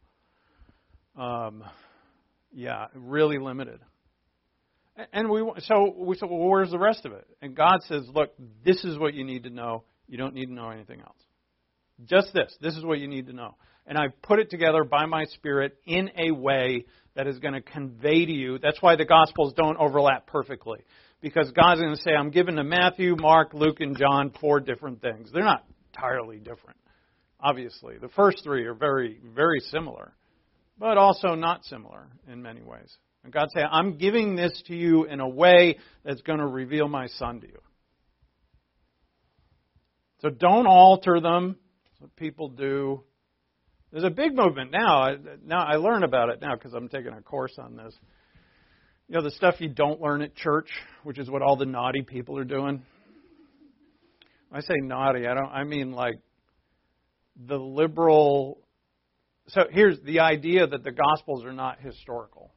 um, 1.18 1.66
yeah, 2.54 2.86
really 2.96 3.38
limited. 3.38 3.82
And 5.12 5.30
we 5.30 5.44
so 5.60 5.94
we 5.98 6.16
said, 6.16 6.30
well, 6.30 6.40
where's 6.40 6.72
the 6.72 6.80
rest 6.80 7.06
of 7.06 7.12
it? 7.12 7.28
And 7.42 7.56
God 7.56 7.80
says, 7.88 8.04
look, 8.12 8.32
this 8.66 8.84
is 8.86 8.98
what 8.98 9.14
you 9.14 9.26
need 9.26 9.44
to 9.44 9.50
know. 9.50 9.84
You 10.08 10.18
don't 10.18 10.34
need 10.34 10.46
to 10.46 10.54
know 10.54 10.70
anything 10.70 11.02
else. 11.02 11.18
Just 12.06 12.34
this. 12.34 12.56
This 12.62 12.78
is 12.78 12.86
what 12.86 13.00
you 13.00 13.08
need 13.08 13.28
to 13.28 13.34
know. 13.34 13.56
And 13.86 13.98
I've 13.98 14.20
put 14.22 14.40
it 14.40 14.50
together 14.50 14.84
by 14.86 15.06
my 15.06 15.26
Spirit 15.26 15.78
in 15.86 16.10
a 16.18 16.32
way 16.32 16.86
that 17.16 17.28
is 17.28 17.40
going 17.40 17.54
to 17.54 17.62
convey 17.62 18.26
to 18.26 18.32
you. 18.32 18.60
That's 18.60 18.82
why 18.82 18.96
the 18.96 19.06
Gospels 19.06 19.54
don't 19.56 19.78
overlap 19.78 20.28
perfectly. 20.28 20.80
Because 21.28 21.52
God's 21.52 21.82
going 21.82 21.96
to 21.96 22.02
say, 22.02 22.12
I'm 22.12 22.32
giving 22.32 22.56
to 22.56 22.64
Matthew, 22.64 23.16
Mark, 23.16 23.54
Luke, 23.54 23.78
and 23.80 23.98
John 23.98 24.32
four 24.40 24.60
different 24.60 25.02
things. 25.02 25.30
They're 25.34 25.44
not 25.44 25.66
entirely 25.94 26.38
different, 26.38 26.78
obviously. 27.40 27.98
The 27.98 28.10
first 28.10 28.44
three 28.44 28.66
are 28.66 28.74
very, 28.74 29.20
very 29.36 29.60
similar 29.72 30.14
but 30.80 30.98
also 30.98 31.36
not 31.36 31.66
similar 31.66 32.08
in 32.32 32.42
many 32.42 32.62
ways. 32.62 32.96
And 33.24 33.34
God 33.34 33.48
said, 33.54 33.64
I'm 33.72 33.98
giving 33.98 34.36
this 34.36 34.62
to 34.68 34.76
you 34.76 35.06
in 35.06 35.20
a 35.20 35.28
way 35.28 35.78
that's 36.06 36.22
going 36.22 36.40
to 36.40 36.48
reveal 36.48 36.88
my 36.88 37.08
son 37.08 37.42
to 37.42 37.48
you. 37.48 37.60
So 40.22 40.30
don't 40.30 40.68
alter 40.68 41.20
them. 41.20 41.58
What 42.00 42.16
people 42.16 42.50
do. 42.50 43.04
There's 43.92 44.04
a 44.04 44.10
big 44.10 44.36
movement 44.36 44.72
now. 44.72 45.16
Now 45.44 45.66
I 45.66 45.76
learn 45.76 46.04
about 46.04 46.30
it 46.30 46.42
now 46.42 46.56
because 46.56 46.74
I'm 46.74 46.90
taking 46.90 47.14
a 47.14 47.22
course 47.22 47.58
on 47.58 47.76
this. 47.76 47.96
You 49.08 49.16
know 49.16 49.24
the 49.24 49.32
stuff 49.32 49.56
you 49.60 49.70
don't 49.70 50.02
learn 50.02 50.22
at 50.22 50.36
church, 50.36 50.68
which 51.04 51.18
is 51.18 51.30
what 51.30 51.42
all 51.42 51.56
the 51.56 51.66
naughty 51.66 52.02
people 52.02 52.38
are 52.38 52.44
doing. 52.44 52.84
I 54.52 54.60
say 54.60 54.76
naughty, 54.82 55.28
I 55.28 55.34
don't. 55.34 55.50
I 55.50 55.64
mean 55.64 55.92
like 55.94 56.20
the 57.48 57.58
liberal 57.58 58.60
so 59.50 59.62
here's 59.72 60.00
the 60.02 60.20
idea 60.20 60.68
that 60.68 60.84
the 60.84 60.92
Gospels 60.92 61.46
are 61.46 61.54
not 61.54 61.80
historical. 61.80 62.52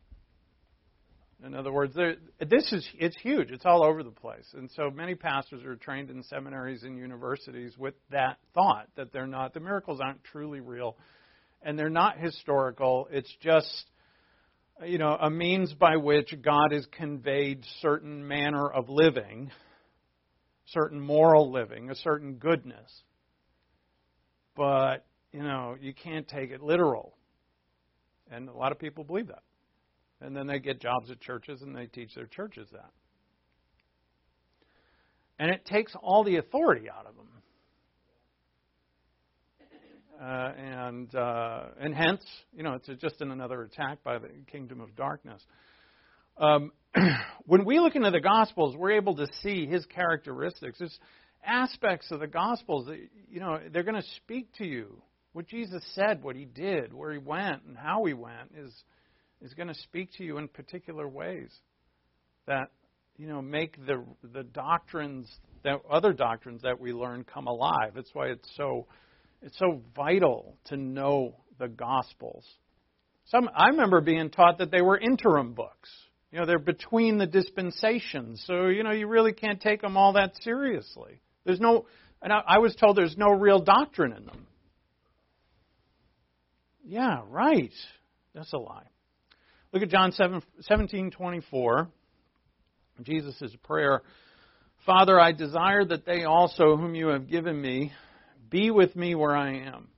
In 1.45 1.55
other 1.55 1.73
words, 1.73 1.95
this 1.95 2.73
is 2.73 2.87
it's 2.99 3.17
huge. 3.23 3.51
It's 3.51 3.65
all 3.65 3.83
over 3.83 4.03
the 4.03 4.11
place, 4.11 4.47
and 4.53 4.69
so 4.73 4.91
many 4.91 5.15
pastors 5.15 5.65
are 5.65 5.77
trained 5.77 6.11
in 6.11 6.23
seminaries 6.25 6.83
and 6.83 6.99
universities 6.99 7.79
with 7.79 7.95
that 8.11 8.39
thought 8.55 8.89
that 8.97 9.13
they're 9.13 9.27
not 9.27 9.55
the 9.55 9.61
miracles 9.61 10.01
aren't 10.03 10.23
truly 10.25 10.61
real, 10.61 10.99
and 11.63 11.79
they're 11.79 11.89
not 11.89 12.19
historical. 12.19 13.09
It's 13.11 13.33
just 13.41 13.87
you 14.87 14.99
know 14.99 15.17
a 15.21 15.31
means 15.31 15.73
by 15.75 15.97
which 15.97 16.35
God 16.43 16.73
has 16.73 16.87
conveyed 16.93 17.65
certain 17.81 18.27
manner 18.27 18.69
of 18.69 18.89
living, 18.89 19.51
certain 20.67 21.01
moral 21.01 21.51
living, 21.51 21.91
a 21.91 21.95
certain 21.95 22.35
goodness. 22.35 22.91
But 24.57 25.05
you 25.33 25.43
know 25.43 25.77
you 25.81 25.95
can't 25.95 26.27
take 26.29 26.51
it 26.51 26.63
literal, 26.63 27.15
and 28.31 28.49
a 28.49 28.53
lot 28.53 28.73
of 28.73 28.79
people 28.79 29.05
believe 29.05 29.29
that. 29.29 29.43
And 30.21 30.37
then 30.37 30.47
they 30.47 30.59
get 30.59 30.81
jobs 30.81 31.11
at 31.11 31.21
churches 31.21 31.63
and 31.63 31.75
they 31.75 31.87
teach 31.87 32.15
their 32.15 32.27
churches 32.27 32.69
that. 32.73 32.91
And 35.39 35.51
it 35.51 35.65
takes 35.65 35.95
all 36.03 36.25
the 36.25 36.37
authority 36.37 36.91
out 36.91 37.07
of 37.07 37.17
them. 37.17 37.40
Uh, 40.21 40.53
and 40.59 41.15
uh, 41.15 41.63
and 41.81 41.95
hence, 41.95 42.23
you 42.53 42.63
know, 42.63 42.75
it's 42.75 42.89
just 43.01 43.23
in 43.23 43.31
another 43.31 43.63
attack 43.63 44.03
by 44.05 44.19
the 44.19 44.29
kingdom 44.53 44.81
of 44.81 44.95
darkness. 44.95 45.41
Um, 46.37 46.73
when 47.47 47.65
we 47.65 47.81
look 47.81 47.97
into 47.97 48.11
the 48.11 48.21
Gospels, 48.21 48.77
we're 48.77 48.93
able 48.93 49.17
to 49.17 49.27
see 49.43 49.67
his 49.67 49.87
characteristics. 49.87 50.79
There's 50.79 50.99
aspects 51.45 52.11
of 52.11 52.21
the 52.21 52.27
Gospels 52.27 52.87
that, 52.87 52.99
you 53.31 53.41
know, 53.41 53.61
they're 53.73 53.83
going 53.83 54.01
to 54.01 54.09
speak 54.17 54.53
to 54.59 54.67
you. 54.67 55.01
What 55.33 55.47
Jesus 55.47 55.83
said, 55.95 56.23
what 56.23 56.37
he 56.37 56.45
did, 56.45 56.93
where 56.93 57.13
he 57.13 57.19
went, 57.19 57.63
and 57.67 57.77
how 57.77 58.05
he 58.05 58.13
went 58.13 58.53
is 58.55 58.73
is 59.41 59.55
going 59.55 59.69
to 59.69 59.75
speak 59.75 60.11
to 60.19 60.25
you 60.25 60.37
in 60.37 60.49
particular 60.49 61.09
ways 61.09 61.51
that 62.47 62.71
you 63.17 63.27
know 63.27 63.41
make 63.41 63.77
the 63.87 64.05
the 64.35 64.43
doctrines 64.43 65.31
that 65.63 65.81
other 65.91 66.13
doctrines 66.13 66.61
that 66.63 66.79
we 66.79 66.93
learn 66.93 67.25
come 67.25 67.47
alive. 67.47 67.93
That's 67.95 68.11
why 68.13 68.27
it's 68.27 68.49
so 68.57 68.87
it's 69.43 69.59
so 69.59 69.81
vital 69.97 70.57
to 70.67 70.77
know 70.77 71.37
the 71.59 71.69
gospels. 71.69 72.45
Some 73.27 73.49
I 73.55 73.69
remember 73.69 74.01
being 74.01 74.31
taught 74.31 74.59
that 74.59 74.71
they 74.71 74.83
were 74.83 74.99
interim 74.99 75.55
books. 75.55 75.91
You 76.33 76.39
know, 76.39 76.47
they're 76.47 76.59
between 76.59 77.19
the 77.19 77.27
dispensations. 77.27 78.43
So, 78.47 78.67
you 78.67 78.85
know, 78.85 78.93
you 78.93 79.09
really 79.09 79.33
can't 79.33 79.61
take 79.61 79.81
them 79.81 79.97
all 79.97 80.13
that 80.15 80.33
seriously. 80.43 81.21
There's 81.45 81.61
no 81.61 81.87
and 82.23 82.33
I, 82.33 82.43
I 82.47 82.59
was 82.59 82.75
told 82.75 82.97
there's 82.97 83.17
no 83.17 83.31
real 83.31 83.61
doctrine 83.61 84.13
in 84.13 84.27
them. 84.27 84.47
Yeah, 86.85 87.23
right. 87.29 87.73
That's 88.35 88.53
a 88.53 88.59
lie. 88.59 88.87
Look 89.73 89.83
at 89.83 89.89
John 89.89 90.13
7, 90.13 90.43
17 90.61 91.11
24. 91.11 91.89
Jesus' 93.03 93.57
prayer 93.63 94.03
Father, 94.87 95.21
I 95.21 95.33
desire 95.33 95.85
that 95.85 96.07
they 96.07 96.25
also, 96.25 96.77
whom 96.77 96.95
you 96.95 97.09
have 97.09 97.29
given 97.29 97.61
me, 97.61 97.93
be 98.51 98.71
with 98.71 98.95
me 98.97 99.15
where 99.15 99.37
I 99.37 99.55
am. 99.59 99.89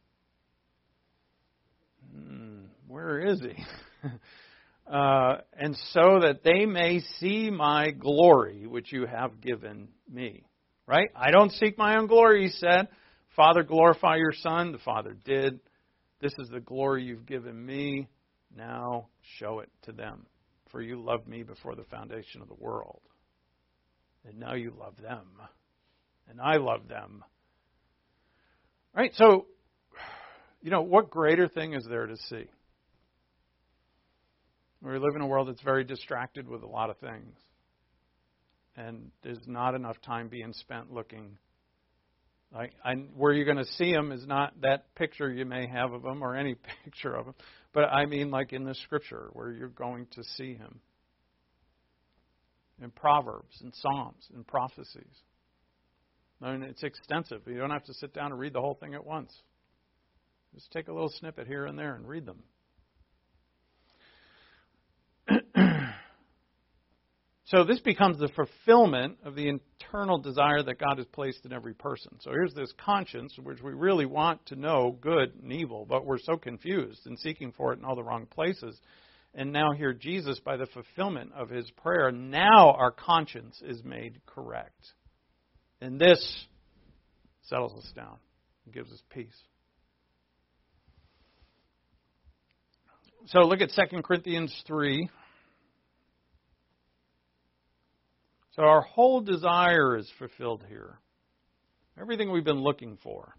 Hmm, 2.14 2.58
where 2.86 3.18
is 3.20 3.40
he? 3.40 3.64
uh, 4.92 5.38
and 5.58 5.76
so 5.92 6.20
that 6.20 6.40
they 6.44 6.66
may 6.66 7.00
see 7.18 7.50
my 7.50 7.90
glory, 7.90 8.66
which 8.66 8.92
you 8.92 9.06
have 9.06 9.40
given 9.40 9.88
me. 10.10 10.44
Right? 10.86 11.10
I 11.16 11.30
don't 11.30 11.52
seek 11.52 11.78
my 11.78 11.96
own 11.96 12.06
glory, 12.06 12.46
he 12.46 12.50
said. 12.50 12.88
Father, 13.36 13.62
glorify 13.62 14.16
your 14.16 14.32
Son. 14.32 14.72
The 14.72 14.78
Father 14.78 15.16
did. 15.24 15.60
This 16.20 16.32
is 16.38 16.48
the 16.50 16.60
glory 16.60 17.04
you've 17.04 17.26
given 17.26 17.64
me. 17.64 18.08
Now 18.54 19.06
show 19.38 19.60
it 19.60 19.70
to 19.82 19.92
them. 19.92 20.26
For 20.70 20.82
you 20.82 21.00
loved 21.02 21.26
me 21.28 21.42
before 21.42 21.74
the 21.74 21.84
foundation 21.84 22.42
of 22.42 22.48
the 22.48 22.54
world. 22.54 23.00
And 24.26 24.38
now 24.38 24.54
you 24.54 24.72
love 24.78 24.94
them. 25.00 25.26
And 26.28 26.40
I 26.40 26.56
love 26.56 26.88
them. 26.88 27.24
Right? 28.94 29.12
So, 29.14 29.46
you 30.60 30.70
know, 30.70 30.82
what 30.82 31.10
greater 31.10 31.48
thing 31.48 31.74
is 31.74 31.84
there 31.88 32.06
to 32.06 32.16
see? 32.28 32.44
We 34.82 34.92
live 34.98 35.14
in 35.14 35.22
a 35.22 35.26
world 35.26 35.48
that's 35.48 35.62
very 35.62 35.84
distracted 35.84 36.48
with 36.48 36.62
a 36.62 36.66
lot 36.66 36.90
of 36.90 36.98
things. 36.98 37.36
And 38.76 39.10
there's 39.22 39.38
not 39.46 39.74
enough 39.74 39.96
time 40.04 40.28
being 40.28 40.52
spent 40.54 40.92
looking. 40.92 41.38
Like, 42.52 42.72
I, 42.84 42.94
where 43.14 43.32
you're 43.32 43.44
going 43.44 43.64
to 43.64 43.72
see 43.72 43.92
them 43.92 44.12
is 44.12 44.26
not 44.26 44.60
that 44.62 44.94
picture 44.94 45.32
you 45.32 45.46
may 45.46 45.66
have 45.68 45.92
of 45.92 46.02
them 46.02 46.22
or 46.22 46.34
any 46.34 46.56
picture 46.84 47.14
of 47.14 47.26
them. 47.26 47.34
But 47.72 47.84
I 47.84 48.06
mean, 48.06 48.30
like 48.30 48.52
in 48.52 48.64
the 48.64 48.74
scripture, 48.74 49.30
where 49.32 49.52
you're 49.52 49.68
going 49.68 50.06
to 50.12 50.24
see 50.36 50.54
him. 50.54 50.80
In 52.82 52.90
Proverbs, 52.90 53.60
in 53.62 53.72
Psalms, 53.72 54.26
in 54.34 54.42
prophecies. 54.42 55.22
I 56.42 56.52
mean, 56.52 56.62
it's 56.62 56.82
extensive. 56.82 57.42
You 57.46 57.58
don't 57.58 57.70
have 57.70 57.84
to 57.84 57.94
sit 57.94 58.12
down 58.12 58.32
and 58.32 58.40
read 58.40 58.52
the 58.52 58.60
whole 58.60 58.74
thing 58.74 58.94
at 58.94 59.06
once. 59.06 59.32
Just 60.54 60.70
take 60.72 60.88
a 60.88 60.92
little 60.92 61.12
snippet 61.18 61.46
here 61.46 61.66
and 61.66 61.78
there 61.78 61.94
and 61.94 62.06
read 62.06 62.26
them. 62.26 62.42
So 67.52 67.64
this 67.64 67.80
becomes 67.80 68.18
the 68.18 68.28
fulfillment 68.28 69.18
of 69.26 69.34
the 69.34 69.46
internal 69.46 70.16
desire 70.16 70.62
that 70.62 70.78
God 70.78 70.96
has 70.96 71.04
placed 71.12 71.44
in 71.44 71.52
every 71.52 71.74
person. 71.74 72.12
So 72.20 72.30
here's 72.30 72.54
this 72.54 72.72
conscience, 72.82 73.36
which 73.42 73.60
we 73.60 73.74
really 73.74 74.06
want 74.06 74.46
to 74.46 74.56
know 74.56 74.96
good 74.98 75.34
and 75.42 75.52
evil, 75.52 75.84
but 75.86 76.06
we're 76.06 76.16
so 76.16 76.38
confused 76.38 77.00
and 77.04 77.18
seeking 77.18 77.52
for 77.52 77.74
it 77.74 77.78
in 77.78 77.84
all 77.84 77.94
the 77.94 78.02
wrong 78.02 78.24
places. 78.24 78.80
And 79.34 79.52
now 79.52 79.72
here 79.72 79.92
Jesus, 79.92 80.40
by 80.40 80.56
the 80.56 80.64
fulfillment 80.64 81.32
of 81.36 81.50
his 81.50 81.70
prayer, 81.72 82.10
now 82.10 82.72
our 82.72 82.90
conscience 82.90 83.60
is 83.62 83.84
made 83.84 84.22
correct. 84.24 84.94
And 85.82 85.98
this 85.98 86.46
settles 87.42 87.72
us 87.76 87.92
down 87.96 88.16
and 88.64 88.72
gives 88.72 88.92
us 88.92 89.02
peace. 89.10 89.34
So 93.26 93.40
look 93.40 93.60
at 93.60 93.70
2 93.70 94.02
Corinthians 94.02 94.54
3. 94.68 95.08
So 98.54 98.62
our 98.62 98.82
whole 98.82 99.22
desire 99.22 99.96
is 99.96 100.08
fulfilled 100.20 100.62
here. 100.68 101.00
Everything 102.00 102.30
we've 102.30 102.44
been 102.44 102.62
looking 102.62 102.96
for. 103.02 103.34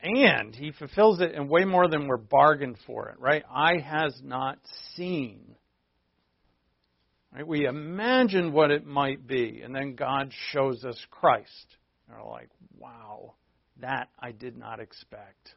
And 0.00 0.54
he 0.54 0.72
fulfills 0.72 1.20
it 1.20 1.32
in 1.32 1.48
way 1.48 1.66
more 1.66 1.88
than 1.88 2.08
we're 2.08 2.16
bargained 2.16 2.78
for 2.86 3.10
it, 3.10 3.20
right? 3.20 3.42
Eye 3.54 3.80
has 3.84 4.18
not 4.24 4.58
seen. 4.94 5.56
Right? 7.34 7.46
We 7.46 7.66
imagine 7.66 8.52
what 8.52 8.70
it 8.70 8.86
might 8.86 9.26
be, 9.26 9.60
and 9.64 9.74
then 9.74 9.96
God 9.96 10.32
shows 10.52 10.84
us 10.84 10.96
Christ. 11.10 11.76
And 12.08 12.16
we're 12.16 12.30
like, 12.30 12.50
wow, 12.78 13.34
that 13.80 14.08
I 14.20 14.30
did 14.30 14.56
not 14.56 14.78
expect. 14.78 15.56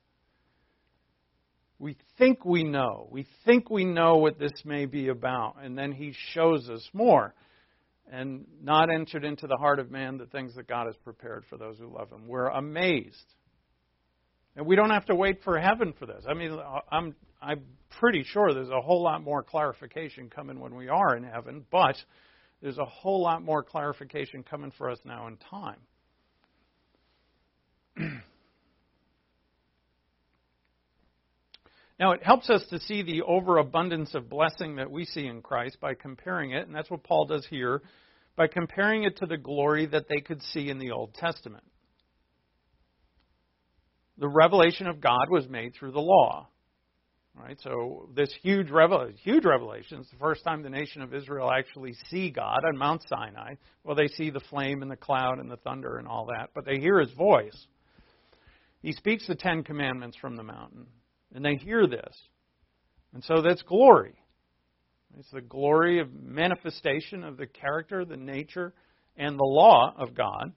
We 1.77 1.95
think 2.17 2.43
we 2.43 2.63
know. 2.63 3.07
We 3.11 3.27
think 3.45 3.69
we 3.69 3.85
know 3.85 4.15
what 4.15 4.39
this 4.39 4.53
may 4.65 4.85
be 4.87 5.09
about, 5.09 5.57
and 5.61 5.77
then 5.77 5.91
he 5.91 6.15
shows 6.33 6.67
us 6.69 6.87
more. 6.93 7.35
And 8.11 8.45
not 8.63 8.89
entered 8.89 9.25
into 9.25 9.47
the 9.47 9.57
heart 9.57 9.79
of 9.79 9.91
man 9.91 10.17
the 10.17 10.25
things 10.27 10.55
that 10.55 10.65
God 10.65 10.87
has 10.87 10.95
prepared 11.03 11.43
for 11.49 11.57
those 11.57 11.77
who 11.77 11.93
love 11.93 12.09
him. 12.09 12.27
We're 12.27 12.47
amazed. 12.47 13.35
And 14.55 14.65
we 14.65 14.77
don't 14.77 14.91
have 14.91 15.05
to 15.07 15.15
wait 15.15 15.43
for 15.43 15.59
heaven 15.59 15.93
for 15.99 16.05
this. 16.05 16.23
I 16.27 16.33
mean, 16.33 16.57
I'm, 16.89 17.15
I'm 17.41 17.61
pretty 17.99 18.23
sure 18.23 18.53
there's 18.53 18.69
a 18.69 18.81
whole 18.81 19.03
lot 19.03 19.23
more 19.23 19.43
clarification 19.43 20.29
coming 20.29 20.59
when 20.59 20.75
we 20.75 20.89
are 20.89 21.15
in 21.15 21.23
heaven, 21.23 21.65
but 21.71 21.95
there's 22.61 22.77
a 22.77 22.85
whole 22.85 23.21
lot 23.21 23.43
more 23.43 23.63
clarification 23.63 24.43
coming 24.43 24.71
for 24.77 24.89
us 24.89 24.99
now 25.05 25.27
in 25.27 25.37
time. 25.37 25.79
Now, 31.99 32.11
it 32.11 32.21
helps 32.21 32.49
us 32.49 32.63
to 32.69 32.79
see 32.79 33.01
the 33.01 33.23
overabundance 33.23 34.13
of 34.13 34.29
blessing 34.29 34.75
that 34.75 34.91
we 34.91 35.03
see 35.05 35.25
in 35.25 35.41
Christ 35.41 35.79
by 35.79 35.95
comparing 35.95 36.51
it, 36.51 36.67
and 36.67 36.75
that's 36.75 36.91
what 36.91 37.03
Paul 37.03 37.25
does 37.25 37.45
here, 37.49 37.81
by 38.35 38.47
comparing 38.47 39.03
it 39.03 39.17
to 39.17 39.25
the 39.25 39.37
glory 39.37 39.87
that 39.87 40.07
they 40.07 40.21
could 40.21 40.41
see 40.43 40.69
in 40.69 40.77
the 40.77 40.91
Old 40.91 41.15
Testament. 41.15 41.63
The 44.19 44.27
revelation 44.27 44.85
of 44.85 45.01
God 45.01 45.29
was 45.29 45.49
made 45.49 45.73
through 45.73 45.91
the 45.91 45.99
law. 45.99 46.49
Right? 47.39 47.59
So 47.61 48.09
this 48.15 48.33
huge 48.41 48.71
revelation, 48.71 49.17
huge 49.21 49.45
revelation, 49.45 49.99
it's 49.99 50.09
the 50.09 50.17
first 50.17 50.43
time 50.43 50.63
the 50.63 50.69
nation 50.69 51.01
of 51.01 51.13
Israel 51.13 51.51
actually 51.51 51.93
see 52.09 52.31
God 52.31 52.59
on 52.65 52.77
Mount 52.77 53.03
Sinai. 53.07 53.55
Well, 53.83 53.95
they 53.95 54.07
see 54.07 54.31
the 54.31 54.41
flame 54.49 54.81
and 54.81 54.89
the 54.89 54.97
cloud 54.97 55.39
and 55.39 55.49
the 55.49 55.57
thunder 55.57 55.97
and 55.97 56.07
all 56.07 56.25
that, 56.25 56.49
but 56.55 56.65
they 56.65 56.79
hear 56.79 56.99
his 56.99 57.11
voice. 57.11 57.67
He 58.81 58.91
speaks 58.91 59.27
the 59.27 59.35
Ten 59.35 59.63
Commandments 59.63 60.17
from 60.19 60.35
the 60.35 60.43
mountain. 60.43 60.87
And 61.33 61.43
they 61.45 61.55
hear 61.55 61.87
this. 61.87 62.15
And 63.13 63.23
so 63.23 63.41
that's 63.41 63.61
glory. 63.61 64.15
It's 65.17 65.31
the 65.31 65.41
glory 65.41 65.99
of 65.99 66.13
manifestation 66.13 67.23
of 67.23 67.37
the 67.37 67.47
character, 67.47 68.05
the 68.05 68.17
nature, 68.17 68.73
and 69.15 69.37
the 69.37 69.43
law 69.43 69.93
of 69.97 70.13
God. 70.13 70.53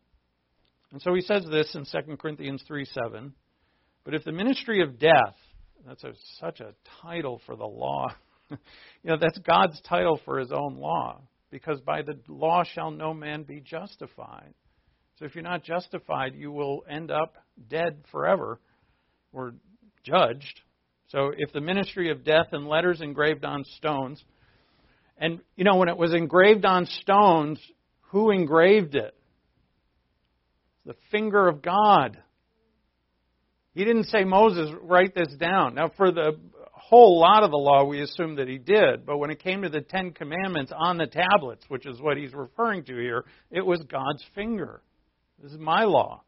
And 0.93 1.01
so 1.01 1.15
he 1.15 1.21
says 1.21 1.45
this 1.51 1.75
in 1.75 1.85
2 1.85 2.17
Corinthians 2.17 2.63
3 2.67 2.85
7. 2.85 3.33
But 4.05 4.15
if 4.15 4.25
the 4.25 4.33
ministry 4.33 4.83
of 4.83 4.99
death, 4.99 5.37
that's 5.87 6.05
a, 6.05 6.13
such 6.39 6.61
a 6.61 6.75
title 7.03 7.41
for 7.47 7.57
the 7.57 7.67
law, 7.67 8.15
you 8.51 8.57
know, 9.05 9.17
that's 9.21 9.39
God's 9.39 9.81
title 9.83 10.21
for 10.25 10.39
his 10.39 10.53
own 10.53 10.77
law. 10.77 11.21
Because 11.51 11.81
by 11.81 12.03
the 12.03 12.15
law 12.29 12.63
shall 12.63 12.93
no 12.93 13.13
man 13.13 13.43
be 13.43 13.61
justified. 13.61 14.55
So 15.19 15.25
if 15.25 15.35
you're 15.35 15.43
not 15.43 15.65
justified, 15.65 16.35
you 16.35 16.53
will 16.53 16.85
end 16.89 17.11
up 17.11 17.35
dead 17.69 18.05
forever 18.13 18.61
or 19.33 19.55
judged. 20.05 20.61
So 21.09 21.33
if 21.37 21.53
the 21.53 21.61
ministry 21.61 22.11
of 22.11 22.25
death 22.25 22.47
and 22.53 22.69
letters 22.69 23.01
engraved 23.01 23.45
on 23.45 23.65
stones, 23.77 24.23
and 25.19 25.41
you 25.57 25.65
know, 25.65 25.77
when 25.77 25.89
it 25.89 25.97
was 25.97 26.15
engraved 26.15 26.65
on 26.65 26.87
stones, 26.87 27.61
who 28.11 28.31
engraved 28.31 28.95
it? 28.95 29.15
The 30.87 30.95
finger 31.11 31.49
of 31.49 31.63
God. 31.63 32.19
He 33.81 33.87
didn't 33.87 34.09
say, 34.09 34.25
Moses, 34.25 34.69
write 34.83 35.15
this 35.15 35.35
down. 35.39 35.75
Now, 35.75 35.91
for 35.97 36.13
the 36.13 36.39
whole 36.71 37.19
lot 37.19 37.45
of 37.45 37.51
the 37.51 37.57
law, 37.57 37.83
we 37.83 38.03
assume 38.03 38.37
that 38.37 38.47
he 38.47 38.59
did. 38.59 39.07
But 39.07 39.17
when 39.17 39.31
it 39.31 39.43
came 39.43 39.63
to 39.63 39.71
the 39.71 39.81
Ten 39.81 40.11
Commandments 40.11 40.71
on 40.77 40.99
the 40.99 41.07
tablets, 41.07 41.65
which 41.69 41.87
is 41.87 41.99
what 41.99 42.19
he's 42.19 42.35
referring 42.35 42.85
to 42.85 42.95
here, 42.95 43.25
it 43.51 43.65
was 43.65 43.81
God's 43.91 44.23
finger. 44.35 44.83
This 45.43 45.53
is 45.53 45.59
my 45.59 45.85
law. 45.85 46.21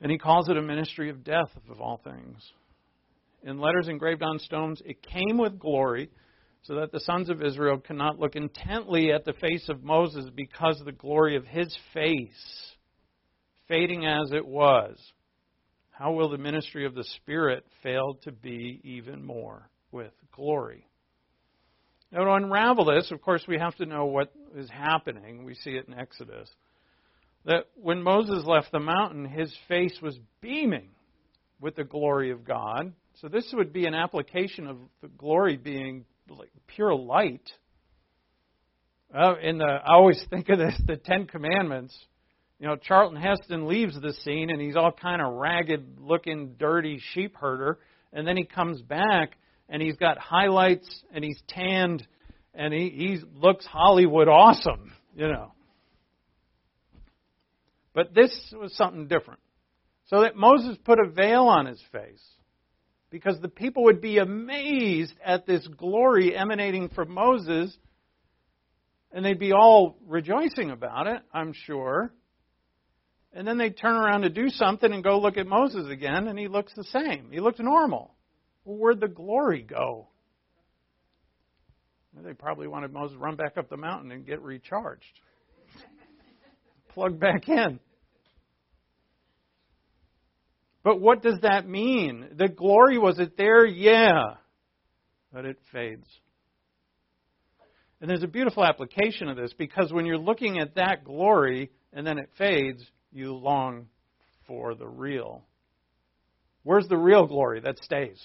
And 0.00 0.10
he 0.10 0.18
calls 0.18 0.48
it 0.48 0.56
a 0.56 0.60
ministry 0.60 1.08
of 1.08 1.22
death, 1.22 1.52
of 1.70 1.80
all 1.80 2.00
things. 2.02 2.50
In 3.44 3.60
letters 3.60 3.86
engraved 3.86 4.24
on 4.24 4.40
stones, 4.40 4.82
it 4.84 5.04
came 5.04 5.38
with 5.38 5.60
glory, 5.60 6.10
so 6.62 6.74
that 6.80 6.90
the 6.90 6.98
sons 6.98 7.30
of 7.30 7.44
Israel 7.44 7.78
cannot 7.78 8.18
look 8.18 8.34
intently 8.34 9.12
at 9.12 9.24
the 9.24 9.34
face 9.34 9.68
of 9.68 9.84
Moses 9.84 10.24
because 10.34 10.80
of 10.80 10.86
the 10.86 10.90
glory 10.90 11.36
of 11.36 11.46
his 11.46 11.72
face, 11.94 12.72
fading 13.68 14.04
as 14.04 14.32
it 14.32 14.44
was 14.44 14.98
how 16.02 16.10
will 16.10 16.30
the 16.30 16.38
ministry 16.38 16.84
of 16.84 16.96
the 16.96 17.04
Spirit 17.18 17.64
fail 17.80 18.18
to 18.24 18.32
be 18.32 18.80
even 18.82 19.24
more 19.24 19.70
with 19.92 20.10
glory? 20.32 20.84
Now, 22.10 22.24
to 22.24 22.32
unravel 22.32 22.86
this, 22.86 23.12
of 23.12 23.22
course, 23.22 23.44
we 23.46 23.56
have 23.56 23.76
to 23.76 23.86
know 23.86 24.06
what 24.06 24.32
is 24.56 24.68
happening. 24.68 25.44
We 25.44 25.54
see 25.54 25.70
it 25.70 25.86
in 25.86 25.94
Exodus. 25.94 26.50
That 27.44 27.66
when 27.76 28.02
Moses 28.02 28.44
left 28.44 28.72
the 28.72 28.80
mountain, 28.80 29.26
his 29.26 29.54
face 29.68 29.96
was 30.02 30.18
beaming 30.40 30.88
with 31.60 31.76
the 31.76 31.84
glory 31.84 32.32
of 32.32 32.44
God. 32.44 32.94
So, 33.20 33.28
this 33.28 33.48
would 33.52 33.72
be 33.72 33.86
an 33.86 33.94
application 33.94 34.66
of 34.66 34.78
the 35.02 35.08
glory 35.08 35.56
being 35.56 36.04
pure 36.66 36.96
light. 36.96 37.48
Uh, 39.14 39.36
in 39.40 39.58
the, 39.58 39.66
I 39.66 39.94
always 39.94 40.20
think 40.30 40.48
of 40.48 40.58
this 40.58 40.74
the 40.84 40.96
Ten 40.96 41.26
Commandments 41.26 41.96
you 42.62 42.68
know, 42.68 42.76
Charlton 42.76 43.20
Heston 43.20 43.66
leaves 43.66 44.00
the 44.00 44.12
scene 44.22 44.48
and 44.48 44.60
he's 44.60 44.76
all 44.76 44.92
kind 44.92 45.20
of 45.20 45.32
ragged 45.34 45.98
looking, 45.98 46.54
dirty 46.60 47.02
sheep 47.12 47.34
herder. 47.36 47.80
And 48.12 48.24
then 48.24 48.36
he 48.36 48.44
comes 48.44 48.80
back 48.80 49.32
and 49.68 49.82
he's 49.82 49.96
got 49.96 50.16
highlights 50.16 50.88
and 51.12 51.24
he's 51.24 51.42
tanned 51.48 52.06
and 52.54 52.72
he, 52.72 52.88
he 52.90 53.18
looks 53.34 53.66
Hollywood 53.66 54.28
awesome, 54.28 54.92
you 55.12 55.26
know. 55.26 55.50
But 57.94 58.14
this 58.14 58.30
was 58.56 58.72
something 58.76 59.08
different. 59.08 59.40
So 60.06 60.20
that 60.20 60.36
Moses 60.36 60.76
put 60.84 61.00
a 61.00 61.10
veil 61.10 61.46
on 61.46 61.66
his 61.66 61.82
face 61.90 62.22
because 63.10 63.40
the 63.42 63.48
people 63.48 63.82
would 63.84 64.00
be 64.00 64.18
amazed 64.18 65.14
at 65.24 65.46
this 65.46 65.66
glory 65.66 66.36
emanating 66.36 66.90
from 66.90 67.10
Moses 67.10 67.76
and 69.10 69.24
they'd 69.24 69.40
be 69.40 69.52
all 69.52 69.96
rejoicing 70.06 70.70
about 70.70 71.08
it, 71.08 71.22
I'm 71.34 71.52
sure. 71.66 72.12
And 73.34 73.46
then 73.46 73.56
they 73.56 73.70
turn 73.70 73.94
around 73.94 74.22
to 74.22 74.28
do 74.28 74.48
something 74.50 74.92
and 74.92 75.02
go 75.02 75.18
look 75.18 75.38
at 75.38 75.46
Moses 75.46 75.88
again, 75.88 76.28
and 76.28 76.38
he 76.38 76.48
looks 76.48 76.72
the 76.74 76.84
same. 76.84 77.28
He 77.30 77.40
looks 77.40 77.58
normal. 77.58 78.14
Well, 78.64 78.76
where'd 78.76 79.00
the 79.00 79.08
glory 79.08 79.62
go? 79.62 80.08
They 82.22 82.34
probably 82.34 82.68
wanted 82.68 82.92
Moses 82.92 83.14
to 83.14 83.18
run 83.18 83.36
back 83.36 83.56
up 83.56 83.70
the 83.70 83.76
mountain 83.78 84.12
and 84.12 84.26
get 84.26 84.42
recharged. 84.42 85.20
Plug 86.94 87.18
back 87.18 87.48
in. 87.48 87.80
But 90.84 91.00
what 91.00 91.22
does 91.22 91.38
that 91.42 91.66
mean? 91.66 92.28
The 92.36 92.48
glory, 92.48 92.98
was 92.98 93.18
it 93.18 93.36
there? 93.36 93.64
Yeah. 93.64 94.34
But 95.32 95.46
it 95.46 95.58
fades. 95.72 96.06
And 98.00 98.10
there's 98.10 98.24
a 98.24 98.28
beautiful 98.28 98.64
application 98.64 99.28
of 99.28 99.36
this 99.36 99.52
because 99.56 99.92
when 99.92 100.04
you're 100.04 100.18
looking 100.18 100.58
at 100.58 100.74
that 100.74 101.04
glory 101.04 101.70
and 101.92 102.06
then 102.06 102.18
it 102.18 102.30
fades, 102.36 102.84
you 103.12 103.34
long 103.34 103.86
for 104.46 104.74
the 104.74 104.88
real. 104.88 105.44
Where's 106.62 106.88
the 106.88 106.96
real 106.96 107.26
glory 107.26 107.60
that 107.60 107.82
stays? 107.82 108.20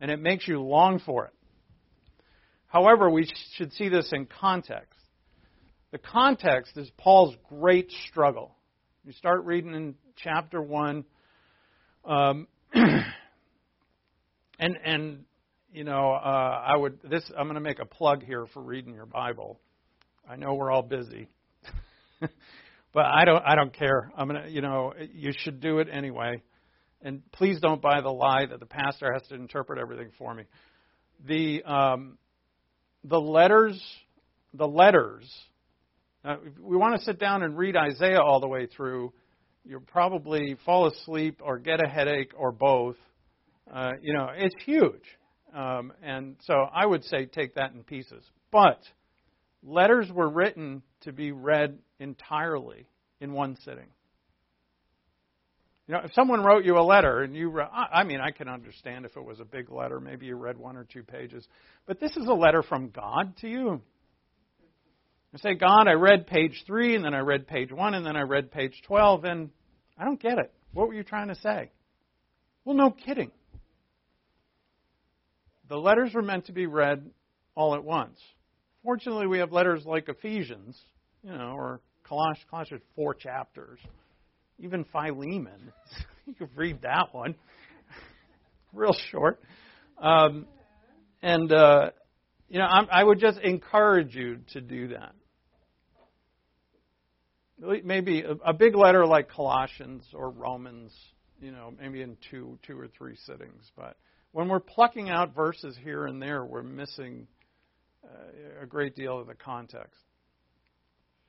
And 0.00 0.10
it 0.10 0.20
makes 0.20 0.48
you 0.48 0.60
long 0.60 0.98
for 0.98 1.26
it. 1.26 1.32
However, 2.66 3.10
we 3.10 3.30
should 3.56 3.72
see 3.74 3.88
this 3.88 4.10
in 4.12 4.26
context. 4.26 4.98
The 5.90 5.98
context 5.98 6.76
is 6.78 6.90
Paul's 6.96 7.36
great 7.48 7.90
struggle. 8.08 8.56
You 9.04 9.12
start 9.12 9.44
reading 9.44 9.74
in 9.74 9.94
chapter 10.16 10.62
1, 10.62 11.04
um, 12.06 12.48
and, 12.74 13.04
and, 14.58 15.24
you 15.72 15.84
know, 15.84 16.12
uh, 16.12 16.62
I 16.66 16.76
would, 16.76 17.00
this, 17.02 17.30
I'm 17.36 17.44
going 17.44 17.56
to 17.56 17.60
make 17.60 17.78
a 17.78 17.84
plug 17.84 18.24
here 18.24 18.46
for 18.54 18.62
reading 18.62 18.94
your 18.94 19.06
Bible. 19.06 19.60
I 20.28 20.36
know 20.36 20.54
we're 20.54 20.70
all 20.70 20.82
busy. 20.82 21.28
But 22.92 23.06
I 23.06 23.24
don't 23.24 23.42
I 23.44 23.54
don't 23.54 23.72
care. 23.72 24.12
I'm 24.16 24.26
gonna 24.26 24.48
you 24.48 24.60
know 24.60 24.92
you 25.12 25.32
should 25.36 25.60
do 25.60 25.78
it 25.78 25.88
anyway. 25.90 26.42
And 27.04 27.22
please 27.32 27.58
don't 27.60 27.82
buy 27.82 28.00
the 28.00 28.10
lie 28.10 28.46
that 28.46 28.60
the 28.60 28.66
pastor 28.66 29.12
has 29.12 29.22
to 29.28 29.34
interpret 29.34 29.80
everything 29.80 30.10
for 30.18 30.32
me. 30.32 30.44
The 31.26 31.64
um, 31.64 32.18
the 33.02 33.20
letters 33.20 33.82
the 34.54 34.66
letters. 34.66 35.30
Uh, 36.24 36.36
we 36.60 36.76
want 36.76 36.96
to 36.96 37.04
sit 37.04 37.18
down 37.18 37.42
and 37.42 37.56
read 37.56 37.76
Isaiah 37.76 38.20
all 38.20 38.40
the 38.40 38.48
way 38.48 38.66
through. 38.66 39.12
You'll 39.64 39.80
probably 39.80 40.56
fall 40.64 40.86
asleep 40.86 41.40
or 41.42 41.58
get 41.58 41.84
a 41.84 41.88
headache 41.88 42.32
or 42.36 42.52
both. 42.52 42.96
Uh, 43.72 43.92
you 44.00 44.12
know, 44.12 44.28
it's 44.34 44.54
huge. 44.64 45.02
Um, 45.54 45.92
and 46.02 46.36
so 46.42 46.54
I 46.72 46.86
would 46.86 47.04
say 47.04 47.26
take 47.26 47.54
that 47.54 47.72
in 47.72 47.82
pieces. 47.82 48.24
But 48.50 48.80
letters 49.62 50.10
were 50.12 50.28
written 50.28 50.82
to 51.02 51.12
be 51.12 51.32
read 51.32 51.78
entirely 52.02 52.86
in 53.20 53.32
one 53.32 53.56
sitting. 53.64 53.86
You 55.88 55.94
know, 55.94 56.00
if 56.04 56.12
someone 56.14 56.42
wrote 56.42 56.64
you 56.64 56.78
a 56.78 56.82
letter 56.82 57.22
and 57.22 57.34
you, 57.34 57.50
re- 57.50 57.64
I 57.64 58.04
mean, 58.04 58.20
I 58.20 58.30
can 58.30 58.48
understand 58.48 59.04
if 59.04 59.16
it 59.16 59.24
was 59.24 59.40
a 59.40 59.44
big 59.44 59.70
letter, 59.70 60.00
maybe 60.00 60.26
you 60.26 60.36
read 60.36 60.56
one 60.56 60.76
or 60.76 60.84
two 60.84 61.02
pages, 61.02 61.46
but 61.86 61.98
this 61.98 62.16
is 62.16 62.26
a 62.26 62.34
letter 62.34 62.62
from 62.62 62.90
God 62.90 63.36
to 63.40 63.48
you. 63.48 63.82
You 65.32 65.38
say, 65.38 65.54
God, 65.54 65.88
I 65.88 65.92
read 65.92 66.26
page 66.26 66.62
three, 66.66 66.94
and 66.94 67.04
then 67.04 67.14
I 67.14 67.20
read 67.20 67.48
page 67.48 67.72
one, 67.72 67.94
and 67.94 68.04
then 68.04 68.16
I 68.16 68.22
read 68.22 68.52
page 68.52 68.74
12, 68.86 69.24
and 69.24 69.50
I 69.98 70.04
don't 70.04 70.20
get 70.20 70.38
it. 70.38 70.52
What 70.72 70.88
were 70.88 70.94
you 70.94 71.04
trying 71.04 71.28
to 71.28 71.34
say? 71.36 71.70
Well, 72.64 72.76
no 72.76 72.90
kidding. 72.90 73.30
The 75.68 75.76
letters 75.76 76.12
were 76.12 76.22
meant 76.22 76.46
to 76.46 76.52
be 76.52 76.66
read 76.66 77.10
all 77.54 77.74
at 77.74 77.82
once. 77.82 78.20
Fortunately, 78.84 79.26
we 79.26 79.38
have 79.38 79.52
letters 79.52 79.84
like 79.86 80.08
Ephesians, 80.08 80.78
you 81.22 81.32
know, 81.32 81.54
or 81.56 81.80
Colossians, 82.12 82.46
Colossians 82.50 82.82
four 82.94 83.14
chapters. 83.14 83.78
Even 84.58 84.84
Philemon, 84.92 85.72
you 86.26 86.34
could 86.34 86.50
read 86.54 86.82
that 86.82 87.14
one, 87.14 87.34
real 88.74 88.94
short. 89.10 89.40
Um, 89.98 90.46
and 91.22 91.50
uh, 91.50 91.90
you 92.50 92.58
know, 92.58 92.66
I'm, 92.66 92.86
I 92.92 93.02
would 93.02 93.18
just 93.18 93.38
encourage 93.38 94.14
you 94.14 94.40
to 94.52 94.60
do 94.60 94.88
that. 94.88 95.14
Maybe 97.82 98.20
a, 98.20 98.32
a 98.44 98.52
big 98.52 98.74
letter 98.74 99.06
like 99.06 99.30
Colossians 99.30 100.04
or 100.12 100.28
Romans, 100.28 100.92
you 101.40 101.50
know, 101.50 101.72
maybe 101.80 102.02
in 102.02 102.18
two, 102.30 102.58
two 102.66 102.78
or 102.78 102.88
three 102.88 103.16
sittings. 103.24 103.70
But 103.74 103.96
when 104.32 104.48
we're 104.50 104.60
plucking 104.60 105.08
out 105.08 105.34
verses 105.34 105.78
here 105.82 106.04
and 106.04 106.20
there, 106.20 106.44
we're 106.44 106.62
missing 106.62 107.26
uh, 108.04 108.64
a 108.64 108.66
great 108.66 108.94
deal 108.94 109.18
of 109.18 109.28
the 109.28 109.34
context. 109.34 109.98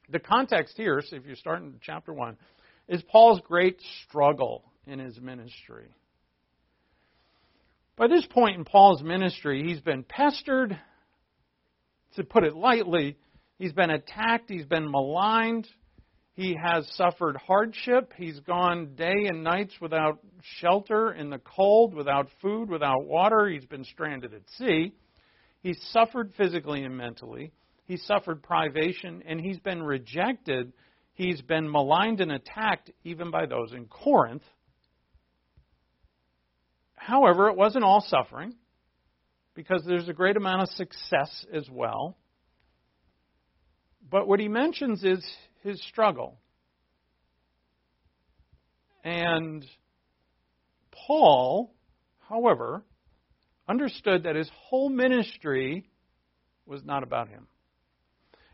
The 0.09 0.19
context 0.19 0.75
here, 0.77 1.01
so 1.05 1.15
if 1.15 1.25
you 1.25 1.35
start 1.35 1.61
in 1.61 1.75
chapter 1.81 2.13
1, 2.13 2.37
is 2.89 3.01
Paul's 3.03 3.41
great 3.47 3.79
struggle 4.03 4.63
in 4.85 4.99
his 4.99 5.19
ministry. 5.19 5.87
By 7.95 8.07
this 8.07 8.25
point 8.25 8.57
in 8.57 8.65
Paul's 8.65 9.01
ministry, 9.01 9.63
he's 9.67 9.79
been 9.79 10.03
pestered, 10.03 10.77
to 12.15 12.23
put 12.23 12.43
it 12.43 12.55
lightly, 12.55 13.17
he's 13.57 13.73
been 13.73 13.89
attacked, 13.89 14.49
he's 14.49 14.65
been 14.65 14.89
maligned, 14.89 15.67
he 16.33 16.55
has 16.55 16.87
suffered 16.95 17.37
hardship, 17.37 18.11
he's 18.17 18.39
gone 18.41 18.95
day 18.95 19.27
and 19.27 19.43
nights 19.43 19.73
without 19.79 20.19
shelter 20.59 21.11
in 21.13 21.29
the 21.29 21.39
cold, 21.39 21.93
without 21.93 22.27
food, 22.41 22.69
without 22.69 23.05
water, 23.05 23.47
he's 23.47 23.65
been 23.65 23.83
stranded 23.83 24.33
at 24.33 24.41
sea. 24.57 24.93
He's 25.61 25.79
suffered 25.91 26.33
physically 26.35 26.83
and 26.83 26.97
mentally. 26.97 27.53
He's 27.85 28.03
suffered 28.05 28.43
privation 28.43 29.23
and 29.27 29.39
he's 29.39 29.59
been 29.59 29.83
rejected. 29.83 30.73
He's 31.13 31.41
been 31.41 31.69
maligned 31.69 32.21
and 32.21 32.31
attacked 32.31 32.91
even 33.03 33.31
by 33.31 33.45
those 33.45 33.71
in 33.73 33.85
Corinth. 33.85 34.43
However, 36.95 37.49
it 37.49 37.57
wasn't 37.57 37.83
all 37.83 38.01
suffering. 38.07 38.55
because 39.55 39.83
there's 39.85 40.09
a 40.09 40.13
great 40.13 40.37
amount 40.37 40.63
of 40.63 40.69
success 40.69 41.45
as 41.53 41.69
well. 41.69 42.17
But 44.09 44.27
what 44.27 44.39
he 44.39 44.47
mentions 44.47 45.03
is 45.03 45.23
his 45.63 45.81
struggle. 45.83 46.39
And 49.03 49.65
Paul, 51.07 51.73
however, 52.29 52.83
understood 53.67 54.23
that 54.23 54.35
his 54.35 54.49
whole 54.67 54.89
ministry 54.89 55.89
was 56.65 56.83
not 56.83 57.03
about 57.03 57.27
him. 57.27 57.47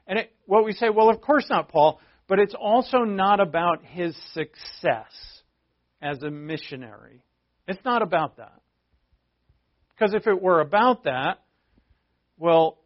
And 0.09 0.19
it, 0.19 0.33
what 0.47 0.65
we 0.65 0.73
say, 0.73 0.89
well, 0.89 1.09
of 1.09 1.21
course 1.21 1.45
not, 1.49 1.69
Paul, 1.69 2.01
but 2.27 2.39
it's 2.39 2.55
also 2.59 2.99
not 3.03 3.39
about 3.39 3.85
his 3.85 4.17
success 4.33 5.13
as 6.01 6.21
a 6.23 6.31
missionary. 6.31 7.23
It's 7.67 7.83
not 7.85 8.01
about 8.01 8.37
that. 8.37 8.59
Because 9.95 10.15
if 10.15 10.25
it 10.25 10.41
were 10.41 10.61
about 10.61 11.03
that, 11.03 11.43
well, 12.37 12.79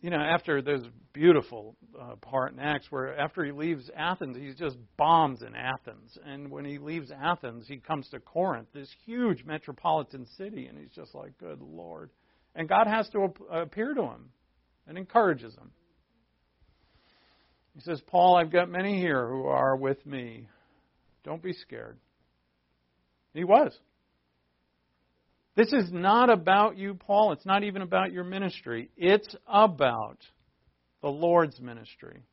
you 0.00 0.08
know, 0.08 0.16
after 0.16 0.62
there's 0.62 0.84
a 0.84 0.92
beautiful 1.12 1.76
uh, 2.00 2.14
part 2.16 2.52
in 2.52 2.60
Acts 2.60 2.86
where 2.90 3.18
after 3.18 3.44
he 3.44 3.52
leaves 3.52 3.90
Athens, 3.94 4.36
he 4.36 4.54
just 4.54 4.78
bombs 4.96 5.42
in 5.42 5.54
Athens. 5.54 6.16
And 6.24 6.50
when 6.50 6.64
he 6.64 6.78
leaves 6.78 7.10
Athens, 7.10 7.66
he 7.68 7.76
comes 7.76 8.08
to 8.10 8.20
Corinth, 8.20 8.68
this 8.72 8.88
huge 9.04 9.44
metropolitan 9.44 10.26
city, 10.38 10.66
and 10.66 10.78
he's 10.78 10.94
just 10.94 11.14
like, 11.14 11.36
good 11.38 11.60
Lord. 11.60 12.10
And 12.54 12.68
God 12.68 12.86
has 12.86 13.08
to 13.10 13.34
appear 13.50 13.92
to 13.92 14.02
him 14.02 14.30
and 14.86 14.96
encourages 14.96 15.54
him. 15.54 15.72
He 17.78 17.82
says, 17.82 18.02
Paul, 18.08 18.34
I've 18.34 18.50
got 18.50 18.68
many 18.68 18.98
here 18.98 19.28
who 19.28 19.46
are 19.46 19.76
with 19.76 20.04
me. 20.04 20.48
Don't 21.22 21.40
be 21.40 21.52
scared. 21.52 21.96
He 23.34 23.44
was. 23.44 23.72
This 25.54 25.72
is 25.72 25.92
not 25.92 26.28
about 26.28 26.76
you, 26.76 26.94
Paul. 26.94 27.30
It's 27.30 27.46
not 27.46 27.62
even 27.62 27.82
about 27.82 28.10
your 28.12 28.24
ministry. 28.24 28.90
It's 28.96 29.32
about 29.46 30.18
the 31.02 31.08
Lord's 31.08 31.60
ministry. 31.60 32.24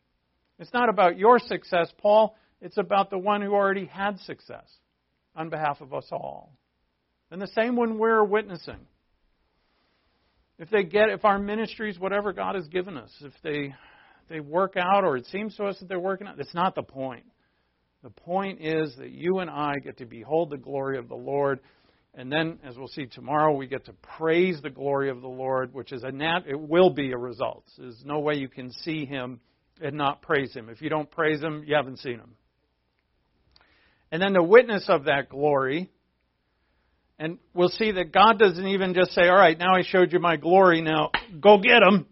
It's 0.58 0.74
not 0.74 0.90
about 0.90 1.20
your 1.20 1.38
success, 1.38 1.94
Paul. 2.00 2.36
It's 2.60 2.80
about 2.80 3.12
the 3.12 3.20
one 3.20 3.44
who 3.44 3.54
already 3.54 3.86
had 3.86 4.20
success 4.22 4.66
on 5.36 5.50
behalf 5.50 5.80
of 5.80 5.94
us 5.94 6.08
all. 6.12 6.54
And 7.30 7.40
the 7.40 7.52
same 7.54 7.76
when 7.76 8.00
we're 8.00 8.24
witnessing. 8.24 8.80
If 10.58 10.72
they 10.72 10.84
get, 10.84 11.10
if 11.10 11.24
our 11.24 11.38
ministries, 11.38 12.00
whatever 12.00 12.34
God 12.34 12.56
has 12.56 12.68
given 12.68 12.98
us, 12.98 13.12
if 13.22 13.34
they, 13.44 13.76
they 14.30 14.40
work 14.40 14.76
out 14.78 15.04
or 15.04 15.18
it 15.18 15.26
seems 15.28 15.56
to 15.58 15.66
us 15.66 15.78
that 15.80 15.88
they're 15.88 16.00
working 16.00 16.28
out, 16.28 16.38
that's 16.38 16.54
not 16.54 16.76
the 16.76 16.84
point. 16.84 17.26
The 18.04 18.10
point 18.10 18.62
is 18.62 18.96
that 18.98 19.12
you 19.12 19.40
and 19.40 19.50
I 19.50 19.76
get 19.84 19.98
to 19.98 20.06
behold 20.06 20.52
the 20.52 20.58
glory 20.58 20.98
of 20.98 21.08
the 21.10 21.16
Lord 21.16 21.60
and 22.18 22.32
then, 22.32 22.60
as 22.64 22.78
we'll 22.78 22.88
see 22.88 23.08
tomorrow, 23.08 23.54
we 23.54 23.68
get 23.68 23.86
to 23.86 23.94
praise 24.18 24.62
the 24.62 24.70
glory 24.70 25.10
of 25.10 25.22
the 25.22 25.28
Lord, 25.28 25.74
which 25.74 25.92
is 25.92 26.04
a 26.04 26.12
nat- 26.12 26.46
it 26.48 26.60
will 26.60 26.90
be 26.90 27.12
a 27.12 27.18
result. 27.18 27.66
There's 27.78 28.02
no 28.06 28.20
way 28.20 28.36
you 28.36 28.48
can 28.48 28.72
see 28.72 29.06
Him 29.06 29.42
and 29.82 29.98
not 29.98 30.22
praise 30.22 30.54
Him. 30.54 30.70
If 30.70 30.82
you 30.82 30.90
don't 30.90 31.12
praise 31.12 31.42
Him, 31.42 31.66
you 31.68 31.76
haven't 31.76 32.00
seen 32.00 32.20
Him. 32.20 32.36
And 34.12 34.22
then 34.22 34.32
the 34.32 34.44
witness 34.44 34.86
of 34.88 35.06
that 35.06 35.28
glory, 35.28 35.90
and 37.20 37.38
we'll 37.54 37.70
see 37.70 37.92
that 37.92 38.14
God 38.14 38.40
doesn't 38.40 38.66
even 38.66 38.94
just 38.94 39.12
say, 39.12 39.28
All 39.28 39.36
right, 39.36 39.58
now 39.58 39.76
I 39.76 39.82
showed 39.82 40.14
you 40.14 40.20
my 40.20 40.38
glory, 40.38 40.82
now 40.82 41.12
go 41.42 41.58
get 41.58 41.84
Him. 41.84 42.06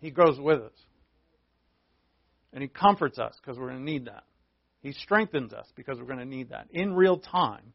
He 0.00 0.10
goes 0.10 0.38
with 0.38 0.60
us. 0.60 0.72
And 2.52 2.62
He 2.62 2.68
comforts 2.68 3.18
us 3.18 3.34
because 3.40 3.58
we're 3.58 3.68
going 3.68 3.84
to 3.84 3.90
need 3.90 4.06
that. 4.06 4.24
He 4.82 4.92
strengthens 4.92 5.52
us 5.52 5.66
because 5.76 5.98
we're 5.98 6.06
going 6.06 6.18
to 6.18 6.24
need 6.24 6.50
that 6.50 6.66
in 6.70 6.94
real 6.94 7.18
time 7.18 7.74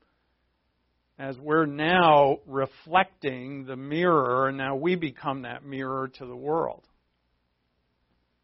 as 1.17 1.37
we're 1.37 1.65
now 1.65 2.39
reflecting 2.45 3.65
the 3.65 3.75
mirror, 3.75 4.49
and 4.49 4.57
now 4.57 4.75
we 4.75 4.95
become 4.95 5.43
that 5.43 5.65
mirror 5.65 6.09
to 6.17 6.25
the 6.25 6.35
world 6.35 6.83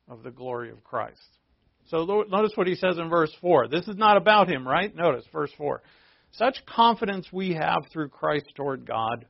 of 0.08 0.24
the 0.24 0.32
glory 0.32 0.72
of 0.72 0.84
Christ. 0.84 1.20
So 1.90 2.06
notice 2.30 2.52
what 2.56 2.68
he 2.68 2.76
says 2.76 2.98
in 2.98 3.10
verse 3.10 3.32
4. 3.42 3.68
This 3.68 3.88
is 3.88 3.98
not 3.98 4.16
about 4.16 4.48
him, 4.48 4.66
right? 4.66 4.96
Notice 4.96 5.26
verse 5.34 5.52
4. 5.58 5.82
Such 6.34 6.66
confidence 6.66 7.28
we 7.34 7.56
have 7.56 7.84
through 7.92 8.10
Christ 8.10 8.46
toward 8.56 8.86
God. 8.86 9.26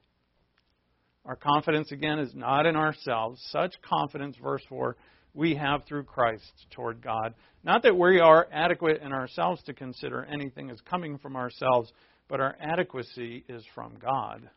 Our 1.25 1.35
confidence, 1.35 1.91
again, 1.91 2.19
is 2.19 2.35
not 2.35 2.67
in 2.67 2.75
ourselves. 2.75 3.41
Such 3.49 3.73
confidence, 3.81 4.35
verse 4.41 4.61
4, 4.69 4.95
we 5.33 5.55
have 5.55 5.83
through 5.85 6.03
Christ 6.03 6.51
toward 6.71 7.01
God. 7.01 7.33
Not 7.63 7.83
that 7.83 7.97
we 7.97 8.19
are 8.19 8.47
adequate 8.51 9.01
in 9.01 9.13
ourselves 9.13 9.61
to 9.63 9.73
consider 9.73 10.25
anything 10.25 10.69
as 10.69 10.79
coming 10.81 11.17
from 11.17 11.35
ourselves 11.35 11.91
but 12.31 12.39
our 12.39 12.55
adequacy 12.61 13.43
is 13.49 13.61
from 13.75 13.97
God, 14.01 14.49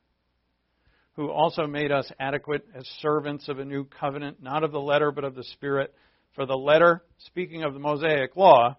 who 1.17 1.29
also 1.29 1.67
made 1.67 1.91
us 1.91 2.09
adequate 2.21 2.65
as 2.73 2.87
servants 3.01 3.49
of 3.49 3.59
a 3.59 3.65
new 3.65 3.85
covenant, 3.85 4.41
not 4.41 4.63
of 4.63 4.71
the 4.71 4.81
letter, 4.81 5.11
but 5.11 5.25
of 5.25 5.35
the 5.35 5.43
Spirit. 5.43 5.93
For 6.37 6.47
the 6.47 6.57
letter, 6.57 7.03
speaking 7.27 7.65
of 7.65 7.75
the 7.75 7.81
Mosaic 7.81 8.37
law, 8.37 8.77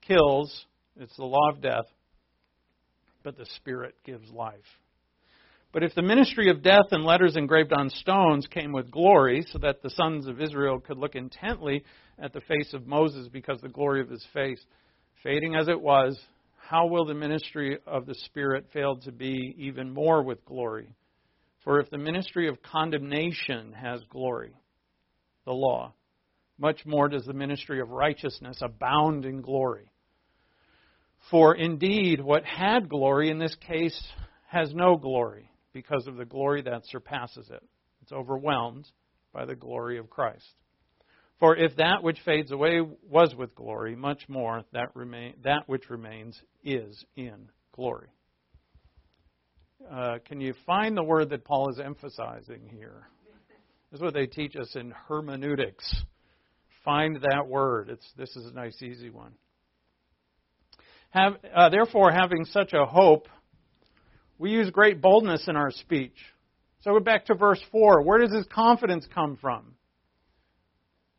kills, 0.00 0.64
it's 0.96 1.14
the 1.16 1.26
law 1.26 1.50
of 1.50 1.60
death, 1.60 1.84
but 3.22 3.36
the 3.36 3.46
Spirit 3.56 3.94
gives 4.02 4.30
life. 4.30 4.56
But 5.72 5.82
if 5.82 5.94
the 5.94 6.02
ministry 6.02 6.50
of 6.50 6.62
death 6.62 6.88
and 6.90 7.02
letters 7.02 7.34
engraved 7.34 7.72
on 7.72 7.88
stones 7.88 8.46
came 8.46 8.72
with 8.72 8.90
glory, 8.90 9.44
so 9.50 9.58
that 9.58 9.82
the 9.82 9.90
sons 9.90 10.26
of 10.26 10.40
Israel 10.40 10.78
could 10.78 10.98
look 10.98 11.14
intently 11.14 11.82
at 12.18 12.34
the 12.34 12.42
face 12.42 12.74
of 12.74 12.86
Moses 12.86 13.28
because 13.28 13.58
the 13.60 13.70
glory 13.70 14.02
of 14.02 14.10
his 14.10 14.26
face, 14.34 14.62
fading 15.22 15.54
as 15.54 15.68
it 15.68 15.80
was, 15.80 16.20
how 16.68 16.86
will 16.86 17.06
the 17.06 17.14
ministry 17.14 17.78
of 17.86 18.04
the 18.04 18.14
Spirit 18.14 18.66
fail 18.72 18.96
to 18.96 19.12
be 19.12 19.54
even 19.58 19.92
more 19.92 20.22
with 20.22 20.44
glory? 20.44 20.94
For 21.64 21.80
if 21.80 21.88
the 21.88 21.98
ministry 21.98 22.48
of 22.48 22.62
condemnation 22.62 23.72
has 23.72 24.02
glory, 24.10 24.52
the 25.46 25.52
law, 25.52 25.94
much 26.58 26.84
more 26.84 27.08
does 27.08 27.24
the 27.24 27.32
ministry 27.32 27.80
of 27.80 27.90
righteousness 27.90 28.58
abound 28.60 29.24
in 29.24 29.40
glory. 29.40 29.90
For 31.30 31.54
indeed, 31.54 32.20
what 32.20 32.44
had 32.44 32.90
glory 32.90 33.30
in 33.30 33.38
this 33.38 33.56
case 33.66 33.98
has 34.48 34.74
no 34.74 34.96
glory 34.96 35.48
because 35.72 36.06
of 36.06 36.16
the 36.16 36.24
glory 36.24 36.62
that 36.62 36.82
surpasses 36.86 37.48
it. 37.50 37.62
It's 38.02 38.12
overwhelmed 38.12 38.86
by 39.32 39.44
the 39.44 39.54
glory 39.54 39.98
of 39.98 40.10
Christ. 40.10 40.44
For 41.38 41.56
if 41.56 41.76
that 41.76 42.02
which 42.02 42.18
fades 42.24 42.52
away 42.52 42.80
was 43.08 43.34
with 43.36 43.54
glory, 43.54 43.96
much 43.96 44.28
more 44.28 44.64
that, 44.72 44.94
remain, 44.94 45.34
that 45.42 45.64
which 45.66 45.90
remains 45.90 46.40
is 46.62 47.04
in 47.16 47.48
glory. 47.72 48.08
Uh, 49.90 50.18
can 50.24 50.40
you 50.40 50.54
find 50.64 50.96
the 50.96 51.02
word 51.02 51.30
that 51.30 51.44
Paul 51.44 51.70
is 51.70 51.80
emphasizing 51.80 52.68
here? 52.70 53.08
This 53.90 53.98
is 53.98 54.02
what 54.02 54.14
they 54.14 54.26
teach 54.26 54.54
us 54.56 54.74
in 54.76 54.92
hermeneutics. 55.08 55.84
Find 56.84 57.16
that 57.22 57.48
word. 57.48 57.90
It's, 57.90 58.06
this 58.16 58.34
is 58.36 58.46
a 58.46 58.54
nice, 58.54 58.80
easy 58.80 59.10
one. 59.10 59.32
Have, 61.10 61.34
uh, 61.54 61.68
therefore, 61.68 62.10
having 62.10 62.44
such 62.46 62.72
a 62.72 62.86
hope, 62.86 63.28
we 64.42 64.50
use 64.50 64.70
great 64.70 65.00
boldness 65.00 65.46
in 65.46 65.54
our 65.54 65.70
speech. 65.70 66.16
So 66.80 66.92
we're 66.92 66.98
back 66.98 67.26
to 67.26 67.34
verse 67.36 67.62
4. 67.70 68.02
Where 68.02 68.18
does 68.18 68.34
his 68.34 68.44
confidence 68.52 69.06
come 69.14 69.38
from? 69.40 69.74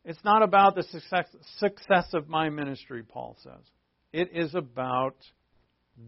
It's 0.04 0.22
not 0.22 0.42
about 0.42 0.74
the 0.74 0.82
success, 0.82 1.24
success 1.56 2.08
of 2.12 2.28
my 2.28 2.50
ministry, 2.50 3.02
Paul 3.02 3.38
says. 3.42 3.64
It 4.12 4.28
is 4.34 4.54
about 4.54 5.16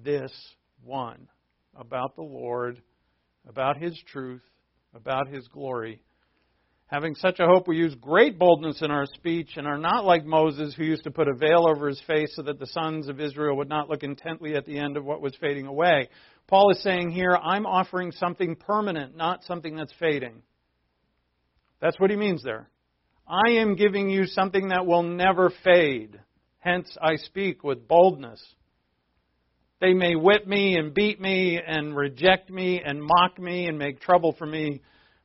this 0.04 0.30
one, 0.84 1.26
about 1.74 2.16
the 2.16 2.22
Lord, 2.22 2.82
about 3.48 3.78
His 3.78 3.98
truth, 4.12 4.44
about 4.94 5.28
His 5.28 5.48
glory. 5.48 6.02
Having 6.88 7.14
such 7.14 7.40
a 7.40 7.46
hope, 7.46 7.66
we 7.66 7.78
use 7.78 7.94
great 7.94 8.38
boldness 8.38 8.82
in 8.82 8.90
our 8.90 9.06
speech 9.06 9.52
and 9.56 9.66
are 9.66 9.78
not 9.78 10.04
like 10.04 10.24
Moses, 10.24 10.74
who 10.76 10.84
used 10.84 11.02
to 11.04 11.10
put 11.10 11.26
a 11.28 11.34
veil 11.34 11.64
over 11.68 11.88
his 11.88 12.00
face 12.06 12.32
so 12.36 12.42
that 12.42 12.60
the 12.60 12.66
sons 12.66 13.08
of 13.08 13.20
Israel 13.20 13.56
would 13.56 13.68
not 13.68 13.88
look 13.88 14.04
intently 14.04 14.54
at 14.54 14.66
the 14.66 14.78
end 14.78 14.96
of 14.96 15.04
what 15.04 15.20
was 15.20 15.34
fading 15.40 15.66
away. 15.66 16.08
Paul 16.48 16.70
is 16.70 16.82
saying 16.82 17.10
here, 17.10 17.36
I'm 17.36 17.66
offering 17.66 18.12
something 18.12 18.56
permanent, 18.56 19.16
not 19.16 19.44
something 19.44 19.76
that's 19.76 19.92
fading. 19.98 20.42
That's 21.80 21.98
what 21.98 22.10
he 22.10 22.16
means 22.16 22.42
there. 22.42 22.68
I 23.28 23.52
am 23.52 23.74
giving 23.74 24.08
you 24.08 24.26
something 24.26 24.68
that 24.68 24.86
will 24.86 25.02
never 25.02 25.52
fade. 25.64 26.20
Hence, 26.58 26.96
I 27.02 27.16
speak 27.16 27.64
with 27.64 27.88
boldness. 27.88 28.42
They 29.80 29.92
may 29.92 30.14
whip 30.14 30.46
me 30.46 30.76
and 30.78 30.94
beat 30.94 31.20
me 31.20 31.60
and 31.64 31.96
reject 31.96 32.50
me 32.50 32.80
and 32.84 33.02
mock 33.02 33.38
me 33.38 33.66
and 33.66 33.78
make 33.78 34.00
trouble 34.00 34.34
for 34.38 34.46
me, 34.46 34.80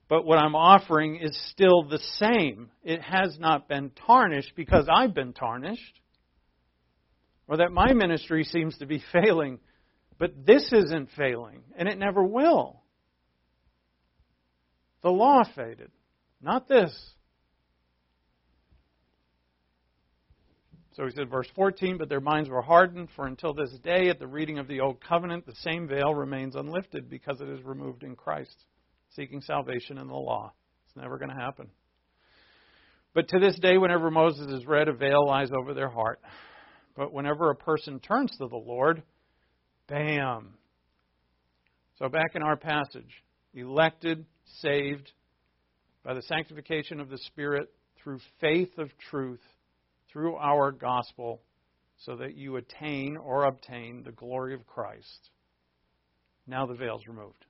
but 0.10 0.26
what 0.26 0.40
I'm 0.40 0.56
offering 0.56 1.18
is 1.22 1.40
still 1.52 1.84
the 1.84 2.02
same. 2.16 2.70
It 2.84 3.02
has 3.02 3.38
not 3.40 3.70
been 3.70 3.92
tarnished 4.08 4.54
because 4.56 4.88
I've 4.94 5.14
been 5.14 5.32
tarnished, 5.32 6.00
or 7.48 7.58
that 7.58 7.72
my 7.72 7.94
ministry 7.94 8.44
seems 8.44 8.78
to 8.80 8.86
be 8.86 9.02
failing, 9.14 9.60
but 10.22 10.46
this 10.46 10.72
isn't 10.72 11.10
failing, 11.18 11.64
and 11.76 11.90
it 11.90 11.98
never 11.98 12.24
will. 12.24 12.84
The 15.02 15.10
law 15.10 15.42
faded, 15.56 15.90
not 16.40 16.68
this. 16.68 16.96
So 20.94 21.06
he 21.06 21.12
said, 21.16 21.28
verse 21.28 21.48
14, 21.56 21.98
but 21.98 22.08
their 22.08 22.20
minds 22.22 22.52
were 22.52 22.62
hardened, 22.62 23.10
for 23.16 23.26
until 23.26 23.56
this 23.56 23.72
day, 23.84 24.10
at 24.10 24.20
the 24.20 24.28
reading 24.28 24.60
of 24.60 24.68
the 24.68 24.82
Old 24.82 25.02
Covenant, 25.02 25.48
the 25.48 25.56
same 25.56 25.88
veil 25.88 26.14
remains 26.14 26.54
unlifted 26.56 27.10
because 27.10 27.42
it 27.42 27.50
is 27.50 27.64
removed 27.64 28.04
in 28.04 28.16
Christ. 28.16 28.66
seeking 29.16 29.42
salvation 29.42 29.98
in 29.98 30.08
the 30.08 30.14
law. 30.14 30.54
It's 30.86 30.96
never 30.96 31.18
going 31.18 31.32
to 31.32 31.36
happen. 31.36 31.68
But 33.16 33.28
to 33.30 33.40
this 33.40 33.58
day, 33.58 33.80
whenever 33.80 34.12
Moses 34.12 34.52
is 34.52 34.68
read, 34.68 34.88
a 34.88 34.94
veil 34.94 35.26
lies 35.26 35.50
over 35.52 35.74
their 35.74 35.90
heart. 35.90 36.22
But 36.96 37.12
whenever 37.12 37.50
a 37.50 37.56
person 37.56 38.00
turns 38.00 38.30
to 38.38 38.48
the 38.48 38.56
Lord, 38.56 39.02
bam. 39.92 40.54
So 42.00 42.08
back 42.08 42.32
in 42.36 42.42
our 42.42 42.56
passage, 42.56 43.24
elected, 43.54 44.26
saved 44.62 45.12
by 46.04 46.14
the 46.14 46.22
sanctification 46.24 47.00
of 47.00 47.10
the 47.10 47.18
Spirit 47.18 47.70
through 48.02 48.20
faith 48.40 48.78
of 48.78 48.90
truth, 49.10 49.42
through 50.12 50.38
our 50.38 50.72
gospel, 50.72 51.42
so 52.06 52.16
that 52.16 52.36
you 52.36 52.56
attain 52.56 53.18
or 53.18 53.44
obtain 53.44 54.04
the 54.04 54.12
glory 54.12 54.54
of 54.54 54.66
Christ. 54.66 55.30
Now 56.48 56.66
the 56.66 56.74
veil's 56.74 57.06
removed. 57.06 57.46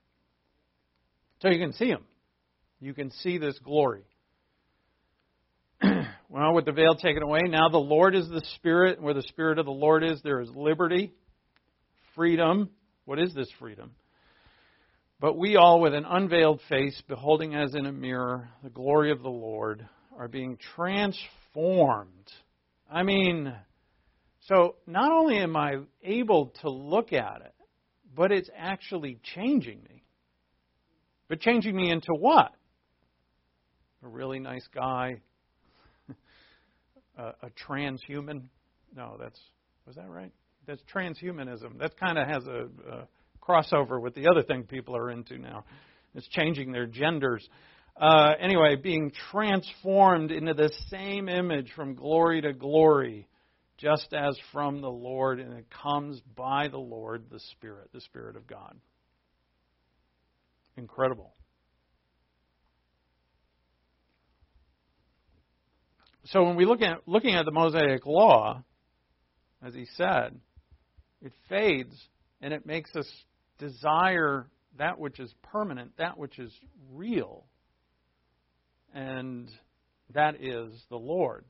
So 1.40 1.48
you 1.48 1.58
can 1.58 1.72
see 1.72 1.88
him. 1.88 2.04
You 2.80 2.92
can 2.92 3.10
see 3.10 3.38
this 3.38 3.58
glory. 3.60 4.02
well, 6.28 6.52
with 6.52 6.66
the 6.66 6.72
veil 6.72 6.96
taken 6.96 7.22
away, 7.22 7.42
now 7.46 7.68
the 7.68 7.78
Lord 7.78 8.14
is 8.14 8.28
the 8.28 8.42
Spirit. 8.56 8.96
And 8.96 9.04
where 9.04 9.14
the 9.14 9.22
Spirit 9.22 9.58
of 9.58 9.64
the 9.64 9.72
Lord 9.72 10.04
is, 10.04 10.20
there 10.22 10.40
is 10.40 10.50
liberty, 10.54 11.12
freedom. 12.14 12.70
What 13.04 13.18
is 13.18 13.34
this 13.34 13.50
freedom? 13.58 13.92
But 15.20 15.38
we 15.38 15.56
all, 15.56 15.80
with 15.80 15.94
an 15.94 16.04
unveiled 16.04 16.60
face, 16.68 17.00
beholding 17.06 17.54
as 17.54 17.74
in 17.74 17.86
a 17.86 17.92
mirror 17.92 18.48
the 18.64 18.70
glory 18.70 19.12
of 19.12 19.22
the 19.22 19.28
Lord, 19.28 19.86
are 20.18 20.28
being 20.28 20.58
transformed. 20.74 22.30
I 22.90 23.02
mean, 23.04 23.54
so 24.40 24.76
not 24.86 25.12
only 25.12 25.38
am 25.38 25.56
I 25.56 25.76
able 26.02 26.52
to 26.62 26.70
look 26.70 27.12
at 27.12 27.42
it, 27.44 27.54
but 28.14 28.32
it's 28.32 28.50
actually 28.56 29.18
changing 29.34 29.82
me. 29.88 30.02
But 31.28 31.40
changing 31.40 31.74
me 31.74 31.90
into 31.90 32.12
what? 32.18 32.52
A 34.04 34.08
really 34.08 34.40
nice 34.40 34.66
guy, 34.74 35.20
a, 37.16 37.22
a 37.22 37.50
transhuman. 37.66 38.42
No, 38.94 39.16
that's 39.18 39.40
was 39.86 39.96
that 39.96 40.10
right? 40.10 40.32
That's 40.66 40.82
transhumanism. 40.94 41.78
That 41.78 41.98
kind 41.98 42.18
of 42.18 42.28
has 42.28 42.46
a, 42.46 42.68
a 42.90 43.08
crossover 43.42 44.00
with 44.00 44.14
the 44.14 44.28
other 44.28 44.42
thing 44.42 44.64
people 44.64 44.96
are 44.96 45.10
into 45.10 45.38
now. 45.38 45.64
It's 46.14 46.28
changing 46.28 46.72
their 46.72 46.86
genders. 46.86 47.46
Uh, 48.00 48.32
anyway, 48.40 48.76
being 48.76 49.12
transformed 49.30 50.30
into 50.30 50.54
the 50.54 50.70
same 50.88 51.28
image 51.28 51.70
from 51.74 51.94
glory 51.94 52.40
to 52.42 52.52
glory, 52.52 53.28
just 53.76 54.12
as 54.12 54.36
from 54.52 54.80
the 54.80 54.90
Lord, 54.90 55.40
and 55.40 55.58
it 55.58 55.66
comes 55.82 56.20
by 56.36 56.68
the 56.68 56.78
Lord, 56.78 57.24
the 57.30 57.40
Spirit, 57.52 57.90
the 57.92 58.00
Spirit 58.00 58.36
of 58.36 58.46
God. 58.46 58.76
Incredible. 60.76 61.34
So 66.26 66.44
when 66.44 66.56
we 66.56 66.64
look 66.64 66.82
at 66.82 67.06
looking 67.06 67.34
at 67.34 67.44
the 67.44 67.50
Mosaic 67.50 68.06
law, 68.06 68.62
as 69.62 69.74
he 69.74 69.86
said, 69.96 70.38
it 71.22 71.32
fades 71.48 71.94
and 72.40 72.52
it 72.52 72.66
makes 72.66 72.94
us 72.96 73.06
desire 73.58 74.48
that 74.78 74.98
which 74.98 75.20
is 75.20 75.32
permanent, 75.42 75.92
that 75.98 76.18
which 76.18 76.38
is 76.38 76.52
real. 76.92 77.44
And 78.94 79.48
that 80.14 80.42
is 80.42 80.72
the 80.90 80.96
Lord. 80.96 81.44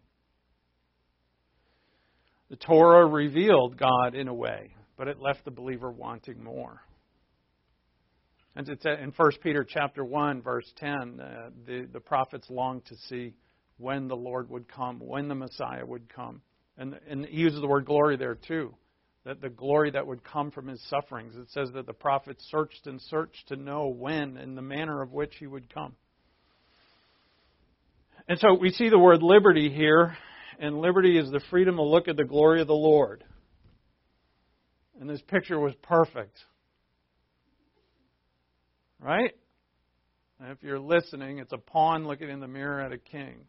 The 2.51 2.57
Torah 2.57 3.07
revealed 3.07 3.79
God 3.79 4.15
in 4.15 4.29
a 4.29 4.35
way, 4.35 4.75
but 4.99 5.09
it 5.09 5.19
left 5.19 5.45
the 5.45 5.51
believer 5.51 5.91
wanting 5.91 6.43
more. 6.45 6.83
And 8.55 8.69
it's 8.69 8.85
in 8.85 9.13
1 9.17 9.31
Peter 9.43 9.65
chapter 9.67 10.05
1, 10.05 10.43
verse 10.43 10.71
10, 10.77 10.91
uh, 11.19 11.51
the, 11.67 11.89
the 11.91 12.01
prophets 12.01 12.51
longed 12.51 12.85
to 12.87 12.97
see 13.09 13.33
when 13.79 14.09
the 14.09 14.17
Lord 14.17 14.51
would 14.51 14.69
come, 14.69 15.01
when 15.01 15.29
the 15.29 15.35
Messiah 15.35 15.87
would 15.87 16.13
come. 16.15 16.43
And, 16.77 17.01
and 17.09 17.25
he 17.25 17.39
uses 17.39 17.63
the 17.63 17.67
word 17.67 17.87
glory 17.87 18.19
there 18.19 18.35
too 18.35 18.75
that 19.25 19.41
the 19.41 19.49
glory 19.49 19.91
that 19.93 20.07
would 20.07 20.25
come 20.25 20.51
from 20.51 20.67
his 20.67 20.83
sufferings. 20.89 21.37
It 21.37 21.51
says 21.51 21.71
that 21.75 21.87
the 21.87 21.93
prophets 21.93 22.45
searched 22.51 22.87
and 22.87 23.01
searched 23.01 23.49
to 23.49 23.57
know 23.57 23.89
when 23.89 24.37
and 24.37 24.57
the 24.57 24.63
manner 24.63 25.01
of 25.01 25.13
which 25.13 25.35
he 25.39 25.47
would 25.47 25.73
come. 25.73 25.95
And 28.29 28.39
so 28.39 28.55
we 28.55 28.71
see 28.71 28.89
the 28.89 28.99
word 28.99 29.23
liberty 29.23 29.71
here, 29.71 30.17
and 30.59 30.81
liberty 30.81 31.19
is 31.19 31.31
the 31.31 31.41
freedom 31.51 31.77
to 31.77 31.83
look 31.83 32.09
at 32.09 32.17
the 32.17 32.25
glory 32.25 32.61
of 32.61 32.67
the 32.67 32.73
Lord. 32.73 33.25
And 35.01 35.09
this 35.09 35.23
picture 35.23 35.59
was 35.59 35.75
perfect. 35.83 36.39
Right? 39.01 39.33
And 40.41 40.51
if 40.51 40.63
you're 40.63 40.81
listening, 40.81 41.39
it's 41.39 41.53
a 41.53 41.59
pawn 41.59 42.07
looking 42.07 42.29
in 42.29 42.41
the 42.41 42.49
mirror 42.49 42.81
at 42.81 42.93
a 42.93 42.99
king. 42.99 43.45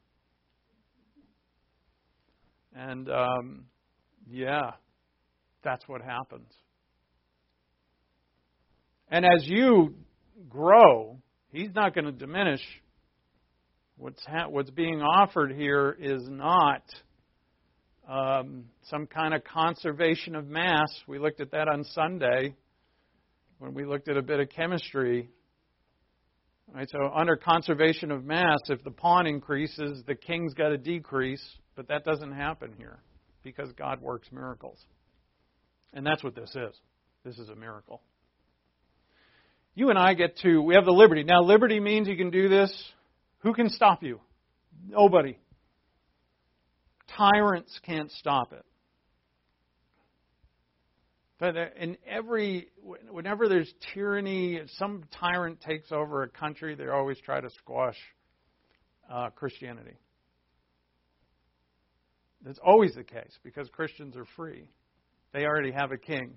And 2.75 3.09
um, 3.09 3.65
yeah, 4.29 4.71
that's 5.63 5.87
what 5.87 6.01
happens. 6.01 6.49
And 9.09 9.25
as 9.25 9.47
you 9.47 9.95
grow, 10.49 11.19
he's 11.51 11.69
not 11.75 11.93
going 11.93 12.05
to 12.05 12.11
diminish. 12.11 12.61
What's, 13.97 14.25
ha- 14.25 14.47
what's 14.49 14.71
being 14.71 15.01
offered 15.01 15.51
here 15.51 15.95
is 15.99 16.23
not 16.27 16.83
um, 18.09 18.65
some 18.89 19.07
kind 19.07 19.33
of 19.33 19.43
conservation 19.43 20.35
of 20.35 20.47
mass. 20.47 20.89
We 21.07 21.19
looked 21.19 21.41
at 21.41 21.51
that 21.51 21.67
on 21.67 21.83
Sunday 21.83 22.55
when 23.59 23.73
we 23.73 23.85
looked 23.85 24.09
at 24.09 24.17
a 24.17 24.21
bit 24.21 24.39
of 24.39 24.49
chemistry. 24.49 25.29
Right, 26.73 26.89
so 26.89 27.11
under 27.13 27.35
conservation 27.35 28.09
of 28.09 28.23
mass, 28.23 28.59
if 28.67 28.83
the 28.83 28.91
pawn 28.91 29.27
increases, 29.27 30.01
the 30.07 30.15
king's 30.15 30.53
got 30.53 30.69
to 30.69 30.77
decrease, 30.77 31.43
but 31.75 31.87
that 31.89 32.03
doesn't 32.03 32.31
happen 32.31 32.73
here 32.77 32.99
because 33.43 33.71
God 33.77 34.01
works 34.01 34.29
miracles. 34.31 34.79
And 35.93 36.05
that's 36.05 36.23
what 36.23 36.35
this 36.35 36.49
is. 36.49 36.75
This 37.23 37.37
is 37.37 37.49
a 37.49 37.55
miracle. 37.55 38.01
You 39.75 39.89
and 39.89 39.97
I 39.97 40.13
get 40.13 40.37
to, 40.39 40.61
we 40.61 40.75
have 40.75 40.85
the 40.85 40.91
liberty. 40.91 41.23
Now, 41.23 41.41
liberty 41.41 41.79
means 41.79 42.07
you 42.07 42.17
can 42.17 42.29
do 42.29 42.49
this. 42.49 42.71
Who 43.39 43.53
can 43.53 43.69
stop 43.69 44.03
you? 44.03 44.19
Nobody. 44.87 45.37
Tyrants 47.17 47.79
can't 47.85 48.11
stop 48.11 48.53
it. 48.53 48.65
But 51.39 51.57
uh, 51.57 51.65
in 51.79 51.97
every, 52.07 52.67
whenever 53.09 53.49
there's 53.49 53.71
tyranny, 53.93 54.61
some 54.77 55.03
tyrant 55.19 55.59
takes 55.61 55.91
over 55.91 56.23
a 56.23 56.29
country, 56.29 56.75
they 56.75 56.87
always 56.87 57.19
try 57.19 57.41
to 57.41 57.49
squash 57.49 57.97
uh, 59.11 59.29
Christianity. 59.31 59.97
That's 62.45 62.59
always 62.65 62.93
the 62.95 63.03
case 63.03 63.37
because 63.43 63.67
Christians 63.69 64.15
are 64.15 64.25
free. 64.35 64.67
They 65.33 65.45
already 65.45 65.71
have 65.71 65.91
a 65.91 65.97
king. 65.97 66.35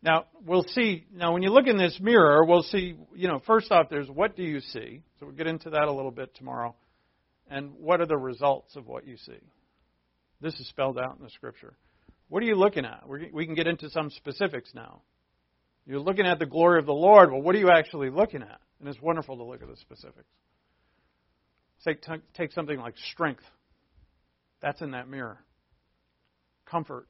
Now, 0.00 0.26
we'll 0.46 0.64
see. 0.74 1.04
Now, 1.12 1.32
when 1.32 1.42
you 1.42 1.50
look 1.50 1.66
in 1.66 1.76
this 1.76 1.98
mirror, 2.00 2.44
we'll 2.44 2.62
see, 2.62 2.94
you 3.14 3.28
know, 3.28 3.42
first 3.46 3.70
off, 3.70 3.88
there's 3.90 4.08
what 4.08 4.36
do 4.36 4.42
you 4.42 4.60
see? 4.60 5.02
So 5.18 5.26
we'll 5.26 5.34
get 5.34 5.46
into 5.46 5.70
that 5.70 5.84
a 5.84 5.92
little 5.92 6.12
bit 6.12 6.34
tomorrow. 6.36 6.74
And 7.50 7.72
what 7.74 8.00
are 8.00 8.06
the 8.06 8.16
results 8.16 8.76
of 8.76 8.86
what 8.86 9.06
you 9.06 9.16
see? 9.16 9.40
This 10.40 10.54
is 10.60 10.68
spelled 10.68 10.98
out 10.98 11.16
in 11.18 11.24
the 11.24 11.30
scripture. 11.30 11.76
What 12.28 12.42
are 12.42 12.46
you 12.46 12.54
looking 12.54 12.84
at? 12.84 13.02
We 13.08 13.44
can 13.44 13.54
get 13.54 13.66
into 13.66 13.90
some 13.90 14.10
specifics 14.10 14.70
now. 14.74 15.02
You're 15.84 16.00
looking 16.00 16.26
at 16.26 16.38
the 16.38 16.46
glory 16.46 16.78
of 16.78 16.86
the 16.86 16.92
Lord. 16.92 17.32
Well, 17.32 17.42
what 17.42 17.54
are 17.54 17.58
you 17.58 17.70
actually 17.70 18.10
looking 18.10 18.42
at? 18.42 18.60
And 18.78 18.88
it's 18.88 19.00
wonderful 19.00 19.36
to 19.38 19.42
look 19.42 19.62
at 19.62 19.68
the 19.68 19.76
specifics. 19.76 20.28
Say, 21.80 21.96
take 22.34 22.52
something 22.52 22.78
like 22.78 22.94
strength. 23.12 23.42
That's 24.60 24.80
in 24.80 24.92
that 24.92 25.08
mirror. 25.08 25.38
Comfort, 26.66 27.06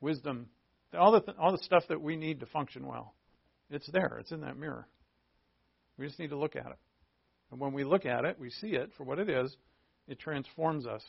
wisdom, 0.00 0.46
all 0.96 1.12
the, 1.12 1.20
th- 1.20 1.36
all 1.38 1.52
the 1.52 1.62
stuff 1.62 1.84
that 1.88 2.00
we 2.00 2.16
need 2.16 2.40
to 2.40 2.46
function 2.46 2.86
well. 2.86 3.14
It's 3.70 3.88
there, 3.90 4.16
it's 4.20 4.32
in 4.32 4.40
that 4.40 4.56
mirror. 4.56 4.86
We 5.98 6.06
just 6.06 6.18
need 6.18 6.30
to 6.30 6.38
look 6.38 6.56
at 6.56 6.66
it. 6.66 6.78
And 7.50 7.60
when 7.60 7.72
we 7.72 7.84
look 7.84 8.06
at 8.06 8.24
it, 8.24 8.38
we 8.38 8.50
see 8.50 8.68
it 8.68 8.92
for 8.96 9.04
what 9.04 9.18
it 9.18 9.28
is, 9.28 9.54
it 10.06 10.18
transforms 10.18 10.86
us. 10.86 11.02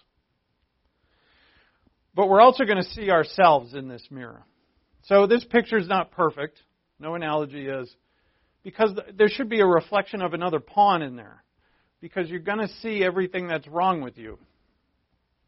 But 2.16 2.28
we're 2.28 2.42
also 2.42 2.66
going 2.66 2.84
to 2.84 2.90
see 2.90 3.12
ourselves 3.12 3.74
in 3.74 3.88
this 3.88 4.06
mirror. 4.10 4.44
So 5.04 5.28
this 5.28 5.46
picture 5.46 5.78
is 5.78 5.88
not 5.88 6.12
perfect. 6.12 6.60
No 7.00 7.16
analogy 7.16 7.68
is. 7.68 7.94
Because 8.64 8.92
there 9.16 9.30
should 9.30 9.48
be 9.48 9.62
a 9.62 9.66
reflection 9.66 10.22
of 10.22 10.34
another 10.34 10.60
pawn 10.60 11.02
in 11.02 11.16
there 11.16 11.44
because 12.02 12.30
you're 12.30 12.40
going 12.40 12.60
to 12.60 12.70
see 12.82 13.04
everything 13.04 13.48
that's 13.48 13.68
wrong 13.68 14.02
with 14.02 14.18
you. 14.18 14.38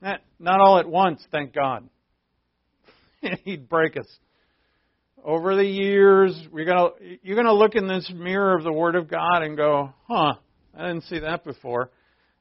Not 0.02 0.60
all 0.60 0.80
at 0.80 0.88
once, 0.88 1.24
thank 1.32 1.54
God. 1.54 1.88
He'd 3.44 3.70
break 3.70 3.98
us. 3.98 4.08
Over 5.24 5.56
the 5.56 5.66
years, 5.66 6.36
we're 6.52 6.66
gonna, 6.66 6.90
you're 7.22 7.36
going 7.36 7.46
to 7.46 7.54
look 7.54 7.76
in 7.76 7.88
this 7.88 8.12
mirror 8.14 8.58
of 8.58 8.64
the 8.64 8.74
Word 8.74 8.96
of 8.96 9.08
God 9.08 9.44
and 9.44 9.56
go, 9.56 9.94
huh, 10.08 10.34
I 10.76 10.88
didn't 10.88 11.04
see 11.04 11.20
that 11.20 11.44
before. 11.44 11.92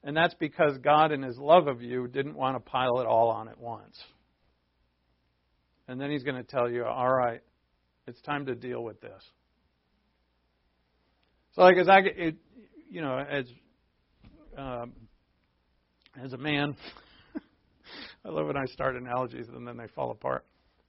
And 0.02 0.16
that's 0.16 0.32
because 0.34 0.78
God, 0.78 1.12
in 1.12 1.22
His 1.22 1.36
love 1.36 1.66
of 1.66 1.82
you, 1.82 2.08
didn't 2.08 2.34
want 2.34 2.56
to 2.56 2.60
pile 2.60 3.00
it 3.00 3.06
all 3.06 3.28
on 3.28 3.48
at 3.48 3.60
once. 3.60 3.98
And 5.88 6.00
then 6.00 6.10
He's 6.10 6.22
going 6.22 6.36
to 6.36 6.42
tell 6.42 6.70
you, 6.70 6.84
all 6.84 7.12
right, 7.12 7.42
It's 8.06 8.20
time 8.22 8.46
to 8.46 8.54
deal 8.54 8.82
with 8.82 9.02
this. 9.02 9.22
So, 11.54 11.62
like 11.62 11.76
as 11.76 11.88
I, 11.88 11.98
it, 11.98 12.36
you 12.88 13.02
know, 13.02 13.18
as 13.18 13.44
um, 14.60 14.92
as 16.22 16.32
a 16.32 16.38
man, 16.38 16.76
I 18.24 18.28
love 18.28 18.46
when 18.46 18.56
I 18.56 18.66
start 18.66 18.96
analogies 18.96 19.46
and 19.48 19.66
then 19.66 19.76
they 19.76 19.86
fall 19.94 20.10
apart 20.10 20.44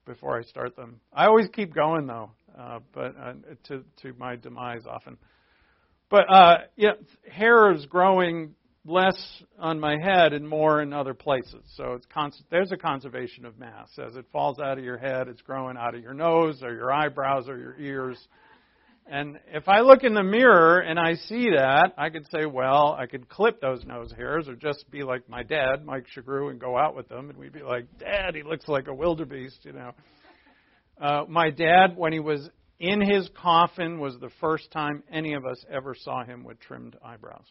before 0.05 0.37
I 0.37 0.43
start 0.43 0.75
them. 0.75 0.99
I 1.13 1.25
always 1.25 1.47
keep 1.53 1.73
going 1.73 2.07
though, 2.07 2.31
uh, 2.57 2.79
but 2.93 3.15
uh, 3.17 3.33
to 3.65 3.83
to 4.01 4.13
my 4.17 4.35
demise 4.35 4.81
often. 4.89 5.17
But 6.09 6.29
uh, 6.29 6.57
yeah, 6.75 6.91
hair 7.31 7.71
is 7.71 7.85
growing 7.85 8.55
less 8.83 9.43
on 9.59 9.79
my 9.79 9.95
head 10.01 10.33
and 10.33 10.47
more 10.47 10.81
in 10.81 10.91
other 10.91 11.13
places. 11.13 11.63
So 11.75 11.93
it's 11.93 12.07
cons- 12.07 12.43
there's 12.49 12.71
a 12.71 12.77
conservation 12.77 13.45
of 13.45 13.57
mass. 13.59 13.89
As 14.03 14.15
it 14.15 14.25
falls 14.33 14.59
out 14.59 14.77
of 14.77 14.83
your 14.83 14.97
head, 14.97 15.27
it's 15.27 15.41
growing 15.41 15.77
out 15.77 15.95
of 15.95 16.01
your 16.01 16.15
nose 16.15 16.61
or 16.63 16.73
your 16.73 16.91
eyebrows 16.91 17.47
or 17.47 17.57
your 17.57 17.79
ears. 17.79 18.17
And 19.07 19.39
if 19.53 19.67
I 19.67 19.81
look 19.81 20.03
in 20.03 20.13
the 20.13 20.23
mirror 20.23 20.79
and 20.79 20.97
I 20.99 21.15
see 21.15 21.49
that, 21.49 21.93
I 21.97 22.09
could 22.09 22.25
say, 22.31 22.45
well, 22.45 22.95
I 22.97 23.07
could 23.07 23.27
clip 23.27 23.59
those 23.59 23.83
nose 23.85 24.13
hairs 24.15 24.47
or 24.47 24.55
just 24.55 24.89
be 24.89 25.03
like 25.03 25.27
my 25.27 25.43
dad, 25.43 25.85
Mike 25.85 26.05
Shagru, 26.15 26.49
and 26.49 26.59
go 26.59 26.77
out 26.77 26.95
with 26.95 27.09
them. 27.09 27.29
And 27.29 27.37
we'd 27.37 27.51
be 27.51 27.63
like, 27.63 27.85
Dad, 27.99 28.35
he 28.35 28.43
looks 28.43 28.67
like 28.67 28.87
a 28.87 28.93
wildebeest, 28.93 29.65
you 29.65 29.73
know. 29.73 29.91
Uh, 30.99 31.25
my 31.27 31.49
dad, 31.49 31.97
when 31.97 32.13
he 32.13 32.19
was 32.19 32.47
in 32.79 33.01
his 33.01 33.29
coffin, 33.35 33.99
was 33.99 34.17
the 34.19 34.29
first 34.39 34.71
time 34.71 35.03
any 35.11 35.33
of 35.33 35.45
us 35.45 35.63
ever 35.69 35.95
saw 35.95 36.23
him 36.23 36.43
with 36.43 36.59
trimmed 36.59 36.95
eyebrows. 37.03 37.45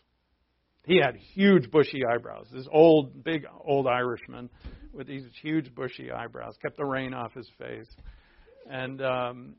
He 0.87 0.97
had 0.97 1.17
huge 1.35 1.71
bushy 1.71 2.05
eyebrows. 2.07 2.47
This 2.53 2.67
old, 2.73 3.23
big, 3.23 3.45
old 3.65 3.87
Irishman 3.87 4.49
with 4.93 5.07
these 5.07 5.25
huge 5.43 5.75
bushy 5.75 6.11
eyebrows 6.11 6.55
kept 6.63 6.77
the 6.77 6.85
rain 6.85 7.13
off 7.13 7.35
his 7.35 7.49
face, 7.59 7.89
and 8.69 9.03
um, 9.03 9.55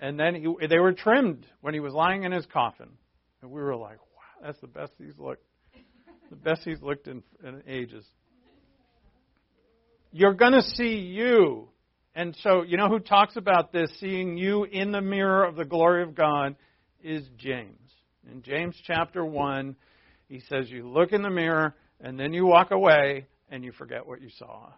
and 0.00 0.18
then 0.18 0.34
he, 0.34 0.66
they 0.66 0.78
were 0.78 0.92
trimmed 0.92 1.46
when 1.60 1.74
he 1.74 1.80
was 1.80 1.92
lying 1.92 2.24
in 2.24 2.32
his 2.32 2.46
coffin, 2.46 2.88
and 3.42 3.50
we 3.50 3.60
were 3.60 3.76
like, 3.76 3.98
wow, 3.98 4.46
that's 4.46 4.60
the 4.60 4.66
best 4.66 4.92
he's 4.98 5.18
looked, 5.18 5.44
the 6.30 6.36
best 6.36 6.62
he's 6.64 6.82
looked 6.82 7.06
in, 7.06 7.22
in 7.44 7.62
ages. 7.66 8.04
You're 10.12 10.34
going 10.34 10.52
to 10.52 10.62
see 10.62 10.96
you. 10.96 11.68
And 12.14 12.36
so, 12.42 12.62
you 12.62 12.76
know 12.76 12.88
who 12.88 13.00
talks 13.00 13.36
about 13.36 13.72
this, 13.72 13.90
seeing 13.98 14.36
you 14.36 14.62
in 14.64 14.92
the 14.92 15.00
mirror 15.00 15.44
of 15.44 15.56
the 15.56 15.64
glory 15.64 16.04
of 16.04 16.14
God, 16.14 16.54
is 17.02 17.24
James. 17.36 17.90
In 18.30 18.42
James 18.42 18.76
chapter 18.86 19.24
1, 19.24 19.74
he 20.28 20.40
says, 20.48 20.70
You 20.70 20.88
look 20.88 21.12
in 21.12 21.22
the 21.22 21.30
mirror, 21.30 21.74
and 22.00 22.18
then 22.18 22.32
you 22.32 22.46
walk 22.46 22.70
away, 22.70 23.26
and 23.50 23.64
you 23.64 23.72
forget 23.72 24.06
what 24.06 24.22
you 24.22 24.30
saw. 24.38 24.70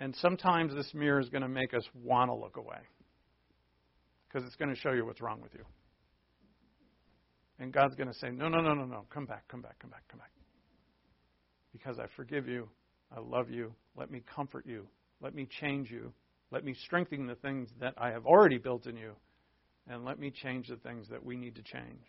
And 0.00 0.16
sometimes 0.16 0.74
this 0.74 0.92
mirror 0.94 1.20
is 1.20 1.28
going 1.28 1.42
to 1.42 1.48
make 1.48 1.74
us 1.74 1.84
want 1.94 2.30
to 2.30 2.34
look 2.34 2.56
away 2.56 2.78
because 4.26 4.46
it's 4.46 4.56
going 4.56 4.74
to 4.74 4.80
show 4.80 4.92
you 4.92 5.04
what's 5.04 5.20
wrong 5.20 5.42
with 5.42 5.52
you. 5.54 5.64
And 7.58 7.70
God's 7.70 7.94
going 7.94 8.08
to 8.08 8.18
say, 8.18 8.30
No, 8.30 8.48
no, 8.48 8.62
no, 8.62 8.72
no, 8.72 8.86
no. 8.86 9.04
Come 9.10 9.26
back, 9.26 9.46
come 9.48 9.60
back, 9.60 9.78
come 9.78 9.90
back, 9.90 10.02
come 10.08 10.18
back. 10.18 10.30
Because 11.72 11.98
I 11.98 12.06
forgive 12.16 12.48
you. 12.48 12.68
I 13.14 13.20
love 13.20 13.50
you. 13.50 13.74
Let 13.94 14.10
me 14.10 14.22
comfort 14.34 14.64
you. 14.66 14.86
Let 15.20 15.34
me 15.34 15.46
change 15.60 15.90
you. 15.90 16.12
Let 16.50 16.64
me 16.64 16.74
strengthen 16.84 17.26
the 17.26 17.34
things 17.34 17.68
that 17.80 17.94
I 17.98 18.10
have 18.10 18.24
already 18.24 18.56
built 18.56 18.86
in 18.86 18.96
you. 18.96 19.12
And 19.86 20.04
let 20.06 20.18
me 20.18 20.30
change 20.30 20.68
the 20.68 20.76
things 20.76 21.08
that 21.10 21.24
we 21.24 21.36
need 21.36 21.56
to 21.56 21.62
change. 21.62 22.04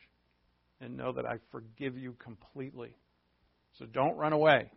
And 0.80 0.96
know 0.96 1.12
that 1.12 1.26
I 1.26 1.36
forgive 1.52 1.98
you 1.98 2.16
completely. 2.24 2.96
So 3.78 3.86
don't 3.86 4.16
run 4.16 4.34
away. 4.34 4.72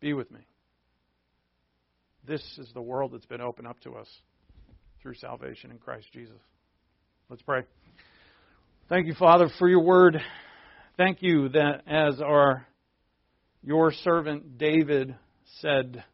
Be 0.00 0.14
with 0.14 0.30
me. 0.30 0.40
This 2.26 2.42
is 2.58 2.70
the 2.72 2.82
world 2.82 3.12
that's 3.12 3.26
been 3.26 3.40
opened 3.40 3.66
up 3.66 3.80
to 3.80 3.94
us 3.94 4.08
through 5.02 5.14
salvation 5.14 5.70
in 5.70 5.78
Christ 5.78 6.06
Jesus. 6.12 6.38
Let's 7.28 7.42
pray. 7.42 7.62
Thank 8.88 9.06
you, 9.06 9.14
Father, 9.14 9.48
for 9.58 9.68
your 9.68 9.82
word. 9.82 10.20
Thank 10.96 11.18
you 11.20 11.48
that 11.50 11.82
as 11.86 12.20
our 12.20 12.66
your 13.62 13.92
servant 13.92 14.58
David 14.58 15.16
said, 15.60 16.04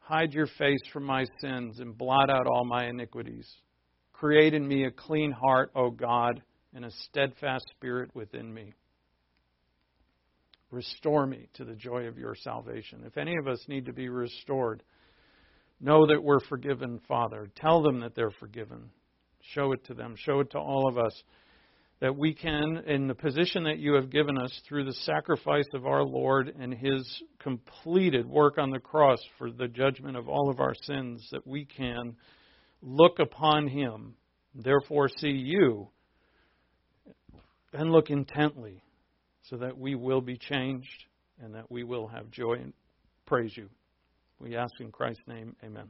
Hide 0.00 0.34
your 0.34 0.48
face 0.58 0.82
from 0.92 1.04
my 1.04 1.24
sins 1.40 1.80
and 1.80 1.96
blot 1.96 2.28
out 2.28 2.46
all 2.46 2.66
my 2.66 2.86
iniquities. 2.86 3.48
Create 4.12 4.52
in 4.52 4.66
me 4.66 4.84
a 4.84 4.90
clean 4.90 5.32
heart, 5.32 5.70
O 5.74 5.90
God, 5.90 6.42
and 6.74 6.84
a 6.84 6.90
steadfast 6.90 7.64
spirit 7.70 8.10
within 8.14 8.52
me. 8.52 8.74
Restore 10.70 11.26
me 11.26 11.48
to 11.54 11.64
the 11.64 11.74
joy 11.74 12.06
of 12.06 12.18
your 12.18 12.34
salvation. 12.34 13.02
If 13.06 13.16
any 13.16 13.36
of 13.36 13.46
us 13.46 13.64
need 13.68 13.86
to 13.86 13.92
be 13.92 14.08
restored, 14.08 14.82
know 15.80 16.06
that 16.06 16.22
we're 16.22 16.40
forgiven, 16.40 17.00
Father. 17.06 17.48
Tell 17.56 17.82
them 17.82 18.00
that 18.00 18.14
they're 18.14 18.30
forgiven. 18.30 18.90
Show 19.52 19.72
it 19.72 19.84
to 19.86 19.94
them. 19.94 20.14
Show 20.16 20.40
it 20.40 20.50
to 20.52 20.58
all 20.58 20.88
of 20.88 20.98
us 20.98 21.22
that 22.00 22.16
we 22.16 22.34
can, 22.34 22.82
in 22.86 23.06
the 23.06 23.14
position 23.14 23.64
that 23.64 23.78
you 23.78 23.94
have 23.94 24.10
given 24.10 24.36
us 24.36 24.52
through 24.68 24.84
the 24.84 24.92
sacrifice 24.92 25.68
of 25.72 25.86
our 25.86 26.04
Lord 26.04 26.52
and 26.58 26.74
his 26.74 27.22
completed 27.38 28.26
work 28.26 28.58
on 28.58 28.70
the 28.70 28.78
cross 28.78 29.18
for 29.38 29.50
the 29.50 29.68
judgment 29.68 30.16
of 30.16 30.28
all 30.28 30.50
of 30.50 30.60
our 30.60 30.74
sins, 30.82 31.26
that 31.32 31.46
we 31.46 31.64
can 31.64 32.14
look 32.82 33.20
upon 33.20 33.68
him, 33.68 34.14
therefore 34.54 35.08
see 35.08 35.28
you, 35.28 35.88
and 37.72 37.90
look 37.90 38.10
intently 38.10 38.83
so 39.48 39.56
that 39.56 39.76
we 39.76 39.94
will 39.94 40.20
be 40.20 40.36
changed 40.36 41.04
and 41.42 41.54
that 41.54 41.70
we 41.70 41.84
will 41.84 42.06
have 42.06 42.30
joy 42.30 42.54
and 42.54 42.72
praise 43.26 43.56
you. 43.56 43.68
We 44.40 44.56
ask 44.56 44.80
in 44.80 44.90
Christ's 44.90 45.26
name, 45.26 45.54
amen. 45.64 45.88